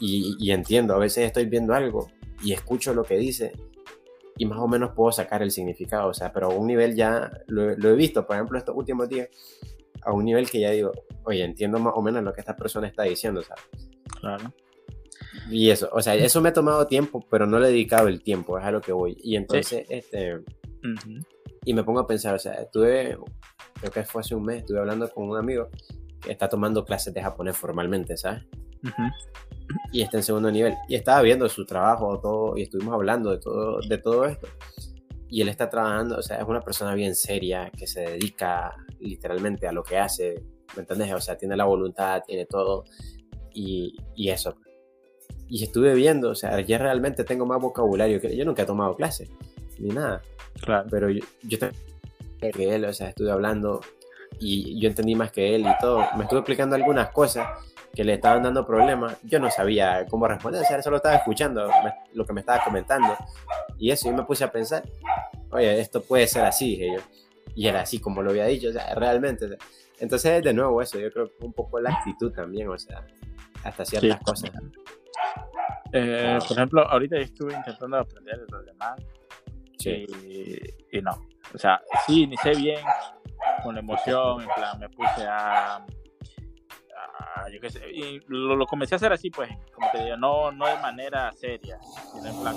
y, 0.00 0.36
y 0.38 0.50
entiendo. 0.50 0.94
A 0.94 0.98
veces 0.98 1.24
estoy 1.24 1.46
viendo 1.46 1.72
algo 1.72 2.08
y 2.42 2.52
escucho 2.52 2.92
lo 2.92 3.04
que 3.04 3.16
dice 3.16 3.52
y 4.38 4.44
más 4.44 4.58
o 4.58 4.68
menos 4.68 4.92
puedo 4.94 5.12
sacar 5.12 5.42
el 5.42 5.50
significado. 5.50 6.10
O 6.10 6.14
sea, 6.14 6.32
pero 6.32 6.50
a 6.50 6.54
un 6.54 6.66
nivel 6.66 6.94
ya 6.94 7.30
lo, 7.46 7.74
lo 7.76 7.90
he 7.90 7.94
visto. 7.94 8.26
Por 8.26 8.36
ejemplo, 8.36 8.58
estos 8.58 8.76
últimos 8.76 9.08
días 9.08 9.28
a 10.02 10.12
un 10.12 10.24
nivel 10.24 10.48
que 10.48 10.60
ya 10.60 10.70
digo, 10.70 10.92
oye, 11.26 11.44
entiendo 11.44 11.78
más 11.78 11.92
o 11.96 12.02
menos 12.02 12.22
lo 12.22 12.32
que 12.32 12.40
esta 12.40 12.56
persona 12.56 12.86
está 12.86 13.02
diciendo, 13.02 13.42
¿sabes? 13.42 13.64
Claro. 14.20 14.52
Y 15.50 15.70
eso, 15.70 15.88
o 15.92 16.00
sea, 16.00 16.14
eso 16.14 16.40
me 16.40 16.48
ha 16.48 16.52
tomado 16.52 16.86
tiempo, 16.86 17.24
pero 17.30 17.46
no 17.46 17.58
le 17.58 17.68
he 17.68 17.70
dedicado 17.70 18.08
el 18.08 18.22
tiempo, 18.22 18.58
es 18.58 18.64
a 18.64 18.70
lo 18.70 18.80
que 18.80 18.92
voy. 18.92 19.16
Y 19.22 19.36
entonces, 19.36 19.86
sí. 19.86 19.94
este, 19.94 20.36
uh 20.36 20.44
-huh. 20.82 21.26
y 21.64 21.74
me 21.74 21.84
pongo 21.84 22.00
a 22.00 22.06
pensar, 22.06 22.34
o 22.34 22.38
sea, 22.38 22.54
estuve, 22.54 23.18
creo 23.74 23.92
que 23.92 24.04
fue 24.04 24.20
hace 24.20 24.34
un 24.34 24.44
mes, 24.44 24.58
estuve 24.58 24.78
hablando 24.78 25.08
con 25.10 25.28
un 25.28 25.36
amigo 25.36 25.68
que 26.20 26.32
está 26.32 26.48
tomando 26.48 26.84
clases 26.84 27.12
de 27.12 27.22
japonés 27.22 27.56
formalmente, 27.56 28.16
¿sabes? 28.16 28.42
Uh 28.82 28.88
-huh. 28.88 29.12
Y 29.92 30.02
está 30.02 30.16
en 30.16 30.22
segundo 30.22 30.50
nivel. 30.50 30.74
Y 30.88 30.94
estaba 30.94 31.22
viendo 31.22 31.48
su 31.48 31.64
trabajo, 31.64 32.18
todo, 32.20 32.56
y 32.56 32.62
estuvimos 32.62 32.94
hablando 32.94 33.30
de 33.30 33.38
todo, 33.38 33.80
de 33.80 33.98
todo 33.98 34.24
esto 34.26 34.48
y 35.28 35.42
él 35.42 35.48
está 35.48 35.68
trabajando, 35.68 36.18
o 36.18 36.22
sea, 36.22 36.38
es 36.38 36.44
una 36.46 36.60
persona 36.60 36.94
bien 36.94 37.14
seria 37.14 37.70
que 37.76 37.86
se 37.86 38.00
dedica 38.00 38.74
literalmente 39.00 39.66
a 39.66 39.72
lo 39.72 39.82
que 39.82 39.98
hace, 39.98 40.42
¿me 40.76 40.82
entiendes? 40.82 41.12
O 41.12 41.20
sea, 41.20 41.36
tiene 41.36 41.56
la 41.56 41.64
voluntad, 41.64 42.22
tiene 42.26 42.46
todo 42.46 42.84
y, 43.52 43.96
y 44.14 44.30
eso. 44.30 44.56
Y 45.48 45.62
estuve 45.62 45.94
viendo, 45.94 46.30
o 46.30 46.34
sea, 46.34 46.60
ya 46.60 46.78
realmente 46.78 47.24
tengo 47.24 47.46
más 47.46 47.60
vocabulario 47.60 48.20
que 48.20 48.36
yo 48.36 48.44
nunca 48.44 48.62
he 48.62 48.66
tomado 48.66 48.94
clases 48.96 49.30
ni 49.78 49.90
nada. 49.90 50.22
Claro. 50.60 50.88
Pero 50.90 51.10
yo, 51.10 51.24
yo 51.42 51.58
que 51.58 52.74
él, 52.74 52.84
o 52.84 52.92
sea, 52.92 53.08
estuve 53.08 53.30
hablando 53.30 53.80
y 54.38 54.78
yo 54.80 54.88
entendí 54.88 55.14
más 55.14 55.32
que 55.32 55.54
él 55.54 55.62
y 55.62 55.78
todo. 55.80 56.04
Me 56.16 56.24
estuve 56.24 56.40
explicando 56.40 56.76
algunas 56.76 57.10
cosas 57.10 57.48
que 57.94 58.04
le 58.04 58.14
estaban 58.14 58.42
dando 58.42 58.66
problemas. 58.66 59.16
Yo 59.22 59.40
no 59.40 59.50
sabía 59.50 60.04
cómo 60.08 60.28
responder, 60.28 60.62
o 60.62 60.64
sea, 60.64 60.82
solo 60.82 60.96
estaba 60.96 61.16
escuchando 61.16 61.68
lo 62.12 62.26
que 62.26 62.32
me 62.32 62.40
estaba 62.40 62.62
comentando. 62.62 63.16
Y 63.78 63.90
eso, 63.90 64.10
yo 64.10 64.16
me 64.16 64.24
puse 64.24 64.44
a 64.44 64.52
pensar, 64.52 64.84
oye, 65.50 65.80
esto 65.80 66.02
puede 66.02 66.26
ser 66.26 66.44
así, 66.44 66.70
dije 66.70 66.92
yo. 66.96 67.02
Y 67.54 67.68
era 67.68 67.80
así 67.80 67.98
como 67.98 68.22
lo 68.22 68.30
había 68.30 68.44
dicho, 68.46 68.68
o 68.68 68.72
sea, 68.72 68.94
realmente. 68.94 69.46
O 69.46 69.48
sea, 69.48 69.58
entonces, 69.98 70.42
de 70.42 70.52
nuevo, 70.52 70.82
eso, 70.82 70.98
yo 70.98 71.10
creo 71.10 71.26
que 71.26 71.44
un 71.44 71.52
poco 71.52 71.80
la 71.80 71.90
actitud 71.90 72.32
también, 72.32 72.68
o 72.68 72.78
sea, 72.78 73.06
hasta 73.64 73.84
ciertas 73.84 74.18
sí. 74.18 74.24
cosas. 74.24 74.50
Eh, 75.92 76.38
por 76.46 76.56
ejemplo, 76.56 76.88
ahorita 76.88 77.16
yo 77.16 77.22
estuve 77.22 77.54
intentando 77.54 77.96
aprender 77.98 78.40
el 78.46 78.54
alemán 78.54 78.96
sí. 79.78 80.06
y, 80.24 80.98
y, 80.98 81.02
no. 81.02 81.12
O 81.54 81.58
sea, 81.58 81.80
sí, 82.06 82.26
ni 82.26 82.36
sé 82.36 82.50
bien, 82.50 82.80
con 83.62 83.74
la 83.74 83.80
emoción, 83.80 84.42
en 84.42 84.48
plan, 84.54 84.78
me 84.78 84.88
puse 84.88 85.24
a. 85.26 85.76
a 85.76 87.48
yo 87.50 87.60
qué 87.60 87.70
sé, 87.70 87.90
y 87.90 88.20
lo, 88.26 88.56
lo, 88.56 88.66
comencé 88.66 88.94
a 88.94 88.96
hacer 88.96 89.12
así, 89.12 89.30
pues, 89.30 89.48
como 89.72 89.90
te 89.90 90.04
digo, 90.04 90.16
no, 90.16 90.52
no 90.52 90.66
de 90.66 90.76
manera 90.78 91.32
seria, 91.32 91.78
sino 92.12 92.28
en 92.28 92.40
plan, 92.40 92.56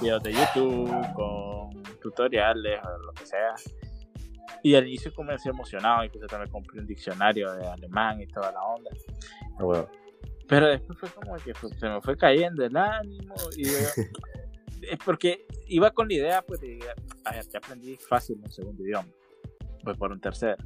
videos 0.00 0.22
de 0.22 0.32
YouTube, 0.32 1.12
con 1.14 1.82
tutoriales 2.00 2.80
o 2.84 2.98
lo 2.98 3.12
que 3.12 3.26
sea. 3.26 3.54
Y 4.62 4.74
al 4.74 4.86
inicio 4.86 5.12
comencé 5.14 5.48
emocionado, 5.48 6.04
incluso 6.04 6.26
también 6.26 6.50
compré 6.50 6.80
un 6.80 6.86
diccionario 6.86 7.52
de 7.54 7.66
alemán 7.66 8.20
y 8.20 8.26
toda 8.26 8.52
la 8.52 8.62
onda. 8.62 8.90
Oh, 9.58 9.66
bueno. 9.66 9.88
Pero 10.48 10.66
después 10.66 10.98
fue 10.98 11.08
como 11.10 11.36
que 11.36 11.54
se 11.54 11.88
me 11.88 12.00
fue 12.00 12.16
cayendo 12.16 12.64
el 12.64 12.76
ánimo. 12.76 13.34
Y 13.56 13.62
es 14.82 14.98
porque 15.04 15.46
iba 15.68 15.90
con 15.90 16.08
la 16.08 16.14
idea 16.14 16.42
pues, 16.42 16.60
de 16.60 16.80
a 17.24 17.32
ver, 17.32 17.48
ya 17.48 17.58
aprendí 17.58 17.96
fácil 17.96 18.40
un 18.42 18.50
segundo 18.50 18.82
idioma. 18.82 19.08
Pues 19.84 19.96
por 19.96 20.12
un 20.12 20.20
tercero. 20.20 20.62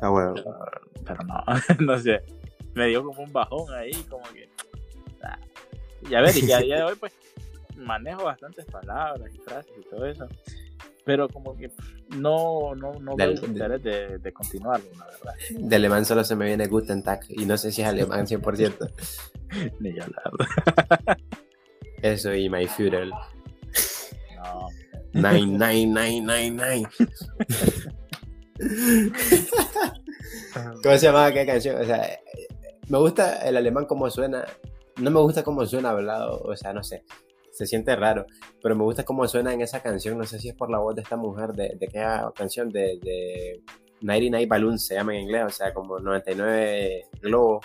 Ah, 0.00 0.08
bueno. 0.08 0.34
Pero, 0.34 0.54
pero 1.04 1.20
no, 1.24 1.44
no 1.80 1.98
sé. 1.98 2.22
Me 2.74 2.88
dio 2.88 3.04
como 3.04 3.22
un 3.22 3.32
bajón 3.32 3.72
ahí, 3.74 3.92
como 4.08 4.24
que. 4.32 4.50
Ah. 5.22 5.38
Y 6.08 6.14
a 6.14 6.20
ver, 6.20 6.36
y 6.36 6.46
que 6.46 6.54
a 6.54 6.58
día 6.58 6.76
de 6.76 6.82
hoy, 6.82 6.96
pues 6.96 7.12
manejo 7.76 8.24
bastantes 8.24 8.64
palabras 8.66 9.32
y 9.34 9.38
frases 9.38 9.72
y 9.78 9.88
todo 9.88 10.06
eso. 10.06 10.26
Pero 11.04 11.28
como 11.28 11.56
que 11.56 11.70
no, 12.16 12.74
no, 12.74 12.92
no 12.94 13.16
Del, 13.16 13.34
veo 13.34 13.46
interés 13.46 13.82
de, 13.82 14.18
de, 14.18 14.32
continuarlo, 14.32 14.88
la 14.96 15.06
verdad. 15.06 15.34
De 15.50 15.76
alemán 15.76 16.04
solo 16.04 16.22
se 16.22 16.36
me 16.36 16.46
viene 16.46 16.68
Guten 16.68 17.02
Tag 17.02 17.20
y 17.28 17.44
no 17.44 17.58
sé 17.58 17.72
si 17.72 17.82
es 17.82 17.88
alemán 17.88 18.26
100%. 18.26 18.92
Ni 19.80 19.92
verdad. 19.92 20.22
Eso 22.02 22.34
y 22.34 22.48
My 22.48 22.66
Führer. 22.66 23.10
No. 24.36 24.68
Nine, 25.12 25.58
nine, 25.58 25.86
nine, 25.86 26.20
nine, 26.20 26.50
nine. 26.50 26.88
¿Cómo 30.82 30.96
se 30.96 31.06
llamaba 31.06 31.26
aquella 31.26 31.52
canción? 31.52 31.80
O 31.80 31.84
sea, 31.84 32.18
me 32.88 32.98
gusta 32.98 33.38
el 33.48 33.56
alemán 33.56 33.86
como 33.86 34.08
suena 34.08 34.46
no 34.96 35.10
me 35.10 35.20
gusta 35.20 35.42
cómo 35.42 35.64
suena 35.66 35.90
hablado, 35.90 36.40
o 36.42 36.56
sea, 36.56 36.72
no 36.72 36.82
sé, 36.82 37.04
se 37.52 37.66
siente 37.66 37.94
raro, 37.94 38.26
pero 38.62 38.74
me 38.74 38.82
gusta 38.82 39.04
cómo 39.04 39.28
suena 39.28 39.52
en 39.52 39.60
esa 39.60 39.80
canción, 39.80 40.18
no 40.18 40.24
sé 40.24 40.38
si 40.38 40.48
es 40.48 40.54
por 40.54 40.70
la 40.70 40.78
voz 40.78 40.94
de 40.94 41.02
esta 41.02 41.16
mujer, 41.16 41.52
de, 41.52 41.76
de 41.78 41.86
qué 41.86 42.04
canción, 42.34 42.70
de, 42.70 42.98
de 43.02 43.62
99 44.00 44.46
Balloons 44.46 44.86
se 44.86 44.94
llama 44.94 45.14
en 45.14 45.22
inglés, 45.22 45.44
o 45.46 45.50
sea, 45.50 45.72
como 45.72 45.98
99 45.98 47.06
globos. 47.20 47.64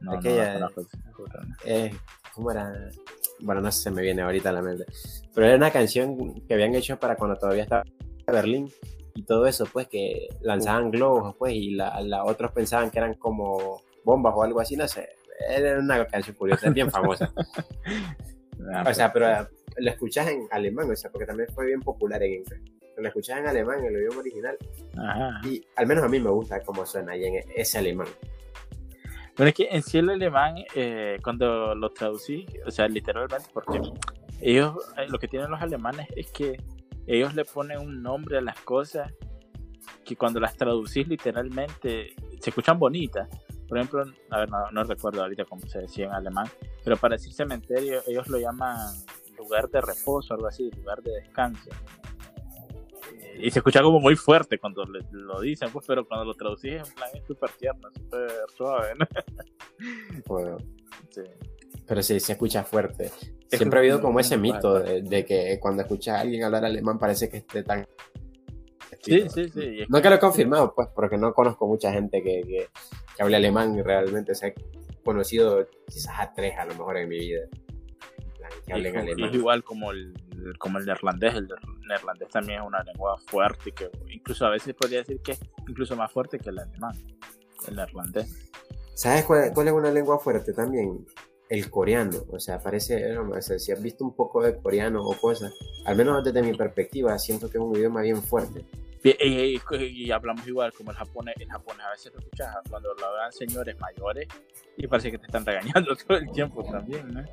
No, 0.00 0.14
aquella, 0.14 0.58
no, 0.58 0.68
eh, 1.64 1.92
¿Cómo 2.34 2.50
era? 2.50 2.72
Bueno, 3.40 3.60
no 3.60 3.70
sé, 3.70 3.82
se 3.82 3.90
me 3.90 4.02
viene 4.02 4.22
ahorita 4.22 4.48
a 4.48 4.52
la 4.52 4.62
mente. 4.62 4.84
Pero 5.34 5.46
era 5.46 5.56
una 5.56 5.70
canción 5.70 6.40
que 6.46 6.54
habían 6.54 6.74
hecho 6.74 6.98
para 6.98 7.16
cuando 7.16 7.36
todavía 7.36 7.62
estaba 7.62 7.84
en 7.84 8.34
Berlín 8.34 8.72
y 9.14 9.24
todo 9.24 9.46
eso, 9.46 9.64
pues 9.72 9.88
que 9.88 10.28
lanzaban 10.40 10.90
globos, 10.90 11.36
pues, 11.38 11.54
y 11.54 11.72
la, 11.72 12.00
la, 12.00 12.24
otros 12.24 12.50
pensaban 12.52 12.90
que 12.90 12.98
eran 12.98 13.14
como 13.14 13.82
bombas 14.04 14.32
o 14.36 14.42
algo 14.42 14.60
así, 14.60 14.76
no 14.76 14.88
sé. 14.88 15.08
Era 15.48 15.78
una 15.78 16.04
canción 16.06 16.36
curiosa, 16.36 16.70
bien 16.70 16.90
famosa. 16.90 17.32
Ah, 18.72 18.84
o 18.88 18.94
sea, 18.94 19.12
pero 19.12 19.26
la 19.76 19.90
escuchas 19.90 20.28
en 20.28 20.46
alemán, 20.50 20.90
o 20.90 20.96
sea, 20.96 21.10
porque 21.10 21.26
también 21.26 21.48
fue 21.54 21.66
bien 21.66 21.80
popular 21.80 22.22
en 22.22 22.34
inglés. 22.34 22.60
La 22.96 23.08
escuchas 23.08 23.38
en 23.38 23.46
alemán, 23.46 23.80
en 23.80 23.86
el 23.86 24.02
idioma 24.02 24.20
original. 24.20 24.56
Y 25.44 25.64
al 25.76 25.86
menos 25.86 26.04
a 26.04 26.08
mí 26.08 26.20
me 26.20 26.30
gusta 26.30 26.60
cómo 26.60 26.84
suena 26.84 27.12
ahí 27.12 27.24
en 27.24 27.42
ese 27.56 27.78
alemán. 27.78 28.08
Pero 29.34 29.48
es 29.48 29.54
que 29.54 29.68
en 29.70 29.82
sí 29.82 29.98
el 29.98 30.10
alemán, 30.10 30.56
eh, 30.74 31.18
cuando 31.24 31.74
lo 31.74 31.90
traducí, 31.90 32.46
o 32.66 32.70
sea, 32.70 32.86
literalmente, 32.86 33.48
porque 33.52 33.80
ellos, 34.40 34.76
eh, 34.98 35.06
lo 35.08 35.18
que 35.18 35.26
tienen 35.26 35.50
los 35.50 35.62
alemanes 35.62 36.06
es 36.14 36.30
que 36.30 36.60
ellos 37.06 37.34
le 37.34 37.44
ponen 37.44 37.78
un 37.78 38.02
nombre 38.02 38.38
a 38.38 38.40
las 38.40 38.60
cosas 38.60 39.10
que 40.04 40.16
cuando 40.16 40.38
las 40.38 40.56
traducís 40.56 41.08
literalmente 41.08 42.14
se 42.40 42.50
escuchan 42.50 42.78
bonitas. 42.78 43.28
Por 43.72 43.78
ejemplo, 43.78 44.04
a 44.28 44.40
ver, 44.40 44.50
no, 44.50 44.84
recuerdo 44.84 45.22
ahorita 45.22 45.46
cómo 45.46 45.66
se 45.66 45.78
decía 45.78 46.04
en 46.04 46.12
alemán, 46.12 46.46
pero 46.84 46.98
para 46.98 47.14
decir 47.16 47.32
cementerio 47.32 48.02
ellos 48.06 48.28
lo 48.28 48.38
llaman 48.38 48.76
lugar 49.38 49.70
de 49.70 49.80
reposo, 49.80 50.34
algo 50.34 50.46
así, 50.46 50.70
lugar 50.76 51.02
de 51.02 51.12
descanso. 51.12 51.70
Y 53.38 53.50
se 53.50 53.60
escucha 53.60 53.80
como 53.80 53.98
muy 53.98 54.14
fuerte 54.14 54.58
cuando 54.58 54.84
lo 54.84 55.40
dicen, 55.40 55.70
pues, 55.72 55.86
pero 55.86 56.06
cuando 56.06 56.26
lo 56.26 56.34
traducís 56.34 56.86
en 56.86 56.94
plan 56.94 57.08
es 57.14 57.24
súper 57.26 57.48
tierno, 57.52 57.88
súper 57.94 58.30
suave, 58.54 58.90
¿no? 58.98 59.06
Bueno, 60.26 60.58
sí. 61.08 61.22
Pero 61.86 62.02
sí, 62.02 62.20
se 62.20 62.32
escucha 62.32 62.64
fuerte. 62.64 63.10
Siempre 63.48 63.78
ha 63.78 63.80
habido 63.80 64.02
como 64.02 64.20
ese 64.20 64.36
mito 64.36 64.80
de, 64.80 65.24
que 65.24 65.58
cuando 65.58 65.80
escuchas 65.80 66.18
a 66.18 66.20
alguien 66.20 66.44
hablar 66.44 66.66
alemán 66.66 66.98
parece 66.98 67.30
que 67.30 67.38
esté 67.38 67.62
tan... 67.62 67.86
Sí, 69.00 69.30
sí, 69.30 69.48
sí. 69.48 69.78
No 69.88 70.02
que 70.02 70.10
lo 70.10 70.16
he 70.16 70.20
confirmado, 70.20 70.74
pues, 70.74 70.88
porque 70.94 71.16
no 71.16 71.32
conozco 71.32 71.66
mucha 71.66 71.90
gente 71.90 72.22
que, 72.22 72.42
que, 72.42 72.68
hable 73.18 73.36
alemán 73.36 73.82
realmente. 73.84 74.32
O 74.32 74.34
sea, 74.34 74.48
he 74.48 74.54
conocido 75.04 75.66
quizás 75.86 76.14
a 76.18 76.32
tres 76.32 76.54
a 76.58 76.64
lo 76.64 76.74
mejor 76.74 76.96
en 76.96 77.08
mi 77.08 77.18
vida. 77.18 77.40
Que 78.66 78.72
hablen 78.72 78.96
alemán. 78.96 79.28
Es 79.30 79.34
igual 79.34 79.64
como 79.64 79.92
el, 79.92 80.14
como 80.58 80.78
el 80.78 80.86
neerlandés. 80.86 81.34
El 81.34 81.48
neerlandés 81.88 82.28
también 82.28 82.60
es 82.60 82.66
una 82.66 82.82
lengua 82.82 83.16
fuerte 83.26 83.72
que 83.72 83.90
incluso 84.08 84.46
a 84.46 84.50
veces 84.50 84.74
podría 84.74 84.98
decir 84.98 85.20
que 85.22 85.32
es 85.32 85.40
incluso 85.68 85.96
más 85.96 86.12
fuerte 86.12 86.38
que 86.38 86.50
el 86.50 86.58
alemán. 86.58 86.94
El 87.68 87.76
neerlandés. 87.76 88.50
¿Sabes 88.94 89.24
cuál, 89.24 89.52
cuál 89.54 89.68
es 89.68 89.72
una 89.72 89.90
lengua 89.90 90.18
fuerte 90.18 90.52
también? 90.52 91.06
el 91.52 91.68
coreano, 91.68 92.24
o 92.30 92.40
sea, 92.40 92.60
parece, 92.60 93.12
no, 93.12 93.30
si 93.42 93.72
has 93.72 93.82
visto 93.82 94.04
un 94.04 94.16
poco 94.16 94.42
de 94.42 94.56
coreano 94.56 95.04
o 95.04 95.14
cosas, 95.20 95.52
al 95.84 95.96
menos 95.96 96.24
desde 96.24 96.40
mi 96.40 96.54
perspectiva, 96.54 97.18
siento 97.18 97.50
que 97.50 97.58
es 97.58 97.62
un 97.62 97.76
idioma 97.76 98.00
bien 98.00 98.22
fuerte. 98.22 98.64
Y, 99.04 100.10
hablamos 100.10 100.46
igual 100.46 100.72
como 100.72 100.92
el 100.92 100.96
japonés, 100.96 101.34
el 101.38 101.48
japonés 101.48 101.86
a 101.86 101.90
veces 101.90 102.12
lo 102.12 102.20
escuchas 102.20 102.54
cuando 102.70 102.94
lo 102.94 103.12
vean 103.14 103.32
señores 103.32 103.76
mayores 103.80 104.28
y 104.76 104.86
parece 104.86 105.10
que 105.10 105.18
te 105.18 105.26
están 105.26 105.44
regañando 105.44 105.96
todo 106.06 106.18
el 106.18 106.30
tiempo 106.30 106.62
también, 106.62 107.12
¿no? 107.12 107.24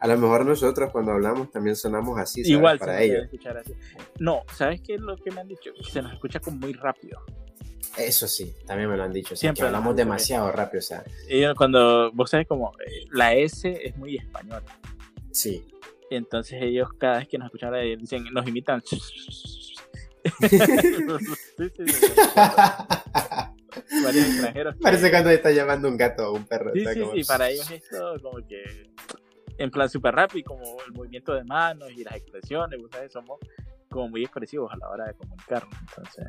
A 0.00 0.06
lo 0.08 0.18
mejor 0.18 0.44
nosotros 0.44 0.90
cuando 0.90 1.12
hablamos 1.12 1.52
también 1.52 1.76
sonamos 1.76 2.18
así, 2.18 2.42
Igual 2.44 2.78
para 2.78 3.00
ellos. 3.00 3.28
No, 4.18 4.42
¿sabes 4.54 4.80
qué 4.80 4.94
es 4.94 5.00
lo 5.00 5.16
que 5.16 5.30
me 5.30 5.40
han 5.40 5.48
dicho? 5.48 5.70
se 5.88 6.02
nos 6.02 6.12
escucha 6.12 6.40
como 6.40 6.58
muy 6.58 6.72
rápido. 6.72 7.20
Eso 7.96 8.26
sí, 8.26 8.54
también 8.66 8.90
me 8.90 8.96
lo 8.96 9.04
han 9.04 9.12
dicho. 9.12 9.36
Siempre 9.36 9.66
hablamos 9.66 9.94
demasiado 9.94 10.50
rápido, 10.50 10.78
o 10.78 10.82
sea. 10.82 11.04
Y 11.28 11.42
cuando, 11.54 12.10
vos 12.12 12.30
sabes 12.30 12.48
como, 12.48 12.72
eh, 12.86 13.06
la 13.12 13.34
S 13.34 13.68
es 13.70 13.96
muy 13.96 14.16
española. 14.16 14.64
Sí. 15.30 15.66
Y 16.10 16.16
entonces 16.16 16.60
ellos 16.62 16.88
cada 16.98 17.18
vez 17.18 17.28
que 17.28 17.38
nos 17.38 17.46
escuchan 17.46 17.72
dicen, 17.98 18.24
nos 18.32 18.46
imitan. 18.46 18.82
Sí, 20.48 20.58
Varios 24.04 24.26
extranjeros. 24.26 24.76
Parece 24.80 25.10
cuando 25.10 25.30
está 25.30 25.50
llamando 25.50 25.88
un 25.88 25.96
gato 25.96 26.30
o 26.30 26.34
un 26.34 26.44
perro. 26.44 26.72
Sí, 26.74 26.84
sí, 26.92 27.02
sí, 27.14 27.24
para 27.24 27.50
ellos 27.50 27.70
esto 27.70 28.16
como 28.22 28.46
que 28.46 28.90
en 29.58 29.70
plan 29.70 29.88
súper 29.88 30.14
rápido, 30.14 30.44
como 30.48 30.76
el 30.86 30.92
movimiento 30.92 31.34
de 31.34 31.44
manos 31.44 31.90
y 31.92 32.04
las 32.04 32.16
expresiones, 32.16 32.80
sabes, 32.90 33.12
somos 33.12 33.38
como 33.88 34.08
muy 34.08 34.22
expresivos 34.22 34.72
a 34.72 34.76
la 34.76 34.88
hora 34.88 35.06
de 35.06 35.14
comunicarnos, 35.14 35.74
entonces. 35.80 36.26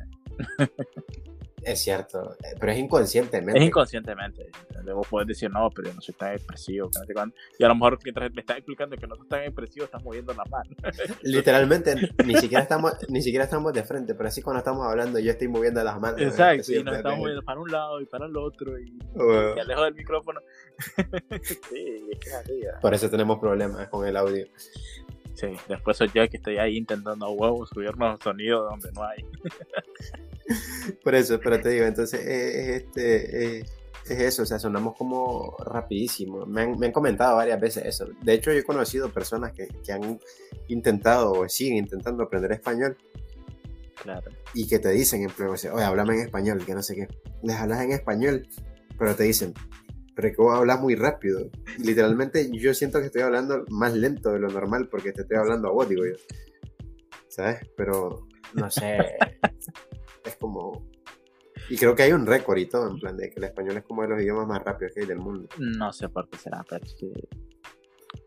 Es 1.64 1.80
cierto, 1.80 2.36
eh, 2.44 2.54
pero 2.60 2.72
es 2.72 2.78
inconscientemente. 2.78 3.58
Es 3.58 3.66
inconscientemente. 3.66 4.50
Luego 4.84 5.02
puedes 5.02 5.28
decir, 5.28 5.50
no, 5.50 5.70
pero 5.70 5.88
yo 5.88 5.94
no 5.94 6.00
soy 6.00 6.14
tan 6.14 6.34
expresivo. 6.34 6.90
Y 7.58 7.64
a 7.64 7.68
lo 7.68 7.74
mejor 7.74 7.98
mientras 8.04 8.32
me 8.32 8.40
estás 8.40 8.58
explicando 8.58 8.96
que 8.96 9.06
no 9.06 9.16
soy 9.16 9.28
tan 9.28 9.42
expresivo, 9.42 9.86
estás 9.86 10.04
moviendo 10.04 10.34
la 10.34 10.44
mano. 10.44 10.70
Literalmente, 11.22 11.96
ni 12.24 12.34
siquiera 12.36 12.62
estamos 12.62 12.92
ni 13.08 13.22
siquiera 13.22 13.44
estamos 13.44 13.72
de 13.72 13.82
frente, 13.82 14.14
pero 14.14 14.28
así 14.28 14.42
cuando 14.42 14.58
estamos 14.58 14.86
hablando, 14.86 15.18
yo 15.18 15.30
estoy 15.30 15.48
moviendo 15.48 15.82
las 15.82 15.98
manos. 15.98 16.20
Exacto, 16.20 16.72
y 16.72 16.82
nos 16.82 16.96
estamos 16.96 17.18
moviendo 17.18 17.42
para 17.42 17.60
un 17.60 17.70
lado 17.70 18.00
y 18.00 18.06
para 18.06 18.26
el 18.26 18.36
otro, 18.36 18.78
y, 18.78 18.84
y 18.84 19.58
alejo 19.58 19.84
del 19.84 19.94
micrófono. 19.94 20.40
sí, 21.42 22.08
es 22.12 22.18
que 22.18 22.30
así, 22.34 22.60
Por 22.80 22.94
eso 22.94 23.08
tenemos 23.08 23.38
problemas 23.38 23.88
con 23.88 24.06
el 24.06 24.16
audio. 24.16 24.46
Sí, 25.34 25.48
después 25.68 25.96
soy 25.96 26.08
yo 26.14 26.28
que 26.28 26.36
estoy 26.36 26.58
ahí 26.58 26.76
intentando 26.76 27.28
huevos 27.30 27.68
subirnos 27.70 28.20
sonido 28.20 28.64
donde 28.64 28.92
no 28.92 29.02
hay. 29.04 29.24
Por 31.02 31.14
eso, 31.14 31.40
pero 31.42 31.60
te 31.60 31.70
digo, 31.70 31.86
entonces 31.86 32.20
este, 32.24 33.64
es 34.12 34.20
eso, 34.20 34.42
o 34.42 34.46
sea, 34.46 34.58
sonamos 34.58 34.94
como 34.96 35.56
rapidísimo. 35.58 36.44
Me 36.46 36.62
han, 36.62 36.92
comentado 36.92 37.36
varias 37.36 37.60
veces 37.60 37.84
eso. 37.86 38.06
De 38.22 38.34
hecho, 38.34 38.52
yo 38.52 38.58
he 38.58 38.64
conocido 38.64 39.10
personas 39.10 39.52
que, 39.52 39.68
han 39.92 40.20
intentado 40.68 41.32
o 41.32 41.48
siguen 41.48 41.78
intentando 41.78 42.22
aprender 42.22 42.52
español. 42.52 42.96
Claro. 44.02 44.30
Y 44.52 44.68
que 44.68 44.78
te 44.78 44.90
dicen 44.90 45.22
en 45.22 45.46
oye, 45.48 45.68
háblame 45.68 46.14
en 46.14 46.20
español, 46.20 46.64
que 46.64 46.74
no 46.74 46.82
sé 46.82 46.94
qué. 46.94 47.08
Les 47.42 47.56
hablas 47.56 47.82
en 47.82 47.92
español, 47.92 48.46
pero 48.98 49.16
te 49.16 49.24
dicen, 49.24 49.54
vos 50.36 50.54
hablas 50.56 50.80
muy 50.80 50.94
rápido. 50.94 51.50
literalmente 51.78 52.48
yo 52.52 52.74
siento 52.74 53.00
que 53.00 53.06
estoy 53.06 53.22
hablando 53.22 53.64
más 53.68 53.94
lento 53.94 54.32
de 54.32 54.38
lo 54.38 54.48
normal 54.48 54.88
porque 54.88 55.12
te 55.12 55.22
estoy 55.22 55.36
hablando 55.36 55.68
a 55.68 55.72
vos, 55.72 55.88
digo 55.88 56.04
yo. 56.04 56.14
¿Sabes? 57.28 57.68
Pero 57.76 58.28
no 58.54 58.70
sé. 58.70 58.98
es 60.24 60.36
como. 60.36 60.86
Y 61.70 61.76
creo 61.76 61.94
que 61.94 62.02
hay 62.02 62.12
un 62.12 62.26
récord 62.26 62.58
y 62.58 62.66
todo, 62.66 62.90
en 62.90 62.98
plan 62.98 63.16
de 63.16 63.30
que 63.30 63.38
el 63.38 63.44
español 63.44 63.76
es 63.78 63.84
como 63.84 64.02
de 64.02 64.08
los 64.08 64.20
idiomas 64.20 64.46
más 64.46 64.62
rápidos 64.62 64.92
que 64.94 65.00
hay 65.00 65.06
del 65.06 65.18
mundo. 65.18 65.48
No 65.58 65.92
sé 65.92 66.08
por 66.08 66.28
qué 66.28 66.38
será, 66.38 66.64
pero 66.68 66.84
es 66.84 66.94
que. 66.94 67.12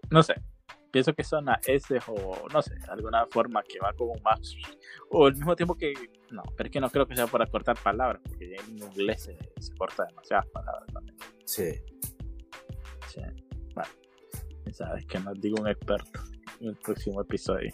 No 0.09 0.23
sé. 0.23 0.35
Pienso 0.91 1.13
que 1.13 1.23
son 1.23 1.49
a 1.49 1.59
S 1.67 1.99
o 2.07 2.47
no 2.51 2.61
sé, 2.61 2.73
alguna 2.87 3.25
forma 3.27 3.61
que 3.61 3.77
va 3.79 3.93
como 3.93 4.15
más. 4.23 4.55
O 5.11 5.27
al 5.27 5.33
mismo 5.33 5.55
tiempo 5.55 5.75
que. 5.75 5.93
No, 6.31 6.41
pero 6.55 6.67
es 6.67 6.73
que 6.73 6.81
no 6.81 6.89
creo 6.89 7.05
que 7.05 7.15
sea 7.15 7.27
para 7.27 7.45
cortar 7.45 7.77
palabras, 7.81 8.21
porque 8.23 8.55
en 8.55 8.77
inglés 8.77 9.23
se, 9.23 9.37
se 9.59 9.75
corta 9.75 10.05
demasiadas 10.05 10.47
palabras 10.47 10.87
también. 10.91 11.15
Sí. 11.47 11.71
Sí. 13.07 13.21
Bueno, 13.73 13.89
sabes 14.73 15.05
que 15.05 15.17
nos 15.19 15.39
digo 15.39 15.61
un 15.61 15.69
experto 15.69 16.19
en 16.59 16.67
el 16.69 16.75
próximo 16.75 17.21
episodio. 17.21 17.73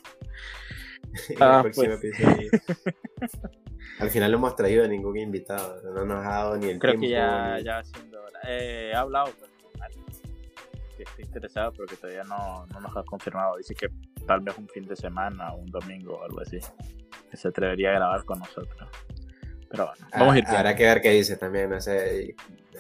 en 1.30 1.36
el 1.38 1.44
ah, 1.44 1.62
próximo 1.64 1.96
pues. 2.00 2.04
episodio. 2.04 2.52
Al 4.00 4.10
final 4.10 4.32
no 4.32 4.38
hemos 4.38 4.56
traído 4.56 4.86
a 4.86 4.88
ningún 4.88 5.18
invitado, 5.18 5.82
no 5.92 6.06
nos 6.06 6.26
ha 6.26 6.30
dado 6.30 6.58
ni 6.58 6.68
el 6.68 6.80
Creo 6.80 6.94
tiempo. 6.94 7.08
que 7.08 7.10
ya, 7.10 7.60
ya 7.60 7.80
haciendo 7.80 8.20
eh, 8.48 8.92
he 8.92 8.96
hablado 8.96 9.32
con 9.40 9.82
alguien 9.82 10.06
que 10.96 11.04
está 11.04 11.22
interesado, 11.22 11.72
pero 11.74 11.88
que 11.88 11.96
todavía 11.96 12.24
no, 12.24 12.66
no, 12.68 12.80
nos 12.80 12.96
ha 12.96 13.04
confirmado. 13.04 13.58
Dice 13.58 13.74
que 13.76 13.90
tal 14.28 14.42
vez 14.42 14.58
un 14.58 14.68
fin 14.68 14.86
de 14.86 14.96
semana 14.96 15.52
o 15.54 15.58
un 15.58 15.72
domingo 15.72 16.18
o 16.20 16.24
algo 16.24 16.42
así, 16.42 16.60
que 17.30 17.38
se 17.38 17.48
atrevería 17.48 17.90
a 17.90 17.94
grabar 17.94 18.24
con 18.24 18.40
nosotros. 18.40 18.90
Pero 19.74 19.88
bueno, 19.88 20.08
vamos 20.14 20.36
a 20.36 20.38
ir. 20.38 20.48
Habrá 20.48 20.76
que 20.76 20.84
ver 20.84 21.02
qué 21.02 21.10
dice 21.10 21.36
también, 21.36 21.72
no 21.72 21.82
sé. 21.82 22.36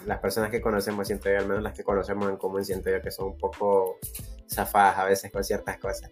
Las 0.05 0.19
personas 0.19 0.51
que 0.51 0.61
conocemos, 0.61 1.07
siento 1.07 1.27
yo, 1.27 1.39
al 1.39 1.47
menos 1.47 1.63
las 1.63 1.73
que 1.73 1.83
conocemos 1.83 2.29
en 2.29 2.37
común, 2.37 2.63
siento 2.63 2.91
yo 2.91 3.01
que 3.01 3.09
son 3.09 3.29
un 3.29 3.37
poco 3.39 3.97
zafadas 4.47 4.99
a 4.99 5.05
veces 5.05 5.31
con 5.31 5.43
ciertas 5.43 5.79
cosas. 5.79 6.11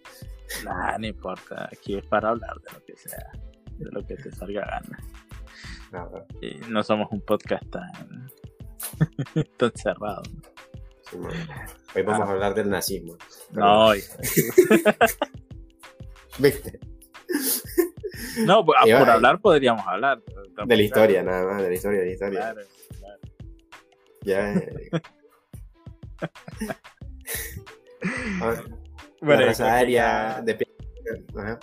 Nah, 0.64 0.98
no 0.98 1.06
importa, 1.06 1.68
aquí 1.72 1.98
es 1.98 2.04
para 2.06 2.30
hablar 2.30 2.56
de 2.62 2.72
lo 2.72 2.84
que 2.84 2.96
sea 2.96 3.30
de 3.78 3.90
lo 3.92 4.04
que 4.04 4.16
te 4.16 4.32
salga 4.32 4.66
gana. 4.66 4.98
Y 6.40 6.56
no 6.68 6.82
somos 6.82 7.06
un 7.12 7.20
podcast 7.20 7.64
tan, 7.70 8.28
tan 9.56 9.72
cerrado. 9.76 10.22
Hoy 11.94 12.02
vamos 12.02 12.26
a 12.26 12.30
ah. 12.30 12.34
hablar 12.34 12.54
del 12.54 12.70
nazismo. 12.70 13.16
No, 13.52 13.92
¿Viste? 16.38 16.80
No, 18.44 18.64
por, 18.64 18.76
hablar 18.76 19.40
podríamos 19.40 19.86
hablar. 19.86 20.20
De 20.66 20.76
la 20.76 20.82
historia, 20.82 21.22
nada 21.22 21.46
más, 21.46 21.62
de 21.62 21.68
la 21.68 21.74
historia, 21.74 22.00
de 22.00 22.06
la 22.06 22.12
historia. 22.12 22.40
Claro, 22.40 22.60
claro. 22.98 23.20
Ya. 24.22 24.54
Eh, 24.54 24.90
bueno, 29.20 29.46
la 29.46 29.74
aérea 29.74 30.40
de 30.42 30.66
Ajá. 31.36 31.60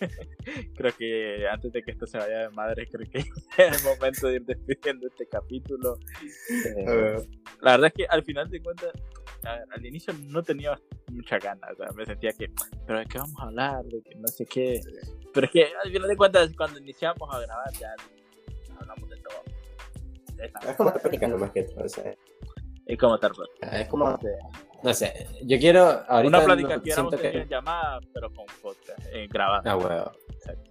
creo 0.76 0.96
que 0.96 1.46
antes 1.48 1.72
de 1.72 1.82
que 1.82 1.92
esto 1.92 2.06
se 2.06 2.18
vaya 2.18 2.40
de 2.40 2.48
madre, 2.50 2.88
creo 2.90 3.08
que 3.10 3.18
es 3.18 3.28
el 3.58 3.84
momento 3.84 4.28
de 4.28 4.36
ir 4.36 4.44
despidiendo 4.44 5.06
este 5.06 5.26
capítulo. 5.26 5.98
Eh, 6.50 7.16
la 7.60 7.72
verdad 7.72 7.88
es 7.88 7.92
que 7.92 8.06
al 8.06 8.24
final 8.24 8.50
de 8.50 8.62
cuentas, 8.62 8.92
al 9.46 9.86
inicio 9.86 10.12
no 10.28 10.42
tenía 10.42 10.78
mucha 11.10 11.38
ganas, 11.38 11.70
me 11.94 12.04
sentía 12.04 12.32
que, 12.32 12.50
pero 12.86 12.98
¿de 12.98 13.06
qué 13.06 13.18
vamos 13.18 13.38
a 13.40 13.44
hablar? 13.44 13.84
De 13.84 14.02
que 14.02 14.14
no 14.16 14.28
sé 14.28 14.46
qué. 14.46 14.80
Pero 15.32 15.46
es 15.46 15.52
que 15.52 15.68
al 15.84 15.90
final 15.90 16.08
de 16.08 16.16
cuentas, 16.16 16.50
cuando 16.56 16.78
iniciamos 16.78 17.28
a 17.32 17.40
grabar, 17.40 17.72
ya 17.74 17.94
hablamos 18.78 19.10
de 19.10 19.16
todo. 19.16 19.56
Es 20.68 20.76
como 20.76 20.90
estar 20.90 21.28
nomás 21.28 21.50
que 21.50 21.62
todo, 21.64 21.84
Es 21.84 22.98
como 22.98 23.14
estar 23.14 23.32
Es 23.72 23.88
como. 23.88 24.18
No 24.82 24.94
sé, 24.94 25.26
yo 25.42 25.58
quiero. 25.58 26.04
Ahorita 26.06 26.38
Una 26.38 26.44
plática 26.44 26.82
que 26.82 26.90
éramos 26.90 27.16
que... 27.16 27.46
llamada, 27.48 27.98
pero 28.12 28.30
con 28.32 28.46
podcast, 28.62 29.00
eh, 29.12 29.26
grabada. 29.28 29.62
Ah, 29.64 29.74
bueno. 29.74 30.12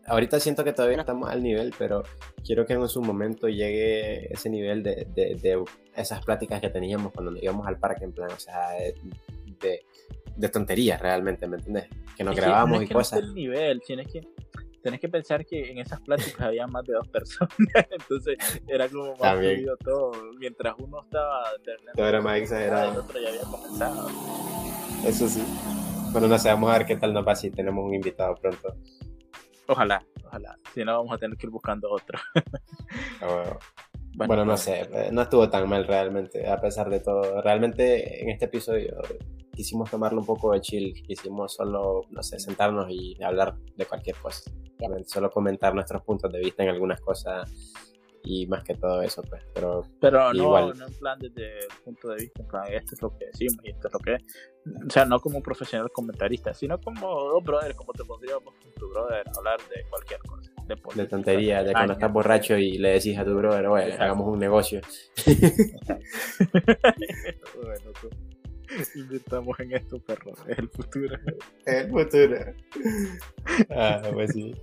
Ahorita 0.07 0.39
siento 0.39 0.63
que 0.63 0.73
todavía 0.73 0.97
no 0.97 1.01
estamos 1.01 1.29
al 1.29 1.41
nivel, 1.41 1.73
pero 1.77 2.03
quiero 2.45 2.65
que 2.65 2.73
en 2.73 2.87
su 2.87 3.01
momento 3.01 3.47
llegue 3.47 4.31
ese 4.33 4.49
nivel 4.49 4.83
de, 4.83 5.07
de, 5.15 5.35
de 5.35 5.63
esas 5.95 6.23
pláticas 6.23 6.61
que 6.61 6.69
teníamos 6.69 7.11
cuando 7.13 7.35
íbamos 7.37 7.65
al 7.67 7.79
parque, 7.79 8.05
en 8.05 8.13
plan, 8.13 8.31
o 8.31 8.39
sea, 8.39 8.71
de, 9.59 9.85
de 10.35 10.49
tonterías 10.49 11.01
realmente, 11.01 11.47
¿me 11.47 11.57
entiendes? 11.57 11.87
Que 12.15 12.23
nos 12.23 12.35
grabamos 12.35 12.83
y 12.83 12.87
cosas. 12.87 13.19
No 13.19 13.25
es 13.25 13.29
el 13.29 13.35
nivel, 13.35 13.81
tienes 13.85 14.07
que 14.11 14.21
tenés 14.85 14.99
que 14.99 15.09
pensar 15.09 15.43
que 15.47 15.71
en 15.71 15.79
esas 15.79 15.99
pláticas 16.01 16.41
había 16.41 16.67
más 16.67 16.85
de 16.85 16.93
dos 16.93 17.07
personas, 17.07 17.49
entonces 17.89 18.37
era 18.67 18.87
como 18.87 19.15
más 19.15 19.35
fluido 19.39 19.75
todo. 19.77 20.11
Mientras 20.37 20.75
uno 20.77 21.01
estaba 21.01 21.43
todo 21.95 22.07
era 22.07 22.21
más 22.21 22.37
exagerado. 22.37 22.91
El 22.91 22.97
otro 22.99 23.19
ya 23.19 23.29
había 23.29 23.41
comenzado. 23.41 24.09
Eso 25.03 25.27
sí. 25.27 25.43
Bueno, 26.11 26.27
no 26.27 26.37
sé, 26.37 26.49
vamos 26.49 26.69
a 26.69 26.77
ver 26.77 26.85
qué 26.85 26.97
tal 26.97 27.13
nos 27.13 27.27
va 27.27 27.35
si 27.35 27.49
tenemos 27.49 27.83
un 27.83 27.95
invitado 27.95 28.35
pronto. 28.35 28.75
Ojalá, 29.67 30.05
ojalá. 30.25 30.57
Si 30.73 30.83
no, 30.83 30.97
vamos 30.97 31.13
a 31.13 31.17
tener 31.17 31.37
que 31.37 31.47
ir 31.47 31.51
buscando 31.51 31.91
otro. 31.91 32.19
Ah, 33.21 34.27
bueno, 34.27 34.45
no 34.45 34.51
pues. 34.51 34.61
sé, 34.61 35.09
no 35.11 35.23
estuvo 35.23 35.49
tan 35.49 35.67
mal 35.67 35.85
realmente, 35.85 36.47
a 36.47 36.59
pesar 36.61 36.89
de 36.89 36.99
todo. 36.99 37.41
Realmente 37.41 38.21
en 38.21 38.29
este 38.29 38.45
episodio 38.45 39.01
quisimos 39.51 39.89
tomarlo 39.89 40.19
un 40.19 40.25
poco 40.25 40.51
de 40.53 40.61
chill, 40.61 40.93
quisimos 40.93 41.53
solo, 41.55 42.01
no 42.09 42.21
sé, 42.21 42.39
sentarnos 42.39 42.87
y 42.89 43.21
hablar 43.23 43.55
de 43.75 43.85
cualquier 43.85 44.15
cosa. 44.17 44.51
Solo 45.07 45.31
comentar 45.31 45.73
nuestros 45.73 46.01
puntos 46.03 46.31
de 46.31 46.39
vista 46.39 46.63
en 46.63 46.69
algunas 46.69 47.01
cosas 47.01 47.51
y 48.25 48.47
más 48.47 48.63
que 48.63 48.73
todo 48.75 49.01
eso, 49.01 49.21
pues. 49.23 49.43
Pero, 49.53 49.83
pero 50.01 50.33
no, 50.33 50.43
igual. 50.43 50.77
no 50.77 50.87
en 50.87 50.93
plan 50.95 51.19
desde 51.19 51.59
el 51.59 51.67
punto 51.83 52.09
de 52.09 52.15
vista, 52.15 52.41
en 52.41 52.47
plan, 52.47 52.63
esto 52.73 52.95
es 52.95 53.01
lo 53.01 53.17
que 53.17 53.25
decimos 53.27 53.57
y 53.63 53.69
esto 53.69 53.87
es 53.87 53.93
lo 53.93 53.99
que 53.99 54.13
es. 54.15 54.23
O 54.87 54.89
sea, 54.89 55.05
no 55.05 55.19
como 55.19 55.37
un 55.37 55.43
profesional 55.43 55.91
comentarista, 55.91 56.53
sino 56.53 56.79
como 56.81 57.07
dos 57.07 57.43
brothers, 57.43 57.75
como 57.75 57.93
te 57.93 58.03
podríamos 58.03 58.43
con 58.43 58.73
tu 58.73 58.89
brother 58.89 59.23
hablar 59.37 59.59
de 59.69 59.85
cualquier 59.89 60.19
cosa. 60.21 60.51
De, 60.65 60.75
de 60.95 61.07
tontería, 61.07 61.63
de 61.63 61.73
cuando 61.73 61.93
estás 61.93 62.11
borracho 62.11 62.57
y 62.57 62.79
le 62.79 62.93
decís 62.93 63.17
a 63.17 63.23
tu 63.23 63.35
brother, 63.35 63.67
oye, 63.67 63.93
hagamos 63.93 64.27
un 64.27 64.39
negocio. 64.39 64.81
bueno, 67.61 67.91
tú. 68.01 68.09
Invirtamos 68.95 69.59
en 69.59 69.73
esto, 69.73 69.99
perro. 69.99 70.33
Es 70.47 70.57
el 70.57 70.69
futuro. 70.69 71.15
Es 71.65 71.85
el 71.85 71.89
futuro. 71.89 72.37
Ah, 73.69 74.01
pues 74.11 74.31
sí. 74.31 74.53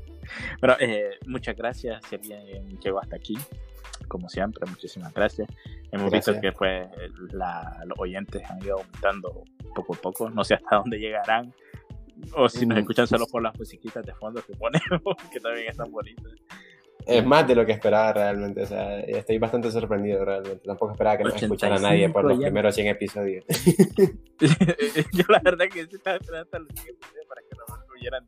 Bueno, 0.61 0.77
eh, 0.81 1.19
muchas 1.27 1.57
gracias 1.57 2.05
si 2.09 2.17
alguien 2.17 2.69
llegó 2.81 3.01
hasta 3.01 3.17
aquí. 3.17 3.37
Como 4.09 4.29
siempre, 4.29 4.69
muchísimas 4.69 5.13
gracias. 5.15 5.49
Hemos 5.91 6.11
visto 6.11 6.39
que 6.41 6.53
pues 6.53 6.89
los 7.33 7.99
oyentes 7.99 8.43
han 8.51 8.63
ido 8.63 8.79
aumentando 8.79 9.45
poco 9.75 9.95
a 9.95 9.97
poco. 9.99 10.31
No 10.31 10.45
sé 10.45 10.55
hasta 10.55 10.77
dónde 10.77 10.99
llegarán. 10.99 11.55
O 12.35 12.49
si 12.49 12.67
nos 12.67 12.79
escuchan 12.79 13.07
solo 13.07 13.27
por 13.27 13.43
las 13.43 13.59
musiquitas 13.59 14.05
de 14.05 14.15
fondo 14.15 14.43
que 14.45 14.55
ponemos, 14.55 15.17
que 15.33 15.41
también 15.41 15.69
están 15.69 15.91
bonitas. 15.91 16.33
Es 17.07 17.25
más 17.25 17.47
de 17.49 17.55
lo 17.55 17.67
que 17.67 17.73
esperaba 17.73 18.13
realmente, 18.13 18.63
o 18.63 18.67
sea, 18.67 19.01
estoy 19.01 19.39
bastante 19.39 19.71
sorprendido 19.71 20.25
realmente. 20.25 20.65
Tampoco 20.65 20.93
esperaba 20.93 21.19
que 21.19 21.25
no 21.25 21.31
escuchara 21.31 21.77
a 21.77 21.81
nadie 21.81 22.09
por 22.11 22.25
los 22.25 22.39
primeros 22.39 22.75
100 22.75 22.87
episodios. 22.87 23.45
Yo 25.13 25.25
la 25.29 25.41
verdad 25.41 25.67
que 25.69 25.81
estaba 25.81 26.17
esperando 26.17 26.45
hasta 26.45 26.59
los 26.61 26.69
100 26.75 26.95
episodios 26.95 27.27
para 27.27 27.43
que 27.43 27.57
nos 28.11 28.23
incluyeran 28.23 28.27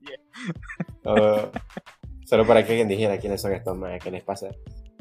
10. 1.03 2.27
solo 2.27 2.47
para 2.47 2.65
que 2.65 2.73
alguien 2.73 2.89
dijera 2.89 3.19
quiénes 3.19 3.41
son 3.41 3.53
estos 3.53 3.77
más, 3.77 4.03
qué 4.03 4.11
les 4.11 4.23
pasa. 4.23 4.49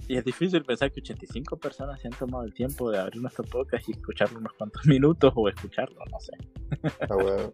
Y 0.08 0.18
es 0.18 0.26
difícil 0.26 0.64
pensar 0.64 0.92
que 0.92 1.00
85 1.00 1.58
personas 1.58 2.02
se 2.02 2.08
han 2.08 2.14
tomado 2.14 2.44
el 2.44 2.54
tiempo 2.54 2.92
de 2.92 3.00
abrir 3.00 3.22
nuestro 3.22 3.46
podcast 3.46 3.88
y 3.88 3.94
escucharlo 3.94 4.40
unos 4.40 4.54
cuantos 4.54 4.86
minutos 4.86 5.32
o 5.36 5.48
escucharlo, 5.48 6.00
no 6.12 6.20
sé. 6.20 6.34
Ah, 7.02 7.16
bueno. 7.16 7.52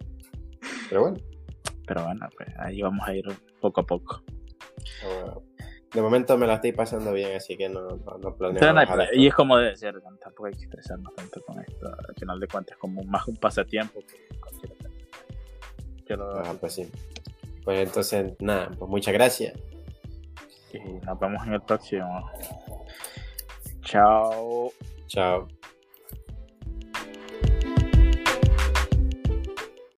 Pero 0.89 1.01
bueno. 1.01 1.17
Pero 1.85 2.03
bueno, 2.03 2.27
pues 2.35 2.49
ahí 2.59 2.81
vamos 2.81 3.07
a 3.07 3.15
ir 3.15 3.25
poco 3.61 3.81
a 3.81 3.85
poco. 3.85 4.23
Ah, 5.03 5.23
bueno. 5.23 5.43
De 5.93 6.01
momento 6.01 6.37
me 6.37 6.45
la 6.45 6.55
estoy 6.55 6.71
pasando 6.71 7.11
bien, 7.13 7.35
así 7.35 7.57
que 7.57 7.67
no, 7.67 7.87
no, 7.87 8.35
planeo. 8.35 9.07
y 9.13 9.25
es 9.25 9.33
como 9.33 9.57
debe 9.57 9.75
ser, 9.75 9.99
tampoco 10.21 10.45
hay 10.45 10.53
que 10.53 10.65
estresarnos 10.65 11.15
tanto 11.15 11.41
con 11.41 11.59
esto. 11.59 11.87
Al 11.87 12.15
final 12.15 12.39
de 12.39 12.47
cuentas, 12.47 12.75
es 12.75 12.79
como 12.79 13.03
más 13.03 13.27
un 13.27 13.37
pasatiempo 13.37 13.99
que 14.01 14.37
cualquier 14.39 14.71
otra. 16.13 16.43
Ah, 16.45 16.55
pues 16.59 16.73
sí. 16.73 16.89
Pues 17.63 17.79
entonces, 17.87 18.33
nada, 18.39 18.71
pues 18.77 18.89
muchas 18.89 19.13
gracias. 19.13 19.53
Y 20.73 20.79
nos 21.05 21.19
vemos 21.19 21.45
en 21.45 21.53
el 21.53 21.61
próximo. 21.61 22.31
Chao. 23.83 24.71
Chao. 25.07 25.47